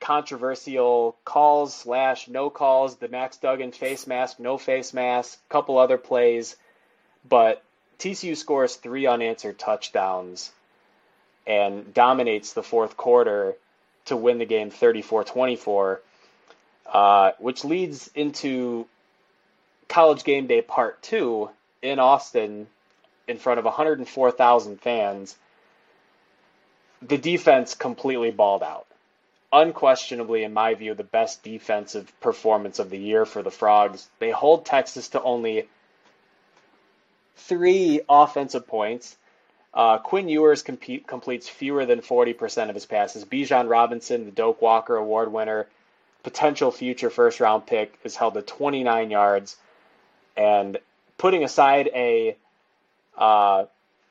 controversial 0.00 1.16
calls 1.24 1.74
slash 1.74 2.28
no 2.28 2.50
calls, 2.50 2.96
the 2.96 3.08
Max 3.08 3.36
Duggan 3.36 3.72
face 3.72 4.06
mask, 4.06 4.40
no 4.40 4.58
face 4.58 4.92
mask, 4.92 5.38
couple 5.48 5.78
other 5.78 5.98
plays, 5.98 6.56
but 7.28 7.62
TCU 7.98 8.36
scores 8.36 8.76
three 8.76 9.06
unanswered 9.06 9.58
touchdowns 9.58 10.50
and 11.46 11.92
dominates 11.92 12.52
the 12.54 12.62
fourth 12.62 12.96
quarter 12.96 13.54
to 14.06 14.16
win 14.16 14.38
the 14.38 14.46
game 14.46 14.70
34 14.70 15.24
24, 15.24 16.00
uh, 16.92 17.32
which 17.38 17.64
leads 17.64 18.10
into 18.14 18.86
college 19.88 20.24
game 20.24 20.46
day 20.46 20.62
part 20.62 21.02
two 21.02 21.50
in 21.82 21.98
Austin 21.98 22.66
in 23.28 23.38
front 23.38 23.58
of 23.58 23.64
104,000 23.64 24.80
fans. 24.80 25.36
The 27.02 27.18
defense 27.18 27.74
completely 27.74 28.30
balled 28.30 28.62
out. 28.62 28.86
Unquestionably, 29.52 30.44
in 30.44 30.52
my 30.52 30.74
view, 30.74 30.94
the 30.94 31.02
best 31.02 31.42
defensive 31.42 32.12
performance 32.20 32.78
of 32.78 32.90
the 32.90 32.98
year 32.98 33.24
for 33.24 33.42
the 33.42 33.50
Frogs. 33.50 34.08
They 34.18 34.30
hold 34.30 34.64
Texas 34.64 35.08
to 35.08 35.22
only 35.22 35.68
three 37.36 38.00
offensive 38.08 38.66
points 38.66 39.16
uh, 39.72 39.98
Quinn 39.98 40.28
Ewers 40.28 40.62
completes 40.62 41.48
fewer 41.48 41.86
than 41.86 42.00
40% 42.00 42.68
of 42.68 42.74
his 42.74 42.86
passes. 42.86 43.24
Bijan 43.24 43.68
Robinson, 43.68 44.24
the 44.24 44.32
Doak 44.32 44.60
Walker 44.60 44.96
Award 44.96 45.32
winner, 45.32 45.68
potential 46.22 46.72
future 46.72 47.10
first 47.10 47.40
round 47.40 47.66
pick, 47.66 47.96
is 48.02 48.16
held 48.16 48.34
to 48.34 48.42
29 48.42 49.10
yards. 49.10 49.56
And 50.36 50.78
putting 51.18 51.44
aside 51.44 51.88
a 51.94 52.36
uh, 53.16 53.66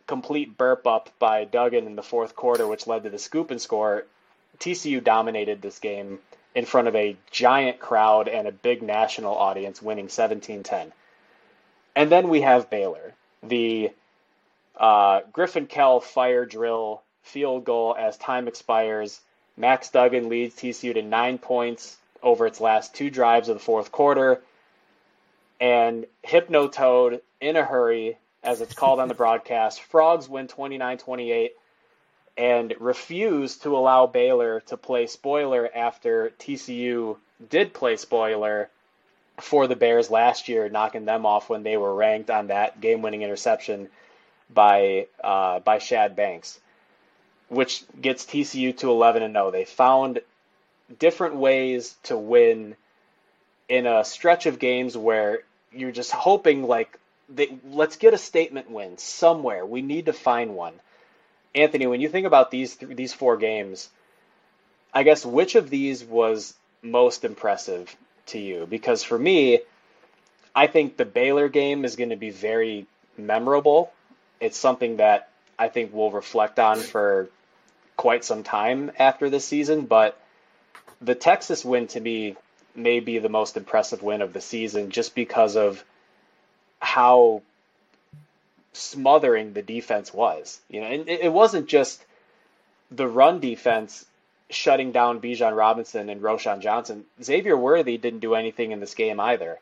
complete 0.08 0.58
burp 0.58 0.88
up 0.88 1.10
by 1.20 1.44
Duggan 1.44 1.88
in 1.88 1.96
the 1.96 2.04
fourth 2.04 2.36
quarter, 2.36 2.66
which 2.66 2.88
led 2.88 3.04
to 3.04 3.10
the 3.10 3.20
scoop 3.20 3.52
and 3.52 3.62
score, 3.62 4.06
TCU 4.60 5.04
dominated 5.04 5.62
this 5.62 5.80
game 5.80 6.20
in 6.56 6.66
front 6.66 6.88
of 6.88 6.96
a 6.96 7.16
giant 7.32 7.80
crowd 7.80 8.28
and 8.28 8.48
a 8.48 8.52
big 8.52 8.82
national 8.82 9.36
audience, 9.36 9.82
winning 9.82 10.10
17 10.10 10.64
10. 10.64 10.92
And 11.96 12.12
then 12.12 12.30
we 12.30 12.42
have 12.42 12.70
Baylor, 12.70 13.14
the 13.44 13.92
uh, 14.78 15.22
Griffin 15.32 15.68
Kell 15.68 16.00
fire 16.00 16.46
drill 16.46 17.02
field 17.24 17.66
goal 17.66 17.96
as 17.98 18.18
time 18.18 18.48
expires. 18.48 19.22
Max 19.58 19.90
Duggan 19.90 20.30
leads 20.30 20.56
TCU 20.56 20.94
to 20.94 21.02
nine 21.02 21.38
points 21.38 21.98
over 22.24 22.48
its 22.48 22.62
last 22.62 22.96
two 22.96 23.10
drives 23.10 23.50
of 23.50 23.56
the 23.56 23.64
fourth 23.64 23.92
quarter. 23.92 24.42
And 25.60 26.06
Hypno 26.24 26.70
Toad 26.70 27.22
in 27.42 27.56
a 27.56 27.64
hurry, 27.64 28.18
as 28.44 28.62
it's 28.62 28.74
called 28.74 29.00
on 29.00 29.10
the 29.10 29.14
broadcast. 29.14 29.82
Frogs 29.82 30.30
win 30.30 30.48
29 30.48 30.98
28 30.98 31.54
and 32.40 32.74
refused 32.80 33.64
to 33.64 33.76
allow 33.76 34.08
Baylor 34.08 34.62
to 34.62 34.78
play 34.78 35.08
spoiler 35.08 35.70
after 35.76 36.32
TCU 36.40 37.18
did 37.50 37.74
play 37.74 37.98
spoiler 37.98 38.70
for 39.42 39.68
the 39.68 39.76
Bears 39.76 40.10
last 40.10 40.48
year, 40.48 40.70
knocking 40.70 41.04
them 41.04 41.26
off 41.26 41.50
when 41.50 41.64
they 41.64 41.76
were 41.76 41.94
ranked 41.94 42.30
on 42.30 42.48
that 42.48 42.80
game 42.80 43.02
winning 43.02 43.24
interception 43.24 43.90
by 44.50 45.08
uh, 45.22 45.60
by 45.60 45.80
Shad 45.80 46.16
Banks, 46.16 46.58
which 47.50 47.84
gets 48.02 48.26
TCU 48.26 48.76
to 48.78 48.90
11 48.90 49.22
and 49.22 49.34
0. 49.34 49.52
They 49.52 49.66
found 49.66 50.22
different 50.98 51.36
ways 51.36 51.94
to 52.04 52.18
win 52.18 52.78
in 53.68 53.86
a 53.86 54.06
stretch 54.06 54.46
of 54.46 54.60
games 54.60 54.96
where 54.96 55.40
you're 55.74 55.92
just 55.92 56.12
hoping 56.12 56.64
like 56.64 56.98
they, 57.28 57.58
let's 57.70 57.98
get 57.98 58.14
a 58.14 58.18
statement 58.18 58.72
win 58.72 58.98
somewhere. 58.98 59.66
We 59.66 59.82
need 59.82 60.06
to 60.06 60.14
find 60.14 60.56
one. 60.56 60.74
Anthony, 61.56 61.88
when 61.88 62.02
you 62.02 62.10
think 62.10 62.28
about 62.28 62.52
these 62.52 62.76
th- 62.76 62.96
these 62.96 63.14
four 63.14 63.38
games, 63.38 63.90
I 64.94 65.04
guess 65.04 65.26
which 65.26 65.56
of 65.56 65.70
these 65.70 66.04
was 66.04 66.54
most 66.82 67.26
impressive 67.26 67.96
to 68.28 68.40
you? 68.40 68.68
Because 68.70 69.04
for 69.04 69.18
me, 69.18 69.60
I 70.56 70.68
think 70.68 70.98
the 70.98 71.06
Baylor 71.06 71.50
game 71.50 71.86
is 71.86 71.96
going 71.96 72.10
to 72.12 72.16
be 72.16 72.30
very 72.30 72.86
memorable 73.18 73.92
it's 74.40 74.58
something 74.58 74.98
that 74.98 75.30
I 75.58 75.68
think 75.70 75.94
we'll 75.94 76.12
reflect 76.12 76.60
on 76.60 76.80
for 76.80 77.30
quite 77.98 78.24
some 78.24 78.44
time 78.44 78.92
after 78.98 79.30
this 79.30 79.46
season. 79.46 79.86
But 79.86 80.20
the 81.02 81.16
Texas 81.16 81.66
win 81.66 81.88
to 81.88 82.00
me 82.00 82.36
may 82.76 83.00
be 83.00 83.20
the 83.20 83.30
most 83.30 83.58
impressive 83.58 84.02
win 84.02 84.22
of 84.22 84.34
the 84.34 84.42
season 84.42 84.92
just 84.92 85.16
because 85.16 85.56
of 85.58 85.84
how 86.80 87.42
smothering 88.74 89.54
the 89.54 89.62
defense 89.62 90.14
was. 90.14 90.60
You 90.70 90.82
know, 90.82 90.88
and 90.88 91.10
it 91.10 91.32
wasn't 91.32 91.68
just 91.68 92.04
the 92.92 93.08
run 93.08 93.40
defense 93.40 94.06
shutting 94.50 94.92
down 94.92 95.22
Bijan 95.22 95.56
Robinson 95.56 96.10
and 96.10 96.22
Roschon 96.22 96.60
Johnson. 96.60 97.06
Xavier 97.22 97.56
Worthy 97.56 97.98
didn't 97.98 98.20
do 98.20 98.36
anything 98.36 98.72
in 98.72 98.80
this 98.80 98.96
game 98.96 99.20
either. 99.20 99.60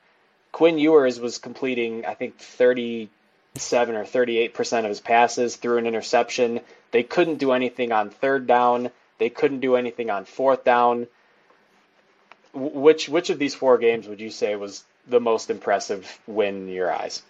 Quinn 0.51 0.79
Ewers 0.79 1.19
was 1.19 1.37
completing, 1.37 2.05
I 2.05 2.13
think, 2.13 2.37
37 2.37 3.95
or 3.95 4.05
38% 4.05 4.79
of 4.79 4.85
his 4.85 5.01
passes 5.01 5.55
through 5.57 5.77
an 5.77 5.87
interception. 5.87 6.61
They 6.91 7.03
couldn't 7.03 7.37
do 7.37 7.51
anything 7.51 7.91
on 7.91 8.09
third 8.09 8.47
down. 8.47 8.91
They 9.17 9.29
couldn't 9.29 9.59
do 9.59 9.75
anything 9.75 10.09
on 10.09 10.25
fourth 10.25 10.63
down. 10.63 11.07
Which 12.53 13.09
which 13.09 13.29
of 13.29 13.37
these 13.37 13.53
four 13.53 13.77
games 13.77 14.07
would 14.07 14.19
you 14.19 14.31
say 14.31 14.55
was 14.55 14.83
the 15.05 15.19
most 15.19 15.49
impressive 15.49 16.19
win 16.25 16.67
in 16.67 16.69
your 16.69 16.91
eyes? 16.91 17.21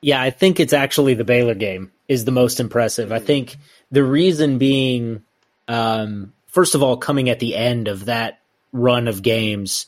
Yeah, 0.00 0.20
I 0.20 0.30
think 0.30 0.60
it's 0.60 0.72
actually 0.72 1.14
the 1.14 1.24
Baylor 1.24 1.54
game 1.54 1.92
is 2.06 2.24
the 2.24 2.30
most 2.30 2.60
impressive. 2.60 3.12
I 3.12 3.18
think 3.18 3.56
the 3.90 4.04
reason 4.04 4.58
being, 4.58 5.22
um, 5.66 6.32
first 6.46 6.74
of 6.74 6.82
all, 6.82 6.96
coming 6.96 7.28
at 7.28 7.40
the 7.40 7.56
end 7.56 7.88
of 7.88 8.06
that 8.06 8.40
run 8.72 9.08
of 9.08 9.22
games, 9.22 9.86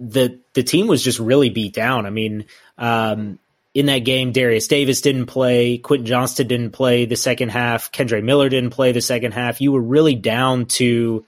the 0.00 0.38
the 0.54 0.62
team 0.62 0.86
was 0.86 1.02
just 1.02 1.20
really 1.20 1.50
beat 1.50 1.72
down. 1.72 2.06
I 2.06 2.10
mean, 2.10 2.46
um, 2.76 3.38
in 3.74 3.86
that 3.86 4.00
game, 4.00 4.32
Darius 4.32 4.66
Davis 4.66 5.00
didn't 5.00 5.26
play, 5.26 5.78
Quentin 5.78 6.06
Johnston 6.06 6.48
didn't 6.48 6.72
play 6.72 7.04
the 7.04 7.16
second 7.16 7.50
half, 7.50 7.92
Kendre 7.92 8.22
Miller 8.22 8.48
didn't 8.48 8.70
play 8.70 8.92
the 8.92 9.00
second 9.00 9.32
half. 9.32 9.60
You 9.60 9.72
were 9.72 9.80
really 9.80 10.14
down 10.14 10.66
to 10.66 11.24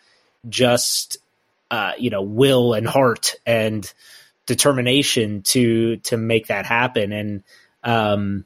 just 0.48 1.18
uh, 1.70 1.92
you 1.98 2.10
know 2.10 2.22
will 2.22 2.74
and 2.74 2.88
heart 2.88 3.36
and 3.46 3.92
determination 4.46 5.42
to 5.42 5.96
to 5.98 6.16
make 6.16 6.48
that 6.48 6.66
happen. 6.66 7.12
And 7.12 7.44
um, 7.82 8.44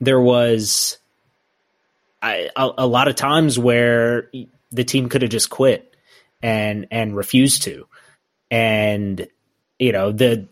there 0.00 0.20
was 0.20 0.98
I, 2.22 2.50
a, 2.56 2.70
a 2.78 2.86
lot 2.86 3.08
of 3.08 3.16
times 3.16 3.58
where 3.58 4.30
the 4.70 4.84
team 4.84 5.08
could 5.08 5.22
have 5.22 5.30
just 5.30 5.50
quit 5.50 5.94
and 6.42 6.86
and 6.90 7.16
refused 7.16 7.62
to, 7.62 7.86
and 8.50 9.26
you 9.78 9.92
know 9.92 10.12
the 10.12 10.48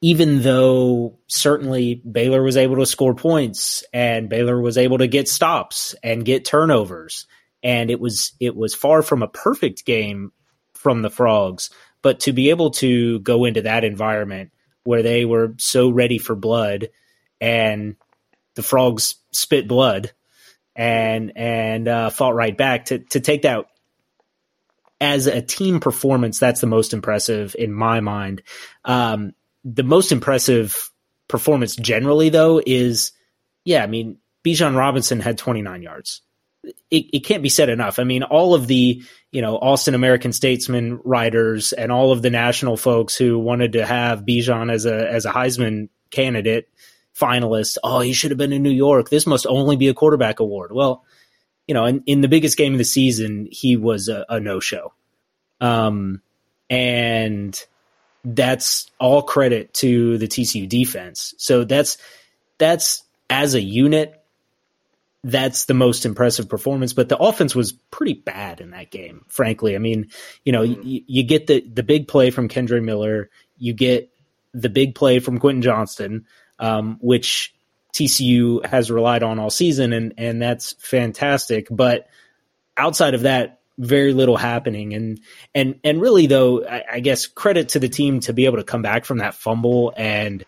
even 0.00 0.42
though 0.42 1.18
certainly 1.28 1.94
Baylor 1.94 2.42
was 2.42 2.58
able 2.58 2.76
to 2.76 2.84
score 2.86 3.14
points 3.14 3.84
and 3.92 4.28
Baylor 4.28 4.60
was 4.60 4.76
able 4.76 4.98
to 4.98 5.06
get 5.06 5.28
stops 5.28 5.94
and 6.02 6.26
get 6.26 6.44
turnovers 6.44 7.26
and 7.62 7.90
it 7.90 7.98
was 7.98 8.32
it 8.38 8.54
was 8.54 8.74
far 8.74 9.00
from 9.00 9.22
a 9.22 9.28
perfect 9.28 9.86
game 9.86 10.30
from 10.74 11.00
the 11.00 11.10
frogs 11.10 11.70
but 12.02 12.20
to 12.20 12.32
be 12.34 12.50
able 12.50 12.70
to 12.70 13.18
go 13.20 13.46
into 13.46 13.62
that 13.62 13.82
environment 13.82 14.52
where 14.84 15.02
they 15.02 15.24
were 15.24 15.54
so 15.58 15.88
ready 15.88 16.18
for 16.18 16.34
blood 16.34 16.90
and 17.40 17.96
the 18.54 18.62
frogs 18.62 19.16
spit 19.32 19.66
blood 19.66 20.12
and 20.76 21.32
and 21.36 21.88
uh, 21.88 22.10
fought 22.10 22.34
right 22.34 22.56
back 22.56 22.86
to 22.86 22.98
to 22.98 23.20
take 23.20 23.42
that. 23.42 23.66
As 25.00 25.26
a 25.26 25.42
team 25.42 25.80
performance 25.80 26.38
that's 26.38 26.60
the 26.60 26.66
most 26.66 26.92
impressive 26.92 27.56
in 27.58 27.72
my 27.72 28.00
mind. 28.00 28.42
Um, 28.84 29.34
the 29.64 29.82
most 29.82 30.12
impressive 30.12 30.90
performance 31.28 31.74
generally 31.76 32.28
though 32.28 32.60
is 32.64 33.12
yeah 33.64 33.82
i 33.82 33.86
mean 33.86 34.18
bijan 34.44 34.76
robinson 34.76 35.20
had 35.20 35.38
29 35.38 35.82
yards 35.82 36.20
it, 36.90 37.06
it 37.12 37.20
can't 37.20 37.42
be 37.42 37.48
said 37.48 37.68
enough. 37.68 37.98
I 37.98 38.04
mean, 38.04 38.22
all 38.22 38.54
of 38.54 38.66
the, 38.66 39.02
you 39.30 39.42
know, 39.42 39.56
Austin 39.56 39.94
American 39.94 40.32
statesman 40.32 41.00
writers 41.04 41.72
and 41.72 41.90
all 41.90 42.12
of 42.12 42.22
the 42.22 42.30
national 42.30 42.76
folks 42.76 43.16
who 43.16 43.38
wanted 43.38 43.72
to 43.72 43.84
have 43.84 44.24
Bijan 44.24 44.72
as 44.72 44.86
a, 44.86 45.10
as 45.10 45.26
a 45.26 45.32
Heisman 45.32 45.88
candidate 46.10 46.68
finalist. 47.18 47.78
Oh, 47.82 48.00
he 48.00 48.12
should 48.12 48.30
have 48.30 48.38
been 48.38 48.52
in 48.52 48.62
New 48.62 48.70
York. 48.70 49.08
This 49.08 49.26
must 49.26 49.46
only 49.46 49.76
be 49.76 49.88
a 49.88 49.94
quarterback 49.94 50.40
award. 50.40 50.72
Well, 50.72 51.04
you 51.66 51.74
know, 51.74 51.84
in, 51.84 52.02
in 52.06 52.20
the 52.20 52.28
biggest 52.28 52.56
game 52.56 52.72
of 52.72 52.78
the 52.78 52.84
season, 52.84 53.48
he 53.50 53.76
was 53.76 54.08
a, 54.08 54.26
a 54.28 54.40
no 54.40 54.60
show. 54.60 54.92
Um, 55.60 56.20
and 56.68 57.60
that's 58.24 58.90
all 58.98 59.22
credit 59.22 59.72
to 59.74 60.18
the 60.18 60.28
TCU 60.28 60.68
defense. 60.68 61.34
So 61.38 61.64
that's, 61.64 61.98
that's 62.58 63.02
as 63.30 63.54
a 63.54 63.60
unit, 63.60 64.23
that's 65.24 65.64
the 65.64 65.74
most 65.74 66.04
impressive 66.04 66.48
performance. 66.48 66.92
But 66.92 67.08
the 67.08 67.16
offense 67.16 67.54
was 67.54 67.72
pretty 67.72 68.12
bad 68.12 68.60
in 68.60 68.70
that 68.70 68.90
game, 68.90 69.24
frankly. 69.28 69.74
I 69.74 69.78
mean, 69.78 70.10
you 70.44 70.52
know, 70.52 70.62
mm-hmm. 70.62 70.82
you, 70.82 71.02
you, 71.06 71.22
get 71.24 71.46
the 71.46 71.62
the 71.62 71.82
big 71.82 72.06
play 72.06 72.30
from 72.30 72.48
Kendre 72.48 72.82
Miller, 72.84 73.30
you 73.56 73.72
get 73.72 74.10
the 74.52 74.68
big 74.68 74.94
play 74.94 75.18
from 75.18 75.40
Quentin 75.40 75.62
Johnston, 75.62 76.26
um, 76.58 76.98
which 77.00 77.54
TCU 77.94 78.64
has 78.66 78.90
relied 78.90 79.22
on 79.22 79.38
all 79.38 79.50
season, 79.50 79.94
and 79.94 80.14
and 80.18 80.42
that's 80.42 80.74
fantastic. 80.74 81.68
But 81.70 82.06
outside 82.76 83.14
of 83.14 83.22
that, 83.22 83.60
very 83.78 84.12
little 84.12 84.36
happening, 84.36 84.92
and 84.92 85.20
and 85.54 85.80
and 85.82 86.02
really 86.02 86.26
though, 86.26 86.66
I, 86.66 86.84
I 86.92 87.00
guess 87.00 87.26
credit 87.26 87.70
to 87.70 87.78
the 87.78 87.88
team 87.88 88.20
to 88.20 88.34
be 88.34 88.44
able 88.44 88.58
to 88.58 88.64
come 88.64 88.82
back 88.82 89.06
from 89.06 89.18
that 89.18 89.34
fumble 89.34 89.94
and 89.96 90.44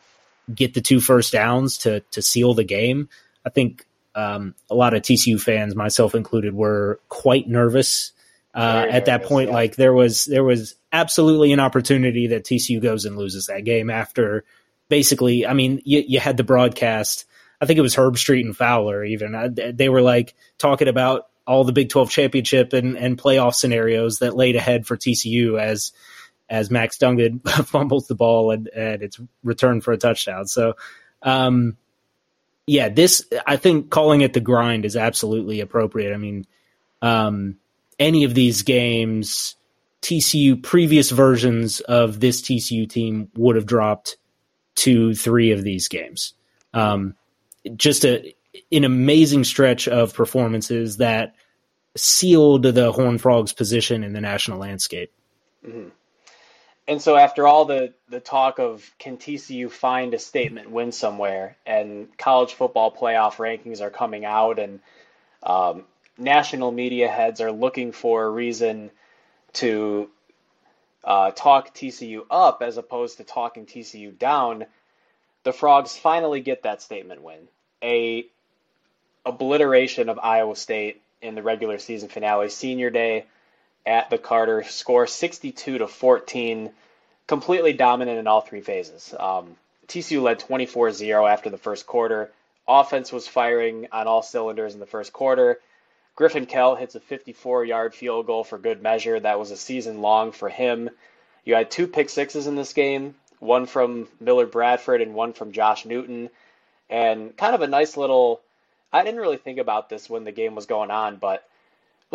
get 0.54 0.74
the 0.74 0.82
two 0.82 1.00
first 1.00 1.32
downs 1.32 1.78
to 1.78 2.00
to 2.10 2.20
seal 2.20 2.52
the 2.52 2.64
game. 2.64 3.08
I 3.44 3.48
think 3.48 3.86
um, 4.16 4.54
a 4.70 4.74
lot 4.74 4.94
of 4.94 5.02
TCU 5.02 5.38
fans, 5.38 5.76
myself 5.76 6.14
included, 6.14 6.54
were 6.54 6.98
quite 7.08 7.46
nervous 7.46 8.12
uh, 8.54 8.86
at 8.88 9.04
that 9.04 9.24
point. 9.24 9.50
Yeah. 9.50 9.54
Like 9.54 9.76
there 9.76 9.92
was 9.92 10.24
there 10.24 10.42
was 10.42 10.74
absolutely 10.90 11.52
an 11.52 11.60
opportunity 11.60 12.28
that 12.28 12.44
TCU 12.44 12.80
goes 12.80 13.04
and 13.04 13.18
loses 13.18 13.46
that 13.46 13.64
game 13.64 13.90
after 13.90 14.44
basically. 14.88 15.46
I 15.46 15.52
mean, 15.52 15.82
you, 15.84 16.02
you 16.06 16.18
had 16.18 16.38
the 16.38 16.44
broadcast. 16.44 17.26
I 17.60 17.66
think 17.66 17.78
it 17.78 17.82
was 17.82 17.94
Herbstreit 17.94 18.40
and 18.40 18.56
Fowler. 18.56 19.04
Even 19.04 19.34
uh, 19.34 19.48
they 19.74 19.90
were 19.90 20.02
like 20.02 20.34
talking 20.56 20.88
about 20.88 21.28
all 21.46 21.64
the 21.64 21.72
Big 21.72 21.90
Twelve 21.90 22.10
championship 22.10 22.72
and, 22.72 22.96
and 22.96 23.18
playoff 23.18 23.54
scenarios 23.54 24.20
that 24.20 24.34
laid 24.34 24.56
ahead 24.56 24.86
for 24.86 24.96
TCU 24.96 25.60
as 25.60 25.92
as 26.48 26.70
Max 26.70 26.96
Duggan 26.96 27.40
fumbles 27.64 28.06
the 28.06 28.14
ball 28.14 28.52
and, 28.52 28.68
and 28.68 29.02
it's 29.02 29.20
returned 29.44 29.84
for 29.84 29.92
a 29.92 29.98
touchdown. 29.98 30.46
So. 30.46 30.74
Um, 31.22 31.76
yeah, 32.66 32.88
this 32.88 33.26
I 33.46 33.56
think 33.56 33.90
calling 33.90 34.22
it 34.22 34.32
the 34.32 34.40
grind 34.40 34.84
is 34.84 34.96
absolutely 34.96 35.60
appropriate. 35.60 36.12
I 36.12 36.16
mean, 36.16 36.46
um, 37.00 37.56
any 37.98 38.24
of 38.24 38.34
these 38.34 38.62
games, 38.62 39.54
TCU 40.02 40.62
previous 40.62 41.10
versions 41.10 41.80
of 41.80 42.20
this 42.20 42.42
TCU 42.42 42.88
team 42.88 43.30
would 43.36 43.56
have 43.56 43.66
dropped 43.66 44.16
two, 44.74 45.14
three 45.14 45.52
of 45.52 45.62
these 45.62 45.88
games. 45.88 46.34
Um, 46.74 47.14
just 47.76 48.04
a 48.04 48.34
an 48.72 48.84
amazing 48.84 49.44
stretch 49.44 49.86
of 49.86 50.14
performances 50.14 50.96
that 50.96 51.34
sealed 51.96 52.62
the 52.62 52.92
Horn 52.92 53.18
Frogs' 53.18 53.52
position 53.52 54.02
in 54.02 54.12
the 54.12 54.20
national 54.20 54.58
landscape. 54.58 55.12
Mm-hmm. 55.66 55.88
And 56.88 57.02
so 57.02 57.16
after 57.16 57.46
all 57.46 57.64
the, 57.64 57.94
the 58.08 58.20
talk 58.20 58.58
of 58.58 58.88
can 58.98 59.16
TCU 59.16 59.70
find 59.70 60.14
a 60.14 60.18
statement 60.18 60.70
win 60.70 60.92
somewhere, 60.92 61.56
and 61.66 62.16
college 62.16 62.54
football 62.54 62.94
playoff 62.94 63.36
rankings 63.36 63.80
are 63.80 63.90
coming 63.90 64.24
out, 64.24 64.58
and 64.58 64.80
um, 65.42 65.84
national 66.16 66.70
media 66.70 67.08
heads 67.08 67.40
are 67.40 67.50
looking 67.50 67.90
for 67.90 68.24
a 68.24 68.30
reason 68.30 68.90
to 69.54 70.08
uh, 71.02 71.32
talk 71.32 71.74
TCU 71.74 72.22
up 72.30 72.62
as 72.62 72.76
opposed 72.76 73.16
to 73.18 73.24
talking 73.24 73.66
TCU 73.66 74.16
down, 74.16 74.66
the 75.44 75.52
Frogs 75.52 75.96
finally 75.96 76.40
get 76.40 76.64
that 76.64 76.82
statement 76.82 77.22
win. 77.22 77.48
A 77.82 78.26
obliteration 79.24 80.08
of 80.08 80.18
Iowa 80.20 80.56
State 80.56 81.02
in 81.20 81.34
the 81.34 81.42
regular 81.42 81.78
season 81.78 82.08
finale, 82.08 82.48
senior 82.48 82.90
day 82.90 83.26
at 83.86 84.10
the 84.10 84.18
Carter, 84.18 84.64
score 84.64 85.06
62 85.06 85.78
to 85.78 85.86
14, 85.86 86.70
completely 87.26 87.72
dominant 87.72 88.18
in 88.18 88.26
all 88.26 88.40
three 88.40 88.60
phases. 88.60 89.14
Um, 89.18 89.56
TCU 89.88 90.20
led 90.20 90.40
24 90.40 90.92
0 90.92 91.26
after 91.26 91.50
the 91.50 91.58
first 91.58 91.86
quarter. 91.86 92.30
Offense 92.66 93.12
was 93.12 93.28
firing 93.28 93.86
on 93.92 94.08
all 94.08 94.22
cylinders 94.22 94.74
in 94.74 94.80
the 94.80 94.86
first 94.86 95.12
quarter. 95.12 95.60
Griffin 96.16 96.46
Kell 96.46 96.74
hits 96.74 96.94
a 96.94 97.00
54 97.00 97.64
yard 97.64 97.94
field 97.94 98.26
goal 98.26 98.42
for 98.42 98.58
good 98.58 98.82
measure. 98.82 99.20
That 99.20 99.38
was 99.38 99.50
a 99.50 99.56
season 99.56 100.00
long 100.00 100.32
for 100.32 100.48
him. 100.48 100.90
You 101.44 101.54
had 101.54 101.70
two 101.70 101.86
pick 101.86 102.08
sixes 102.08 102.46
in 102.46 102.56
this 102.56 102.72
game 102.72 103.14
one 103.38 103.66
from 103.66 104.08
Miller 104.18 104.46
Bradford 104.46 105.02
and 105.02 105.14
one 105.14 105.34
from 105.34 105.52
Josh 105.52 105.84
Newton. 105.84 106.30
And 106.88 107.36
kind 107.36 107.54
of 107.54 107.62
a 107.62 107.66
nice 107.66 107.96
little. 107.96 108.40
I 108.92 109.04
didn't 109.04 109.20
really 109.20 109.36
think 109.36 109.58
about 109.58 109.88
this 109.88 110.08
when 110.08 110.24
the 110.24 110.32
game 110.32 110.54
was 110.54 110.66
going 110.66 110.90
on, 110.90 111.16
but 111.16 111.46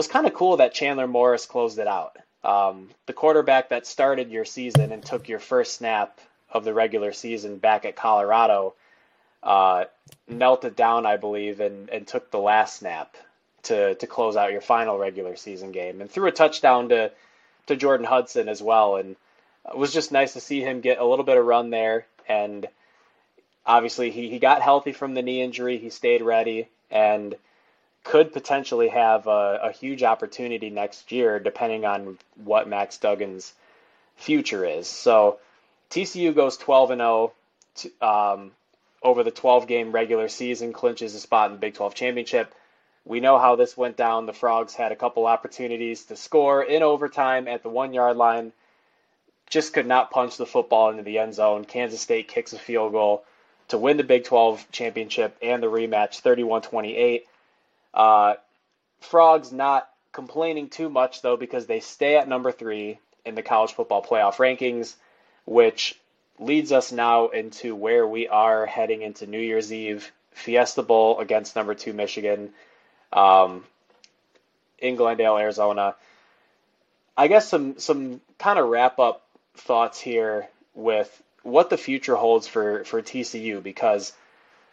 was 0.01 0.07
kind 0.07 0.25
of 0.25 0.33
cool 0.33 0.57
that 0.57 0.73
Chandler 0.73 1.05
Morris 1.05 1.45
closed 1.45 1.77
it 1.77 1.85
out. 1.85 2.17
Um, 2.43 2.89
the 3.05 3.13
quarterback 3.13 3.69
that 3.69 3.85
started 3.85 4.31
your 4.31 4.45
season 4.45 4.91
and 4.91 5.05
took 5.05 5.29
your 5.29 5.37
first 5.37 5.73
snap 5.73 6.19
of 6.51 6.63
the 6.63 6.73
regular 6.73 7.13
season 7.13 7.57
back 7.57 7.85
at 7.85 7.95
Colorado 7.95 8.73
uh, 9.43 9.85
knelt 10.27 10.65
it 10.65 10.75
down, 10.75 11.05
I 11.05 11.17
believe, 11.17 11.59
and, 11.59 11.87
and 11.91 12.07
took 12.07 12.31
the 12.31 12.39
last 12.39 12.77
snap 12.79 13.15
to, 13.63 13.93
to 13.93 14.07
close 14.07 14.35
out 14.35 14.51
your 14.51 14.61
final 14.61 14.97
regular 14.97 15.35
season 15.35 15.71
game 15.71 16.01
and 16.01 16.09
threw 16.09 16.27
a 16.27 16.31
touchdown 16.31 16.89
to, 16.89 17.11
to 17.67 17.75
Jordan 17.75 18.07
Hudson 18.07 18.49
as 18.49 18.59
well. 18.59 18.95
And 18.95 19.15
it 19.69 19.77
was 19.77 19.93
just 19.93 20.11
nice 20.11 20.33
to 20.33 20.39
see 20.39 20.61
him 20.61 20.81
get 20.81 20.97
a 20.97 21.05
little 21.05 21.25
bit 21.25 21.37
of 21.37 21.45
run 21.45 21.69
there. 21.69 22.07
And 22.27 22.65
obviously, 23.67 24.09
he, 24.09 24.31
he 24.31 24.39
got 24.39 24.63
healthy 24.63 24.93
from 24.93 25.13
the 25.13 25.21
knee 25.21 25.43
injury, 25.43 25.77
he 25.77 25.91
stayed 25.91 26.23
ready. 26.23 26.69
And 26.89 27.35
could 28.03 28.33
potentially 28.33 28.89
have 28.89 29.27
a, 29.27 29.59
a, 29.63 29.71
huge 29.71 30.01
opportunity 30.03 30.69
next 30.69 31.11
year, 31.11 31.39
depending 31.39 31.85
on 31.85 32.17
what 32.35 32.67
Max 32.67 32.97
Duggan's 32.97 33.53
future 34.15 34.65
is. 34.65 34.87
So 34.87 35.39
TCU 35.91 36.33
goes 36.33 36.57
12 36.57 36.91
and 36.91 37.01
0 37.01 37.33
um, 38.01 38.51
over 39.03 39.23
the 39.23 39.31
12 39.31 39.67
game 39.67 39.91
regular 39.91 40.29
season, 40.29 40.73
clinches 40.73 41.13
a 41.15 41.19
spot 41.19 41.47
in 41.47 41.53
the 41.53 41.59
Big 41.59 41.75
12 41.75 41.93
championship. 41.93 42.53
We 43.05 43.19
know 43.19 43.39
how 43.39 43.55
this 43.55 43.75
went 43.75 43.97
down. 43.97 44.25
The 44.25 44.33
Frogs 44.33 44.75
had 44.75 44.91
a 44.91 44.95
couple 44.95 45.25
opportunities 45.25 46.05
to 46.05 46.15
score 46.15 46.63
in 46.63 46.83
overtime 46.83 47.47
at 47.47 47.63
the 47.63 47.69
one 47.69 47.93
yard 47.93 48.17
line, 48.17 48.51
just 49.49 49.73
could 49.73 49.87
not 49.87 50.11
punch 50.11 50.37
the 50.37 50.45
football 50.45 50.89
into 50.89 51.03
the 51.03 51.17
end 51.17 51.33
zone. 51.33 51.65
Kansas 51.65 52.01
State 52.01 52.27
kicks 52.27 52.53
a 52.53 52.59
field 52.59 52.91
goal 52.91 53.25
to 53.69 53.77
win 53.77 53.97
the 53.97 54.03
Big 54.03 54.23
12 54.23 54.67
championship 54.71 55.35
and 55.41 55.63
the 55.63 55.67
rematch 55.67 56.19
31 56.19 56.61
28. 56.61 57.25
Uh, 57.93 58.35
Frogs 58.99 59.51
not 59.51 59.89
complaining 60.11 60.69
too 60.69 60.89
much 60.89 61.21
though 61.21 61.37
because 61.37 61.65
they 61.65 61.79
stay 61.79 62.17
at 62.17 62.27
number 62.27 62.51
three 62.51 62.99
in 63.25 63.35
the 63.35 63.41
college 63.41 63.73
football 63.73 64.03
playoff 64.03 64.35
rankings, 64.35 64.95
which 65.45 65.99
leads 66.39 66.71
us 66.71 66.91
now 66.91 67.27
into 67.29 67.75
where 67.75 68.07
we 68.07 68.27
are 68.27 68.65
heading 68.65 69.01
into 69.01 69.27
New 69.27 69.39
Year's 69.39 69.71
Eve 69.71 70.11
Fiesta 70.31 70.81
Bowl 70.81 71.19
against 71.19 71.55
number 71.55 71.75
two 71.75 71.93
Michigan 71.93 72.51
um, 73.13 73.63
in 74.79 74.95
Glendale, 74.95 75.37
Arizona. 75.37 75.95
I 77.17 77.27
guess 77.27 77.47
some 77.47 77.77
some 77.77 78.21
kind 78.39 78.57
of 78.57 78.67
wrap 78.69 78.99
up 78.99 79.23
thoughts 79.55 79.99
here 79.99 80.47
with 80.73 81.21
what 81.43 81.69
the 81.69 81.77
future 81.77 82.15
holds 82.15 82.47
for 82.47 82.83
for 82.85 83.01
TCU 83.01 83.61
because 83.61 84.13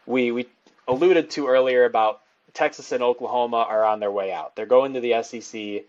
we 0.06 0.32
we 0.32 0.46
alluded 0.86 1.30
to 1.30 1.48
earlier 1.48 1.84
about 1.84 2.20
Texas 2.54 2.92
and 2.92 3.02
Oklahoma 3.02 3.66
are 3.68 3.84
on 3.84 4.00
their 4.00 4.10
way 4.10 4.32
out. 4.32 4.56
They're 4.56 4.66
going 4.66 4.94
to 4.94 5.00
the 5.00 5.22
SEC. 5.22 5.84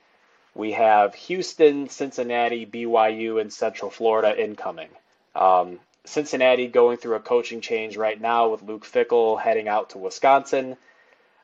We 0.55 0.71
have 0.73 1.15
Houston, 1.15 1.89
Cincinnati, 1.89 2.65
BYU, 2.65 3.39
and 3.39 3.51
Central 3.51 3.91
Florida 3.91 4.41
incoming. 4.41 4.89
Um, 5.35 5.79
Cincinnati 6.05 6.67
going 6.67 6.97
through 6.97 7.15
a 7.15 7.19
coaching 7.19 7.61
change 7.61 7.95
right 7.97 8.19
now 8.19 8.49
with 8.49 8.63
Luke 8.63 8.85
Fickell 8.85 9.39
heading 9.39 9.67
out 9.67 9.91
to 9.91 9.97
Wisconsin. 9.97 10.75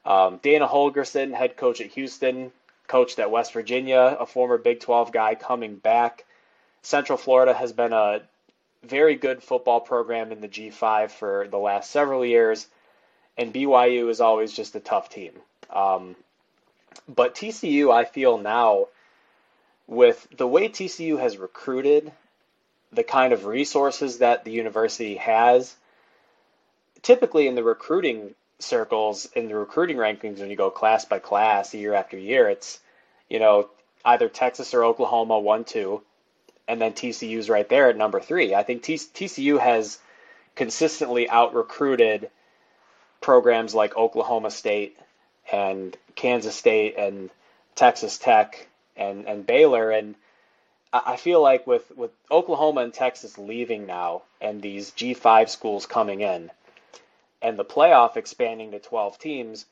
Um, 0.05 0.39
Dana 0.41 0.67
Holgorsen, 0.67 1.33
head 1.33 1.57
coach 1.57 1.81
at 1.81 1.87
Houston, 1.91 2.51
coached 2.87 3.19
at 3.19 3.31
West 3.31 3.53
Virginia, 3.53 4.17
a 4.19 4.25
former 4.25 4.57
Big 4.57 4.79
12 4.79 5.11
guy 5.11 5.35
coming 5.35 5.75
back. 5.75 6.25
Central 6.81 7.17
Florida 7.17 7.53
has 7.53 7.73
been 7.73 7.93
a 7.93 8.21
very 8.83 9.15
good 9.15 9.41
football 9.41 9.79
program 9.79 10.31
in 10.31 10.41
the 10.41 10.47
G5 10.47 11.09
for 11.09 11.47
the 11.49 11.57
last 11.57 11.89
several 11.89 12.23
years, 12.23 12.67
and 13.37 13.53
BYU 13.53 14.09
is 14.09 14.21
always 14.21 14.53
just 14.53 14.75
a 14.75 14.79
tough 14.79 15.09
team. 15.09 15.33
Um, 15.69 16.15
but 17.07 17.35
TCU, 17.35 17.93
I 17.93 18.05
feel 18.05 18.37
now, 18.37 18.87
with 19.87 20.27
the 20.35 20.47
way 20.47 20.69
TCU 20.69 21.19
has 21.19 21.37
recruited, 21.37 22.11
the 22.91 23.03
kind 23.03 23.33
of 23.33 23.45
resources 23.45 24.19
that 24.19 24.45
the 24.45 24.51
university 24.51 25.15
has, 25.15 25.75
typically 27.01 27.47
in 27.47 27.55
the 27.55 27.63
recruiting 27.63 28.33
circles, 28.59 29.27
in 29.35 29.47
the 29.47 29.55
recruiting 29.55 29.97
rankings, 29.97 30.39
when 30.39 30.49
you 30.49 30.55
go 30.55 30.69
class 30.69 31.05
by 31.05 31.19
class 31.19 31.73
year 31.73 31.93
after 31.93 32.17
year, 32.17 32.49
it's, 32.49 32.79
you 33.29 33.39
know, 33.39 33.69
either 34.05 34.29
Texas 34.29 34.73
or 34.73 34.83
Oklahoma, 34.85 35.37
one, 35.39 35.65
two, 35.65 36.01
and 36.67 36.79
then 36.81 36.93
TCU's 36.93 37.49
right 37.49 37.67
there 37.67 37.89
at 37.89 37.97
number 37.97 38.19
three. 38.19 38.55
I 38.55 38.63
think 38.63 38.83
T- 38.83 38.95
TCU 38.95 39.59
has 39.59 39.99
consistently 40.55 41.29
out 41.29 41.53
recruited 41.53 42.29
programs 43.25 43.73
like 43.73 43.97
Oklahoma 43.97 44.51
State 44.51 44.95
and 45.51 45.97
Kansas 46.13 46.55
State 46.55 46.95
and 46.95 47.31
Texas 47.73 48.19
Tech 48.19 48.67
and, 48.95 49.25
and 49.25 49.47
Baylor. 49.47 49.89
And 49.89 50.13
I 50.93 51.15
feel 51.15 51.41
like 51.41 51.65
with, 51.65 51.91
with 51.97 52.11
Oklahoma 52.29 52.81
and 52.81 52.93
Texas 52.93 53.39
leaving 53.39 53.87
now 53.87 54.21
and 54.39 54.61
these 54.61 54.91
G5 54.91 55.49
schools 55.49 55.87
coming 55.87 56.21
in 56.21 56.51
and 57.41 57.57
the 57.57 57.65
playoff 57.65 58.15
expanding 58.15 58.69
to 58.71 58.79
12 58.79 59.17
teams, 59.17 59.65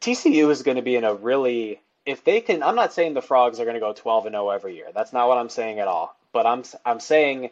TCU 0.00 0.48
is 0.48 0.62
going 0.62 0.76
to 0.76 0.82
be 0.82 0.94
in 0.94 1.02
a 1.02 1.12
really 1.12 1.80
if 2.06 2.22
they 2.22 2.40
can 2.40 2.62
I'm 2.62 2.76
not 2.76 2.92
saying 2.92 3.14
the 3.14 3.20
Frogs 3.20 3.58
are 3.58 3.64
going 3.64 3.74
to 3.74 3.80
go 3.80 3.92
12 3.92 4.26
and 4.26 4.34
0 4.34 4.50
every 4.50 4.76
year. 4.76 4.90
That's 4.94 5.12
not 5.12 5.26
what 5.26 5.38
I'm 5.38 5.48
saying 5.48 5.80
at 5.80 5.88
all. 5.88 6.16
But 6.32 6.46
I'm 6.46 6.62
I'm 6.86 7.00
saying 7.00 7.50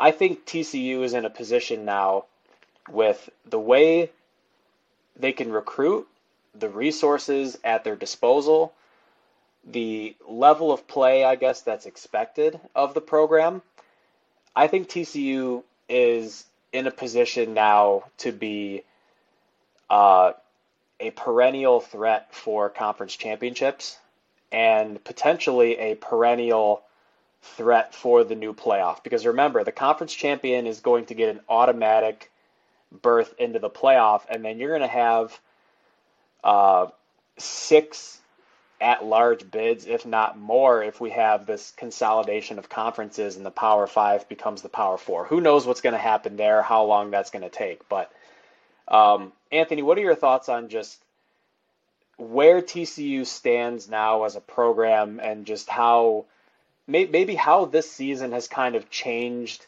I 0.00 0.10
think 0.10 0.46
TCU 0.46 1.02
is 1.02 1.12
in 1.12 1.26
a 1.26 1.30
position 1.30 1.84
now 1.84 2.24
with 2.90 3.28
the 3.44 3.60
way 3.60 4.10
they 5.18 5.32
can 5.32 5.52
recruit, 5.52 6.06
the 6.54 6.68
resources 6.68 7.58
at 7.64 7.84
their 7.84 7.96
disposal, 7.96 8.72
the 9.64 10.16
level 10.26 10.72
of 10.72 10.86
play, 10.86 11.24
I 11.24 11.36
guess, 11.36 11.62
that's 11.62 11.86
expected 11.86 12.58
of 12.74 12.94
the 12.94 13.00
program, 13.00 13.62
I 14.56 14.66
think 14.66 14.88
TCU 14.88 15.62
is 15.88 16.44
in 16.72 16.86
a 16.86 16.90
position 16.90 17.54
now 17.54 18.04
to 18.18 18.32
be 18.32 18.82
uh, 19.88 20.32
a 21.00 21.10
perennial 21.10 21.80
threat 21.80 22.34
for 22.34 22.68
conference 22.68 23.14
championships 23.16 23.98
and 24.50 25.02
potentially 25.04 25.78
a 25.78 25.94
perennial 25.94 26.82
threat 27.42 27.94
for 27.94 28.24
the 28.24 28.34
new 28.34 28.52
playoff. 28.52 29.02
Because 29.02 29.26
remember, 29.26 29.62
the 29.64 29.72
conference 29.72 30.12
champion 30.12 30.66
is 30.66 30.80
going 30.80 31.06
to 31.06 31.14
get 31.14 31.28
an 31.28 31.40
automatic 31.48 32.30
berth 32.90 33.34
into 33.38 33.58
the 33.58 33.70
playoff, 33.70 34.22
and 34.28 34.44
then 34.44 34.58
you're 34.58 34.76
going 34.76 34.88
to 34.88 34.94
have 34.94 35.40
uh, 36.44 36.86
six 37.36 38.20
at 38.80 39.04
large 39.04 39.50
bids, 39.50 39.86
if 39.86 40.06
not 40.06 40.38
more, 40.38 40.82
if 40.82 41.00
we 41.00 41.10
have 41.10 41.46
this 41.46 41.72
consolidation 41.76 42.58
of 42.58 42.68
conferences 42.68 43.36
and 43.36 43.44
the 43.44 43.50
Power 43.50 43.86
Five 43.86 44.28
becomes 44.28 44.62
the 44.62 44.68
Power 44.68 44.96
Four. 44.96 45.24
Who 45.24 45.40
knows 45.40 45.66
what's 45.66 45.80
going 45.80 45.94
to 45.94 45.98
happen 45.98 46.36
there, 46.36 46.62
how 46.62 46.84
long 46.84 47.10
that's 47.10 47.30
going 47.30 47.42
to 47.42 47.50
take. 47.50 47.88
But, 47.88 48.12
um, 48.86 49.32
Anthony, 49.50 49.82
what 49.82 49.98
are 49.98 50.02
your 50.02 50.14
thoughts 50.14 50.48
on 50.48 50.68
just 50.68 51.02
where 52.18 52.60
TCU 52.60 53.26
stands 53.26 53.88
now 53.88 54.24
as 54.24 54.36
a 54.36 54.40
program 54.40 55.20
and 55.22 55.46
just 55.46 55.68
how 55.68 56.26
maybe 56.86 57.34
how 57.34 57.66
this 57.66 57.90
season 57.90 58.32
has 58.32 58.48
kind 58.48 58.74
of 58.74 58.90
changed 58.90 59.66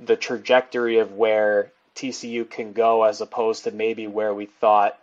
the 0.00 0.16
trajectory 0.16 0.98
of 0.98 1.12
where 1.12 1.72
TCU 1.98 2.48
can 2.48 2.72
go 2.72 3.02
as 3.02 3.20
opposed 3.20 3.64
to 3.64 3.72
maybe 3.72 4.06
where 4.06 4.32
we 4.32 4.46
thought 4.46 4.98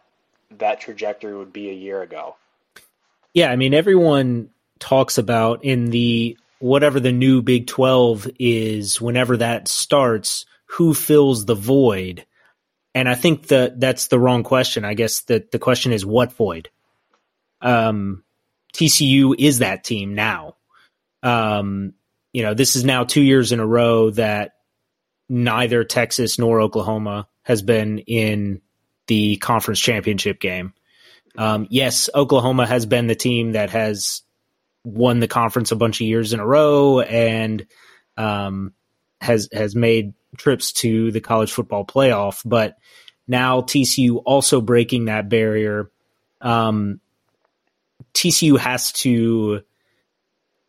that 0.58 0.80
trajectory 0.80 1.36
would 1.36 1.52
be 1.52 1.70
a 1.70 1.74
year 1.74 2.02
ago? 2.02 2.36
Yeah, 3.34 3.52
I 3.52 3.58
mean, 3.58 3.74
everyone 3.74 4.50
talks 4.80 5.18
about 5.18 5.66
in 5.66 5.90
the 5.90 6.38
whatever 6.60 7.02
the 7.02 7.12
new 7.12 7.42
Big 7.42 7.68
12 7.68 8.30
is, 8.40 9.02
whenever 9.02 9.38
that 9.38 9.68
starts, 9.68 10.46
who 10.68 10.94
fills 10.94 11.46
the 11.46 11.56
void? 11.56 12.26
And 12.94 13.10
I 13.10 13.16
think 13.16 13.48
that 13.48 13.78
that's 13.78 14.08
the 14.08 14.20
wrong 14.20 14.44
question. 14.44 14.86
I 14.86 14.94
guess 14.94 15.22
that 15.24 15.52
the 15.52 15.60
question 15.60 15.92
is 15.92 16.06
what 16.06 16.32
void? 16.32 16.70
Um, 17.62 18.24
TCU 18.74 19.36
is 19.38 19.60
that 19.60 19.84
team 19.84 20.16
now. 20.16 20.56
Um, 21.22 21.94
you 22.32 22.44
know, 22.44 22.54
this 22.54 22.78
is 22.78 22.86
now 22.86 23.04
two 23.04 23.22
years 23.22 23.52
in 23.52 23.60
a 23.60 23.66
row 23.66 24.12
that 24.12 24.55
neither 25.30 25.84
Texas 25.84 26.38
nor 26.38 26.62
Oklahoma 26.62 27.28
has 27.44 27.62
been 27.62 28.00
in 28.00 28.62
the 29.08 29.38
conference 29.38 29.80
championship 29.80 30.40
game. 30.40 30.74
Um, 31.38 31.68
yes, 31.70 32.10
Oklahoma 32.14 32.66
has 32.66 32.86
been 32.86 33.08
the 33.08 33.16
team 33.16 33.54
that 33.54 33.70
has 33.72 34.22
won 34.84 35.20
the 35.20 35.28
conference 35.28 35.72
a 35.72 35.76
bunch 35.76 36.00
of 36.00 36.08
years 36.08 36.34
in 36.34 36.40
a 36.40 36.46
row 36.46 37.02
and 37.02 37.66
um, 38.18 38.74
has 39.20 39.50
has 39.52 39.76
made 39.76 40.14
trips 40.38 40.72
to 40.74 41.12
the 41.12 41.22
college 41.22 41.52
football 41.52 41.86
playoff. 41.86 42.42
But 42.46 42.78
now 43.28 43.62
TCU 43.62 44.22
also 44.26 44.62
breaking 44.62 45.06
that 45.06 45.30
barrier. 45.30 45.92
Um, 46.42 47.00
TCU 48.14 48.58
has 48.58 48.92
to. 48.94 49.62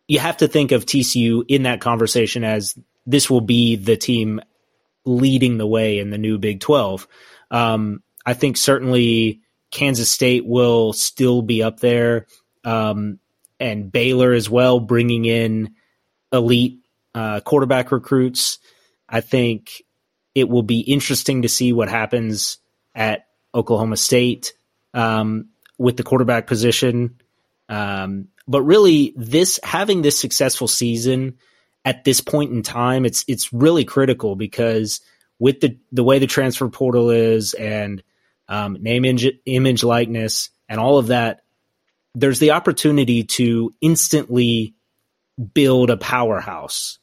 You 0.09 0.20
have 0.20 0.36
to 0.38 0.48
think 0.48 0.70
of 0.70 0.86
TCU 0.86 1.44
in 1.48 1.64
that 1.64 1.80
conversation 1.80 2.44
as 2.44 2.78
this 3.07 3.30
will 3.30 3.40
be 3.40 3.76
the 3.76 3.96
team 3.96 4.40
leading 5.04 5.57
the 5.57 5.66
way 5.66 5.98
in 5.98 6.11
the 6.11 6.18
new 6.18 6.38
Big 6.38 6.61
Twelve. 6.61 7.07
Um, 7.50 8.02
I 8.24 8.34
think 8.34 8.57
certainly 8.57 9.40
Kansas 9.70 10.11
State 10.11 10.44
will 10.44 10.92
still 10.92 11.42
be 11.42 11.62
up 11.62 11.80
there, 11.80 12.26
um, 12.64 13.20
and 13.61 13.92
Baylor 13.92 14.32
as 14.32 14.50
well, 14.50 14.80
bringing 14.80 15.24
in 15.24 15.74
elite 16.32 16.80
uh, 17.14 17.40
quarterback 17.40 17.92
recruits. 17.92 18.59
I 19.09 19.20
think 19.20 19.82
it 20.34 20.48
will 20.48 20.64
be 20.64 20.80
interesting 20.80 21.42
to 21.42 21.48
see 21.48 21.72
what 21.72 21.88
happens 21.88 22.59
at 22.94 23.26
Oklahoma 23.54 23.96
State 23.96 24.52
um, 24.92 25.50
with 25.78 25.96
the 25.96 26.02
quarterback 26.02 26.46
position. 26.46 27.20
Um, 27.68 28.28
but 28.48 28.62
really, 28.62 29.14
this 29.16 29.61
having 29.62 30.02
this 30.02 30.18
successful 30.18 30.68
season 30.68 31.38
at 31.87 32.05
this 32.05 32.20
point 32.20 32.53
in 32.53 32.62
time, 32.62 33.07
it's 33.07 33.24
it's 33.28 33.53
really 33.53 33.84
critical 33.84 34.37
because 34.37 35.01
with 35.39 35.61
the 35.61 35.78
the 35.93 36.05
way 36.05 36.18
the 36.18 36.26
transfer 36.26 36.68
portal 36.68 37.11
is 37.11 37.55
and 37.55 38.03
um, 38.49 38.76
name, 38.80 39.05
image, 39.05 39.32
image, 39.47 39.82
likeness, 39.82 40.51
and 40.68 40.78
all 40.78 40.99
of 40.99 41.07
that, 41.07 41.43
there's 42.14 42.39
the 42.39 42.53
opportunity 42.53 43.24
to 43.24 43.74
instantly 43.80 44.74
build 45.55 45.91
a 45.91 45.97
powerhouse. 45.97 46.99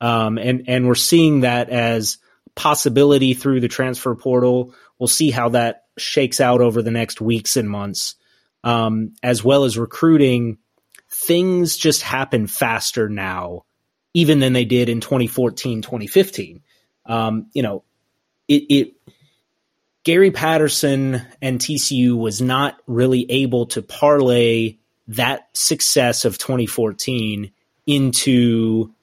Um, 0.00 0.38
and, 0.38 0.64
and 0.68 0.86
we're 0.86 0.94
seeing 0.94 1.40
that 1.40 1.70
as 1.70 2.18
possibility 2.54 3.34
through 3.34 3.60
the 3.60 3.68
transfer 3.68 4.14
portal. 4.14 4.74
We'll 4.98 5.08
see 5.08 5.30
how 5.30 5.50
that 5.50 5.84
shakes 5.98 6.40
out 6.40 6.60
over 6.60 6.82
the 6.82 6.90
next 6.90 7.20
weeks 7.20 7.56
and 7.56 7.68
months. 7.68 8.14
Um, 8.62 9.12
as 9.22 9.44
well 9.44 9.64
as 9.64 9.76
recruiting, 9.76 10.58
things 11.10 11.76
just 11.76 12.00
happen 12.02 12.46
faster 12.46 13.08
now, 13.08 13.64
even 14.14 14.38
than 14.38 14.52
they 14.52 14.64
did 14.64 14.88
in 14.88 15.00
2014, 15.00 15.82
2015. 15.82 16.62
Um, 17.06 17.48
you 17.52 17.62
know, 17.62 17.82
it, 18.48 18.62
it 18.70 18.94
Gary 20.04 20.30
Patterson 20.30 21.22
and 21.42 21.58
TCU 21.58 22.16
was 22.16 22.40
not 22.40 22.78
really 22.86 23.30
able 23.30 23.66
to 23.66 23.82
parlay 23.82 24.76
that 25.08 25.48
success 25.52 26.24
of 26.24 26.38
2014 26.38 27.50
into 27.86 28.94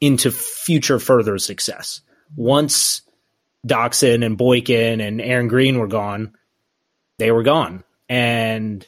into 0.00 0.30
future 0.30 0.98
further 0.98 1.38
success. 1.38 2.00
Once 2.36 3.02
Doctson 3.66 4.24
and 4.24 4.38
Boykin 4.38 5.00
and 5.00 5.20
Aaron 5.20 5.48
Green 5.48 5.78
were 5.78 5.88
gone, 5.88 6.34
they 7.18 7.30
were 7.30 7.42
gone. 7.42 7.84
And 8.08 8.86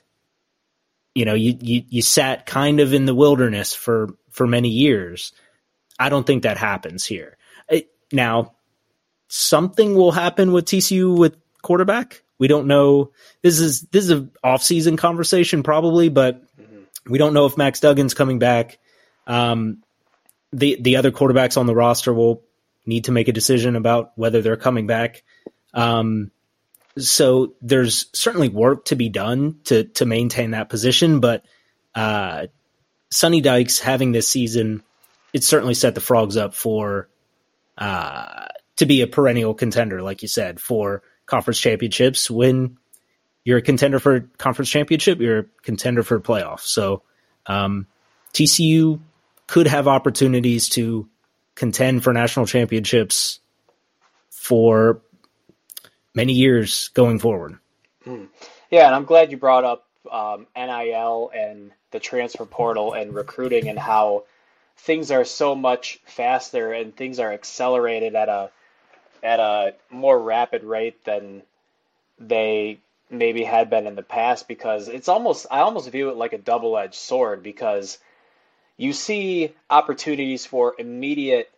you 1.15 1.25
know, 1.25 1.35
you, 1.35 1.57
you 1.61 1.83
you 1.89 2.03
sat 2.03 2.47
kind 2.47 2.81
of 2.81 2.95
in 2.95 3.05
the 3.05 3.15
wilderness 3.15 3.75
for 3.75 4.09
for 4.33 4.47
many 4.47 4.69
years. 4.69 5.33
I 5.99 6.09
don't 6.09 6.27
think 6.27 6.43
that 6.43 6.59
happens 6.59 7.05
here. 7.05 7.37
It, 7.69 7.91
now, 8.11 8.55
something 9.29 9.95
will 9.95 10.13
happen 10.13 10.53
with 10.53 10.65
TCU 10.65 11.17
with 11.17 11.37
quarterback. 11.63 12.23
We 12.39 12.49
don't 12.49 12.67
know. 12.67 13.13
This 13.43 13.61
is 13.61 13.83
this 13.83 14.05
is 14.05 14.11
an 14.11 14.33
off-season 14.43 14.97
conversation 14.97 15.63
probably, 15.63 16.09
but 16.09 16.43
mm-hmm. 16.61 17.13
we 17.13 17.19
don't 17.19 17.35
know 17.35 17.47
if 17.47 17.57
Max 17.57 17.81
Duggan's 17.81 18.15
coming 18.15 18.41
back. 18.41 18.79
Um, 19.27 19.83
the 20.53 20.77
the 20.81 20.97
other 20.97 21.13
quarterbacks 21.13 21.57
on 21.57 21.67
the 21.67 21.75
roster 21.75 22.13
will 22.13 22.43
need 22.85 23.05
to 23.05 23.13
make 23.13 23.29
a 23.29 23.33
decision 23.33 23.77
about 23.77 24.13
whether 24.17 24.43
they're 24.43 24.57
coming 24.57 24.87
back. 24.87 25.23
Um, 25.73 26.31
so 26.99 27.55
there's 27.63 28.07
certainly 28.13 28.49
work 28.49 28.87
to 28.87 28.97
be 28.97 29.09
done 29.09 29.61
to 29.65 29.85
to 29.85 30.05
maintain 30.05 30.51
that 30.51 30.69
position, 30.69 31.21
but 31.21 31.45
uh, 31.95 32.49
Sonny 33.13 33.43
Dykes 33.43 33.79
having 33.79 34.13
this 34.13 34.27
season, 34.27 34.83
it 35.35 35.45
certainly 35.45 35.75
set 35.75 35.95
the 35.95 36.01
Frogs 36.01 36.37
up 36.37 36.55
for 36.55 37.09
uh, 37.77 38.47
to 38.77 38.87
be 38.87 39.03
a 39.03 39.07
perennial 39.07 39.53
contender, 39.53 40.03
like 40.03 40.23
you 40.23 40.29
said, 40.29 40.59
for 40.59 41.03
conference 41.27 41.61
championships. 41.61 42.31
When 42.31 42.79
you're 43.45 43.59
a 43.59 43.63
contender 43.63 43.99
for 43.99 44.21
conference 44.39 44.71
championship, 44.71 45.21
you're 45.21 45.39
a 45.41 45.45
contender 45.63 46.03
for 46.03 46.21
playoff. 46.21 46.61
So 46.61 47.03
um, 47.47 47.87
TCU 48.33 49.01
could 49.47 49.67
have 49.67 49.89
opportunities 49.89 50.71
to 50.71 51.07
contend 51.55 52.03
for 52.03 52.15
national 52.15 52.47
championships 52.47 53.41
for 54.31 55.03
many 56.15 56.33
years 56.33 56.89
going 56.95 57.19
forward. 57.19 57.59
Mm. 58.07 58.29
Yeah, 58.71 58.87
and 58.87 58.95
I'm 58.95 59.05
glad 59.05 59.31
you 59.31 59.37
brought 59.37 59.65
up 59.65 59.87
um, 60.11 60.47
NIL 60.57 61.31
and 61.35 61.73
the 61.93 62.01
transfer 62.01 62.45
portal 62.45 62.93
and 62.95 63.15
recruiting 63.15 63.69
and 63.69 63.79
how 63.79 64.25
things 64.79 65.11
are 65.11 65.25
so 65.25 65.55
much 65.55 66.01
faster 66.05 66.73
and 66.73 66.97
things 66.97 67.19
are 67.19 67.33
accelerated 67.33 68.15
at 68.15 68.29
a 68.29 68.51
at 69.23 69.39
a 69.39 69.75
more 69.91 70.19
rapid 70.19 70.65
rate 70.65 71.05
than 71.05 71.43
they 72.19 72.79
maybe 73.11 73.45
had 73.45 73.71
been 73.71 73.87
in 73.87 73.95
the 73.95 74.03
past 74.03 74.49
because 74.49 74.89
it's 74.89 75.09
almost 75.09 75.47
I 75.51 75.61
almost 75.61 75.91
view 75.91 76.11
it 76.11 76.17
like 76.17 76.33
a 76.33 76.39
double-edged 76.39 76.95
sword 76.95 77.43
because 77.43 77.99
you 78.77 78.93
see 78.93 79.55
opportunities 79.71 80.47
for 80.47 80.75
immediate 80.79 81.51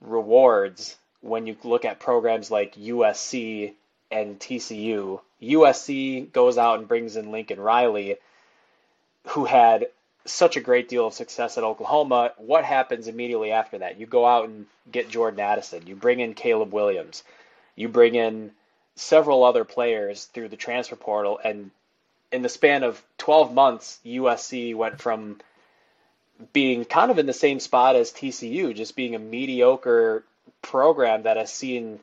rewards 0.00 0.96
when 1.20 1.46
you 1.46 1.56
look 1.64 1.84
at 1.84 1.98
programs 1.98 2.50
like 2.50 2.76
USC 2.76 3.72
and 4.10 4.38
TCU. 4.38 5.20
USC 5.42 6.32
goes 6.32 6.56
out 6.56 6.78
and 6.78 6.88
brings 6.88 7.16
in 7.16 7.32
Lincoln 7.32 7.60
Riley, 7.60 8.16
who 9.28 9.44
had 9.44 9.86
such 10.24 10.56
a 10.56 10.60
great 10.60 10.88
deal 10.88 11.06
of 11.06 11.14
success 11.14 11.56
at 11.56 11.64
Oklahoma. 11.64 12.32
What 12.36 12.64
happens 12.64 13.08
immediately 13.08 13.52
after 13.52 13.78
that? 13.78 13.98
You 13.98 14.06
go 14.06 14.26
out 14.26 14.48
and 14.48 14.66
get 14.90 15.08
Jordan 15.08 15.40
Addison. 15.40 15.86
You 15.86 15.94
bring 15.94 16.20
in 16.20 16.34
Caleb 16.34 16.72
Williams. 16.72 17.22
You 17.76 17.88
bring 17.88 18.14
in 18.14 18.50
several 18.96 19.44
other 19.44 19.64
players 19.64 20.24
through 20.24 20.48
the 20.48 20.56
transfer 20.56 20.96
portal. 20.96 21.38
And 21.42 21.70
in 22.32 22.42
the 22.42 22.48
span 22.48 22.82
of 22.82 23.02
12 23.18 23.54
months, 23.54 24.00
USC 24.04 24.74
went 24.74 25.00
from 25.00 25.40
being 26.52 26.84
kind 26.84 27.10
of 27.10 27.18
in 27.18 27.26
the 27.26 27.32
same 27.32 27.60
spot 27.60 27.96
as 27.96 28.12
TCU, 28.12 28.74
just 28.74 28.96
being 28.96 29.14
a 29.14 29.18
mediocre 29.18 30.24
program 30.60 31.22
that 31.22 31.36
has 31.36 31.52
seen 31.52 32.00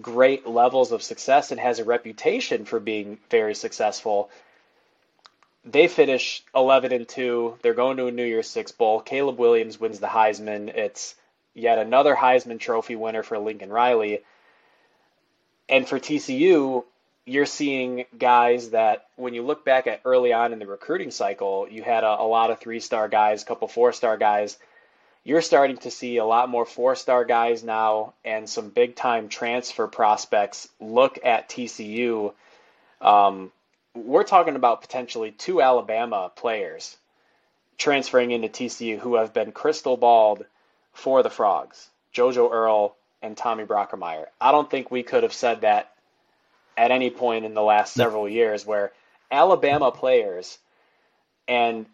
great 0.00 0.46
levels 0.46 0.92
of 0.92 1.02
success 1.02 1.50
and 1.50 1.60
has 1.60 1.78
a 1.78 1.84
reputation 1.84 2.64
for 2.64 2.80
being 2.80 3.18
very 3.28 3.54
successful. 3.54 4.30
They 5.64 5.88
finish 5.88 6.42
11 6.54 6.92
and 6.92 7.08
2. 7.08 7.58
They're 7.62 7.74
going 7.74 7.98
to 7.98 8.06
a 8.06 8.10
New 8.10 8.24
Year's 8.24 8.48
Six 8.48 8.72
Bowl. 8.72 9.00
Caleb 9.00 9.38
Williams 9.38 9.78
wins 9.78 10.00
the 10.00 10.06
Heisman. 10.06 10.68
It's 10.68 11.14
yet 11.54 11.78
another 11.78 12.14
Heisman 12.14 12.58
Trophy 12.58 12.96
winner 12.96 13.22
for 13.22 13.38
Lincoln 13.38 13.70
Riley. 13.70 14.20
And 15.68 15.86
for 15.86 16.00
TCU, 16.00 16.84
you're 17.26 17.46
seeing 17.46 18.06
guys 18.18 18.70
that 18.70 19.06
when 19.16 19.34
you 19.34 19.42
look 19.42 19.64
back 19.64 19.86
at 19.86 20.00
early 20.04 20.32
on 20.32 20.52
in 20.52 20.58
the 20.58 20.66
recruiting 20.66 21.10
cycle, 21.10 21.68
you 21.70 21.82
had 21.82 22.04
a, 22.04 22.20
a 22.20 22.26
lot 22.26 22.50
of 22.50 22.58
three 22.58 22.80
star 22.80 23.08
guys, 23.08 23.42
a 23.42 23.46
couple 23.46 23.68
four 23.68 23.92
star 23.92 24.16
guys. 24.16 24.58
You're 25.22 25.42
starting 25.42 25.76
to 25.78 25.90
see 25.90 26.16
a 26.16 26.24
lot 26.24 26.48
more 26.48 26.64
four 26.64 26.96
star 26.96 27.24
guys 27.26 27.62
now 27.62 28.14
and 28.24 28.48
some 28.48 28.70
big 28.70 28.96
time 28.96 29.28
transfer 29.28 29.86
prospects 29.86 30.68
look 30.80 31.18
at 31.22 31.50
TCU. 31.50 32.32
Um, 33.00 33.52
we're 33.94 34.24
talking 34.24 34.56
about 34.56 34.82
potentially 34.82 35.32
two 35.32 35.60
Alabama 35.60 36.30
players 36.34 36.96
transferring 37.78 38.30
into 38.30 38.48
TCU 38.48 38.98
who 38.98 39.16
have 39.16 39.32
been 39.32 39.52
crystal 39.52 39.96
balled 39.96 40.44
for 40.92 41.22
the 41.22 41.30
Frogs 41.30 41.88
JoJo 42.14 42.50
Earle 42.52 42.96
and 43.22 43.36
Tommy 43.36 43.64
Brockermyer. 43.64 44.26
I 44.40 44.52
don't 44.52 44.70
think 44.70 44.90
we 44.90 45.02
could 45.02 45.22
have 45.22 45.32
said 45.32 45.62
that 45.62 45.92
at 46.76 46.90
any 46.90 47.10
point 47.10 47.44
in 47.44 47.54
the 47.54 47.62
last 47.62 47.94
several 47.94 48.28
years 48.28 48.64
where 48.64 48.92
Alabama 49.30 49.90
players 49.90 50.58
and 51.46 51.86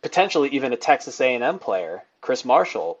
potentially 0.00 0.50
even 0.50 0.72
a 0.72 0.76
Texas 0.76 1.20
A&M 1.20 1.58
player, 1.58 2.02
Chris 2.20 2.44
Marshall, 2.44 2.98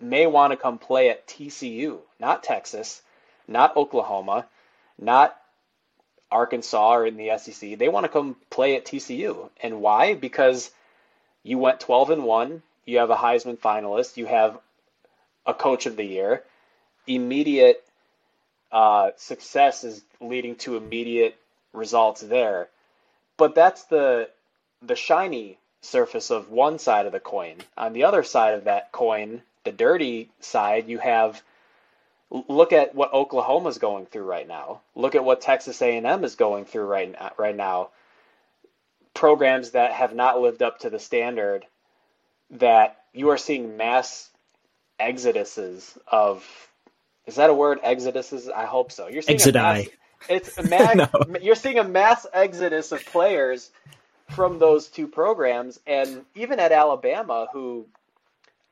may 0.00 0.26
want 0.26 0.52
to 0.52 0.56
come 0.56 0.78
play 0.78 1.10
at 1.10 1.26
TCU, 1.26 1.98
not 2.20 2.42
Texas, 2.42 3.02
not 3.48 3.76
Oklahoma, 3.76 4.46
not 4.98 5.36
Arkansas 6.30 6.94
or 6.94 7.06
in 7.06 7.16
the 7.16 7.36
SEC. 7.38 7.78
They 7.78 7.88
want 7.88 8.04
to 8.04 8.12
come 8.12 8.36
play 8.50 8.76
at 8.76 8.84
TCU. 8.84 9.50
And 9.62 9.80
why? 9.80 10.14
Because 10.14 10.70
you 11.42 11.58
went 11.58 11.80
12 11.80 12.10
and 12.10 12.24
1, 12.24 12.62
you 12.84 12.98
have 12.98 13.10
a 13.10 13.16
Heisman 13.16 13.58
finalist, 13.58 14.16
you 14.16 14.26
have 14.26 14.58
a 15.46 15.54
coach 15.54 15.86
of 15.86 15.96
the 15.96 16.04
year, 16.04 16.42
immediate 17.06 17.84
uh, 18.72 19.10
success 19.16 19.84
is 19.84 20.02
leading 20.20 20.56
to 20.56 20.76
immediate 20.76 21.36
results 21.72 22.20
there. 22.20 22.68
But 23.36 23.54
that's 23.54 23.84
the 23.84 24.28
the 24.82 24.96
shiny 24.96 25.58
surface 25.80 26.30
of 26.30 26.50
one 26.50 26.78
side 26.78 27.06
of 27.06 27.12
the 27.12 27.20
coin. 27.20 27.56
On 27.76 27.92
the 27.92 28.04
other 28.04 28.22
side 28.22 28.54
of 28.54 28.64
that 28.64 28.92
coin, 28.92 29.42
the 29.64 29.72
dirty 29.72 30.30
side, 30.40 30.88
you 30.88 30.98
have 30.98 31.42
look 32.30 32.72
at 32.72 32.94
what 32.94 33.12
Oklahoma's 33.12 33.78
going 33.78 34.06
through 34.06 34.24
right 34.24 34.46
now. 34.46 34.80
Look 34.94 35.14
at 35.14 35.24
what 35.24 35.40
Texas 35.40 35.80
A&M 35.80 36.24
is 36.24 36.34
going 36.34 36.64
through 36.64 36.86
right 36.86 37.12
now, 37.12 37.32
right 37.38 37.56
now. 37.56 37.90
Programs 39.14 39.70
that 39.70 39.92
have 39.92 40.14
not 40.14 40.40
lived 40.40 40.62
up 40.62 40.80
to 40.80 40.90
the 40.90 40.98
standard 40.98 41.64
that 42.50 42.98
you 43.12 43.30
are 43.30 43.38
seeing 43.38 43.76
mass 43.76 44.28
exoduses 45.00 45.96
of 46.06 46.44
is 47.26 47.36
that 47.36 47.50
a 47.50 47.54
word? 47.54 47.82
exoduses? 47.82 48.50
I 48.52 48.66
hope 48.66 48.92
so. 48.92 49.08
You're 49.08 49.22
seeing 49.22 49.38
Exodi. 49.38 49.52
Mass, 49.52 49.88
it's 50.28 50.58
a 50.58 50.62
mass, 50.62 50.94
no. 51.28 51.38
You're 51.40 51.56
seeing 51.56 51.78
a 51.78 51.84
mass 51.84 52.24
exodus 52.32 52.92
of 52.92 53.04
players 53.04 53.70
from 54.30 54.58
those 54.58 54.88
two 54.88 55.08
programs, 55.08 55.80
and 55.86 56.24
even 56.34 56.60
at 56.60 56.72
Alabama, 56.72 57.48
who, 57.52 57.86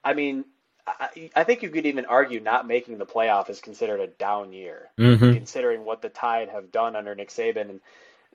I 0.05 0.15
mean, 0.15 0.45
I, 0.87 1.31
I 1.35 1.45
think 1.45 1.63
you 1.63 1.71
could 1.71 1.87
even 1.87 2.05
argue 2.07 2.41
not 2.41 2.67
making 2.67 2.99
the 2.99 3.07
playoff 3.07 3.49
is 3.49 3.61
considered 3.61 4.01
a 4.01 4.07
down 4.07 4.53
year, 4.53 4.91
mm-hmm. 4.99 5.33
considering 5.33 5.85
what 5.85 6.03
the 6.03 6.09
Tide 6.09 6.51
have 6.51 6.73
done 6.73 6.95
under 6.97 7.15
Nick 7.15 7.31
Saban, 7.31 7.71
and 7.71 7.81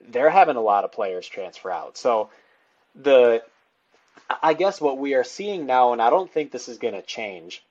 they're 0.08 0.30
having 0.30 0.56
a 0.56 0.60
lot 0.60 0.84
of 0.84 0.92
players 0.92 1.28
transfer 1.28 1.70
out. 1.70 1.96
So 1.96 2.30
the 2.94 3.42
I 4.42 4.54
guess 4.54 4.80
what 4.80 4.98
we 4.98 5.14
are 5.14 5.24
seeing 5.24 5.66
now, 5.66 5.92
and 5.92 6.00
I 6.02 6.10
don't 6.10 6.30
think 6.30 6.50
this 6.50 6.68
is 6.68 6.78
going 6.78 6.94
to 6.94 7.02
change, 7.02 7.62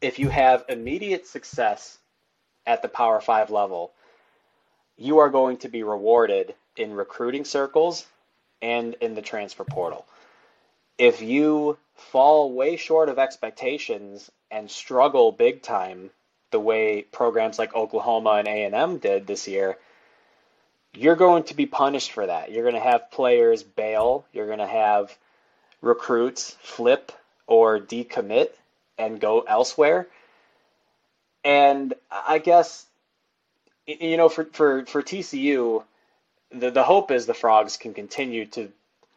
if 0.00 0.18
you 0.18 0.28
have 0.28 0.64
immediate 0.68 1.26
success 1.26 1.98
at 2.66 2.82
the 2.82 2.88
Power 2.88 3.20
Five 3.20 3.50
level, 3.50 3.92
you 4.96 5.18
are 5.18 5.30
going 5.30 5.58
to 5.58 5.68
be 5.68 5.82
rewarded 5.82 6.54
in 6.76 6.92
recruiting 6.92 7.44
circles 7.44 8.06
and 8.62 8.94
in 9.00 9.14
the 9.14 9.22
transfer 9.22 9.64
portal. 9.64 10.06
If 10.98 11.22
you 11.22 11.78
fall 11.94 12.52
way 12.52 12.76
short 12.76 13.08
of 13.08 13.18
expectations 13.18 14.30
and 14.50 14.70
struggle 14.70 15.32
big 15.32 15.62
time 15.62 16.10
the 16.50 16.60
way 16.60 17.02
programs 17.02 17.58
like 17.58 17.74
Oklahoma 17.74 18.30
and 18.30 18.48
A&M 18.48 18.98
did 18.98 19.26
this 19.26 19.48
year, 19.48 19.76
you're 20.94 21.16
going 21.16 21.42
to 21.44 21.54
be 21.54 21.66
punished 21.66 22.12
for 22.12 22.26
that. 22.26 22.52
You're 22.52 22.62
going 22.62 22.80
to 22.80 22.80
have 22.80 23.10
players 23.10 23.62
bail, 23.62 24.24
you're 24.32 24.46
going 24.46 24.60
to 24.60 24.66
have 24.66 25.16
recruits 25.82 26.56
flip 26.62 27.12
or 27.46 27.80
decommit 27.80 28.50
and 28.96 29.20
go 29.20 29.40
elsewhere. 29.40 30.06
And 31.44 31.92
I 32.10 32.38
guess 32.38 32.86
you 33.86 34.16
know 34.16 34.28
for 34.28 34.44
for 34.44 34.86
for 34.86 35.02
TCU, 35.02 35.84
the 36.50 36.70
the 36.70 36.82
hope 36.82 37.10
is 37.10 37.26
the 37.26 37.34
Frogs 37.34 37.76
can 37.76 37.92
continue 37.92 38.46
to 38.46 38.72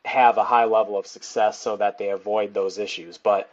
have 0.08 0.38
a 0.38 0.44
high 0.44 0.66
level 0.66 0.98
of 0.98 1.06
success 1.06 1.60
so 1.60 1.76
that 1.78 1.98
they 1.98 2.10
avoid 2.10 2.54
those 2.54 2.78
issues. 2.78 3.18
But 3.18 3.50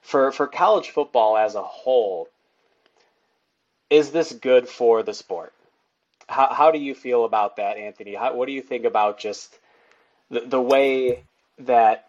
for 0.00 0.32
for 0.32 0.46
college 0.46 0.90
football 0.90 1.36
as 1.36 1.54
a 1.54 1.62
whole, 1.62 2.28
is 3.90 4.10
this 4.10 4.32
good 4.32 4.68
for 4.68 5.02
the 5.02 5.14
sport? 5.14 5.52
How 6.28 6.52
how 6.52 6.70
do 6.70 6.78
you 6.78 6.94
feel 6.94 7.24
about 7.24 7.56
that, 7.56 7.76
Anthony? 7.76 8.14
How, 8.14 8.34
what 8.34 8.46
do 8.46 8.52
you 8.52 8.62
think 8.62 8.84
about 8.84 9.18
just 9.18 9.54
the 10.30 10.40
the 10.40 10.60
way 10.60 11.24
that 11.58 12.08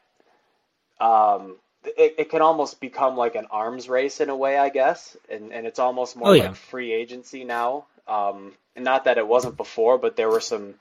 um, 0.99 1.55
it, 1.83 2.15
it 2.17 2.29
can 2.29 2.41
almost 2.41 2.79
become 2.79 3.17
like 3.17 3.35
an 3.35 3.47
arms 3.49 3.89
race 3.89 4.21
in 4.21 4.29
a 4.29 4.35
way, 4.35 4.57
I 4.57 4.69
guess, 4.69 5.17
and 5.29 5.51
and 5.51 5.65
it's 5.65 5.79
almost 5.79 6.15
more 6.15 6.29
oh, 6.29 6.33
yeah. 6.33 6.47
like 6.47 6.55
free 6.55 6.93
agency 6.93 7.43
now. 7.43 7.85
Um, 8.07 8.53
and 8.75 8.85
not 8.85 9.03
that 9.03 9.17
it 9.17 9.27
wasn't 9.27 9.57
before, 9.57 9.97
but 9.97 10.15
there 10.15 10.29
were 10.29 10.39
some, 10.39 10.73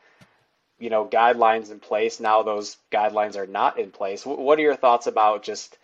you 0.78 0.90
know, 0.90 1.04
guidelines 1.06 1.70
in 1.70 1.80
place. 1.80 2.20
Now 2.20 2.42
those 2.42 2.76
guidelines 2.92 3.36
are 3.36 3.46
not 3.46 3.78
in 3.78 3.90
place. 3.90 4.24
what 4.24 4.58
are 4.58 4.62
your 4.62 4.76
thoughts 4.76 5.06
about 5.06 5.42
just, 5.42 5.76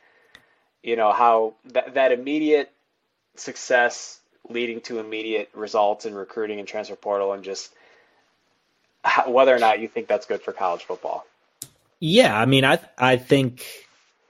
you 0.82 0.96
know, 0.96 1.12
how 1.12 1.54
that 1.72 1.94
that 1.94 2.12
immediate 2.12 2.70
success 3.36 4.20
leading 4.48 4.80
to 4.82 4.98
immediate 4.98 5.50
results 5.54 6.06
in 6.06 6.14
recruiting 6.14 6.58
and 6.58 6.68
transfer 6.68 6.96
portal, 6.96 7.32
and 7.32 7.44
just 7.44 7.72
how, 9.02 9.30
whether 9.30 9.54
or 9.54 9.58
not 9.58 9.80
you 9.80 9.88
think 9.88 10.06
that's 10.06 10.26
good 10.26 10.42
for 10.42 10.52
college 10.52 10.84
football? 10.84 11.26
Yeah, 12.00 12.38
I 12.38 12.46
mean, 12.46 12.64
I 12.64 12.78
I 12.98 13.16
think 13.16 13.66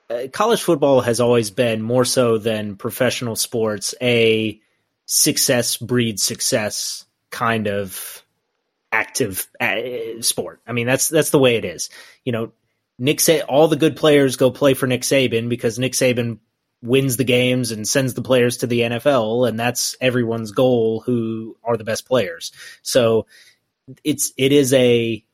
uh, 0.08 0.28
college 0.32 0.62
football 0.62 1.00
has 1.00 1.20
always 1.20 1.50
been 1.50 1.82
more 1.82 2.04
so 2.04 2.38
than 2.38 2.76
professional 2.76 3.36
sports 3.36 3.94
a 4.00 4.60
success 5.06 5.76
breeds 5.76 6.22
success 6.22 7.04
kind 7.30 7.66
of 7.66 8.23
active 8.94 9.48
uh, 9.60 10.22
sport. 10.22 10.60
I 10.66 10.72
mean, 10.72 10.86
that's 10.86 11.08
that's 11.08 11.30
the 11.30 11.38
way 11.38 11.56
it 11.56 11.64
is. 11.64 11.90
You 12.24 12.32
know, 12.32 12.52
Nick 12.98 13.20
say 13.20 13.40
all 13.40 13.66
the 13.66 13.76
good 13.76 13.96
players 13.96 14.36
go 14.36 14.50
play 14.50 14.74
for 14.74 14.86
Nick 14.86 15.02
Saban 15.02 15.48
because 15.48 15.78
Nick 15.78 15.94
Saban 15.94 16.38
wins 16.80 17.16
the 17.16 17.24
games 17.24 17.72
and 17.72 17.88
sends 17.88 18.14
the 18.14 18.22
players 18.22 18.58
to 18.58 18.66
the 18.66 18.80
NFL, 18.80 19.48
and 19.48 19.58
that's 19.58 19.96
everyone's 20.00 20.52
goal 20.52 21.02
who 21.04 21.56
are 21.64 21.76
the 21.76 21.84
best 21.84 22.06
players. 22.06 22.52
So 22.82 23.26
it's 24.04 24.32
it 24.36 24.52
is 24.52 24.72
a 24.72 25.24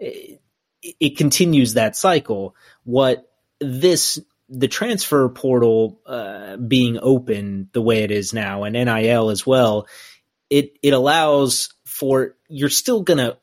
it, 0.00 0.40
it 0.82 1.16
continues 1.18 1.74
that 1.74 1.96
cycle. 1.96 2.56
What 2.84 3.30
this 3.60 4.18
the 4.48 4.68
transfer 4.68 5.28
portal 5.28 6.00
uh, 6.06 6.56
being 6.56 6.98
open 7.02 7.68
the 7.72 7.82
way 7.82 8.04
it 8.04 8.10
is 8.10 8.32
now 8.32 8.62
and 8.62 8.74
NIL 8.74 9.28
as 9.28 9.46
well, 9.46 9.86
it 10.48 10.78
it 10.82 10.94
allows 10.94 11.74
for 11.96 12.36
you're 12.48 12.68
still 12.68 13.02
gonna 13.02 13.38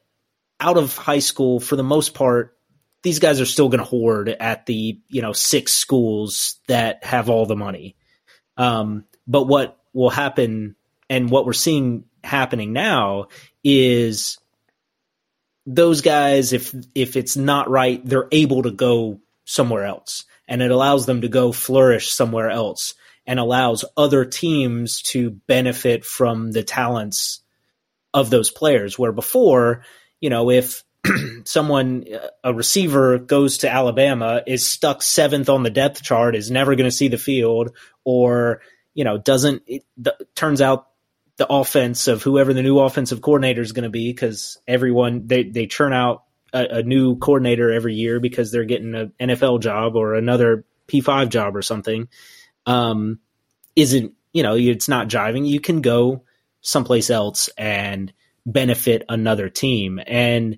out 0.59 0.77
of 0.77 0.95
high 0.95 1.19
school 1.19 1.59
for 1.59 1.75
the 1.75 1.83
most 1.83 2.13
part. 2.13 2.55
These 3.01 3.19
guys 3.19 3.41
are 3.41 3.45
still 3.45 3.67
going 3.67 3.79
to 3.79 3.85
hoard 3.85 4.29
at 4.29 4.65
the 4.65 4.99
you 5.09 5.21
know 5.21 5.33
six 5.33 5.73
schools 5.73 6.59
that 6.67 7.03
have 7.03 7.29
all 7.29 7.45
the 7.45 7.55
money. 7.55 7.95
Um, 8.55 9.05
but 9.27 9.43
what 9.43 9.77
will 9.93 10.09
happen, 10.09 10.75
and 11.09 11.29
what 11.29 11.45
we're 11.45 11.53
seeing 11.53 12.05
happening 12.23 12.71
now, 12.71 13.27
is 13.63 14.37
those 15.65 16.01
guys, 16.01 16.53
if 16.53 16.73
if 16.95 17.17
it's 17.17 17.35
not 17.35 17.69
right, 17.69 18.05
they're 18.05 18.29
able 18.31 18.63
to 18.63 18.71
go 18.71 19.19
somewhere 19.45 19.83
else 19.83 20.23
and 20.47 20.61
it 20.61 20.71
allows 20.71 21.05
them 21.05 21.21
to 21.21 21.27
go 21.27 21.51
flourish 21.51 22.11
somewhere 22.11 22.49
else 22.49 22.93
and 23.25 23.39
allows 23.39 23.83
other 23.97 24.23
teams 24.23 25.01
to 25.01 25.31
benefit 25.47 26.05
from 26.05 26.51
the 26.51 26.63
talents 26.63 27.42
of 28.13 28.29
those 28.29 28.51
players. 28.51 28.97
Where 28.97 29.11
before, 29.11 29.83
you 30.19 30.29
know, 30.29 30.49
if 30.49 30.83
someone, 31.45 32.05
a 32.43 32.53
receiver 32.53 33.17
goes 33.17 33.59
to 33.59 33.69
Alabama, 33.69 34.41
is 34.47 34.65
stuck 34.65 35.01
seventh 35.01 35.49
on 35.49 35.63
the 35.63 35.69
depth 35.69 36.01
chart, 36.01 36.35
is 36.35 36.51
never 36.51 36.75
going 36.75 36.89
to 36.89 36.95
see 36.95 37.09
the 37.09 37.17
field, 37.17 37.75
or, 38.03 38.61
you 38.93 39.03
know, 39.03 39.17
doesn't, 39.17 39.63
it, 39.67 39.83
turns 40.35 40.61
out 40.61 40.87
the 41.37 41.47
offense 41.51 42.07
of 42.07 42.23
whoever 42.23 42.53
the 42.53 42.61
new 42.61 42.79
offensive 42.79 43.21
coordinator 43.21 43.61
is 43.61 43.73
going 43.73 43.83
to 43.83 43.89
be, 43.89 44.11
because 44.11 44.57
everyone, 44.67 45.27
they, 45.27 45.43
they 45.43 45.65
churn 45.65 45.91
out 45.91 46.23
a, 46.53 46.77
a, 46.77 46.83
new 46.83 47.17
coordinator 47.17 47.71
every 47.71 47.95
year 47.95 48.19
because 48.19 48.51
they're 48.51 48.65
getting 48.65 48.93
an 48.93 49.13
NFL 49.19 49.61
job 49.61 49.95
or 49.95 50.13
another 50.13 50.63
P5 50.87 51.29
job 51.29 51.55
or 51.55 51.63
something, 51.63 52.07
um, 52.65 53.19
isn't, 53.75 54.13
you 54.31 54.43
know, 54.43 54.55
it's 54.55 54.87
not 54.87 55.09
jiving. 55.09 55.47
You 55.47 55.59
can 55.59 55.81
go 55.81 56.23
someplace 56.63 57.11
else 57.11 57.49
and 57.57 58.11
benefit 58.45 59.03
another 59.07 59.49
team. 59.49 59.99
And 60.05 60.57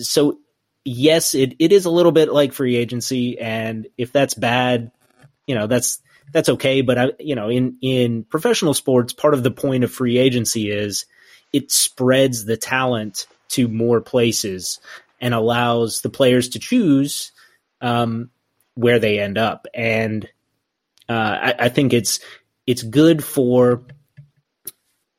so, 0.00 0.40
yes, 0.84 1.34
it, 1.34 1.54
it 1.60 1.72
is 1.72 1.84
a 1.84 1.90
little 1.90 2.12
bit 2.12 2.32
like 2.32 2.52
free 2.52 2.74
agency. 2.76 3.38
And 3.38 3.86
if 3.96 4.10
that's 4.10 4.34
bad, 4.34 4.90
you 5.46 5.54
know, 5.54 5.68
that's, 5.68 6.02
that's 6.32 6.48
okay. 6.48 6.80
But 6.80 6.98
I, 6.98 7.12
you 7.20 7.36
know, 7.36 7.48
in, 7.48 7.78
in 7.80 8.24
professional 8.24 8.74
sports, 8.74 9.12
part 9.12 9.34
of 9.34 9.42
the 9.42 9.50
point 9.50 9.84
of 9.84 9.92
free 9.92 10.18
agency 10.18 10.70
is 10.70 11.06
it 11.52 11.70
spreads 11.70 12.44
the 12.44 12.56
talent 12.56 13.26
to 13.50 13.68
more 13.68 14.00
places 14.00 14.80
and 15.20 15.34
allows 15.34 16.00
the 16.00 16.10
players 16.10 16.50
to 16.50 16.58
choose 16.58 17.32
um, 17.80 18.30
where 18.74 18.98
they 18.98 19.18
end 19.18 19.38
up. 19.38 19.66
And 19.74 20.28
uh, 21.08 21.12
I, 21.12 21.54
I, 21.58 21.68
think 21.70 21.92
it's 21.92 22.20
it's 22.66 22.82
good 22.82 23.24
for 23.24 23.82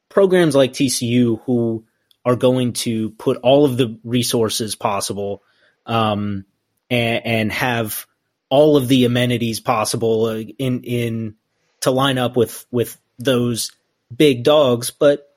programs 0.09 0.55
like 0.55 0.73
TCU 0.73 1.41
who 1.45 1.85
are 2.25 2.35
going 2.35 2.73
to 2.73 3.11
put 3.11 3.37
all 3.37 3.65
of 3.65 3.77
the 3.77 3.99
resources 4.03 4.75
possible 4.75 5.43
um, 5.85 6.45
and, 6.89 7.25
and, 7.25 7.51
have 7.51 8.05
all 8.49 8.77
of 8.77 8.87
the 8.87 9.05
amenities 9.05 9.59
possible 9.59 10.25
uh, 10.25 10.35
in 10.35 10.83
in 10.83 11.35
to 11.81 11.91
line 11.91 12.17
up 12.17 12.35
with 12.35 12.65
with 12.71 12.99
those 13.17 13.71
big 14.15 14.43
dogs, 14.43 14.91
but 14.91 15.35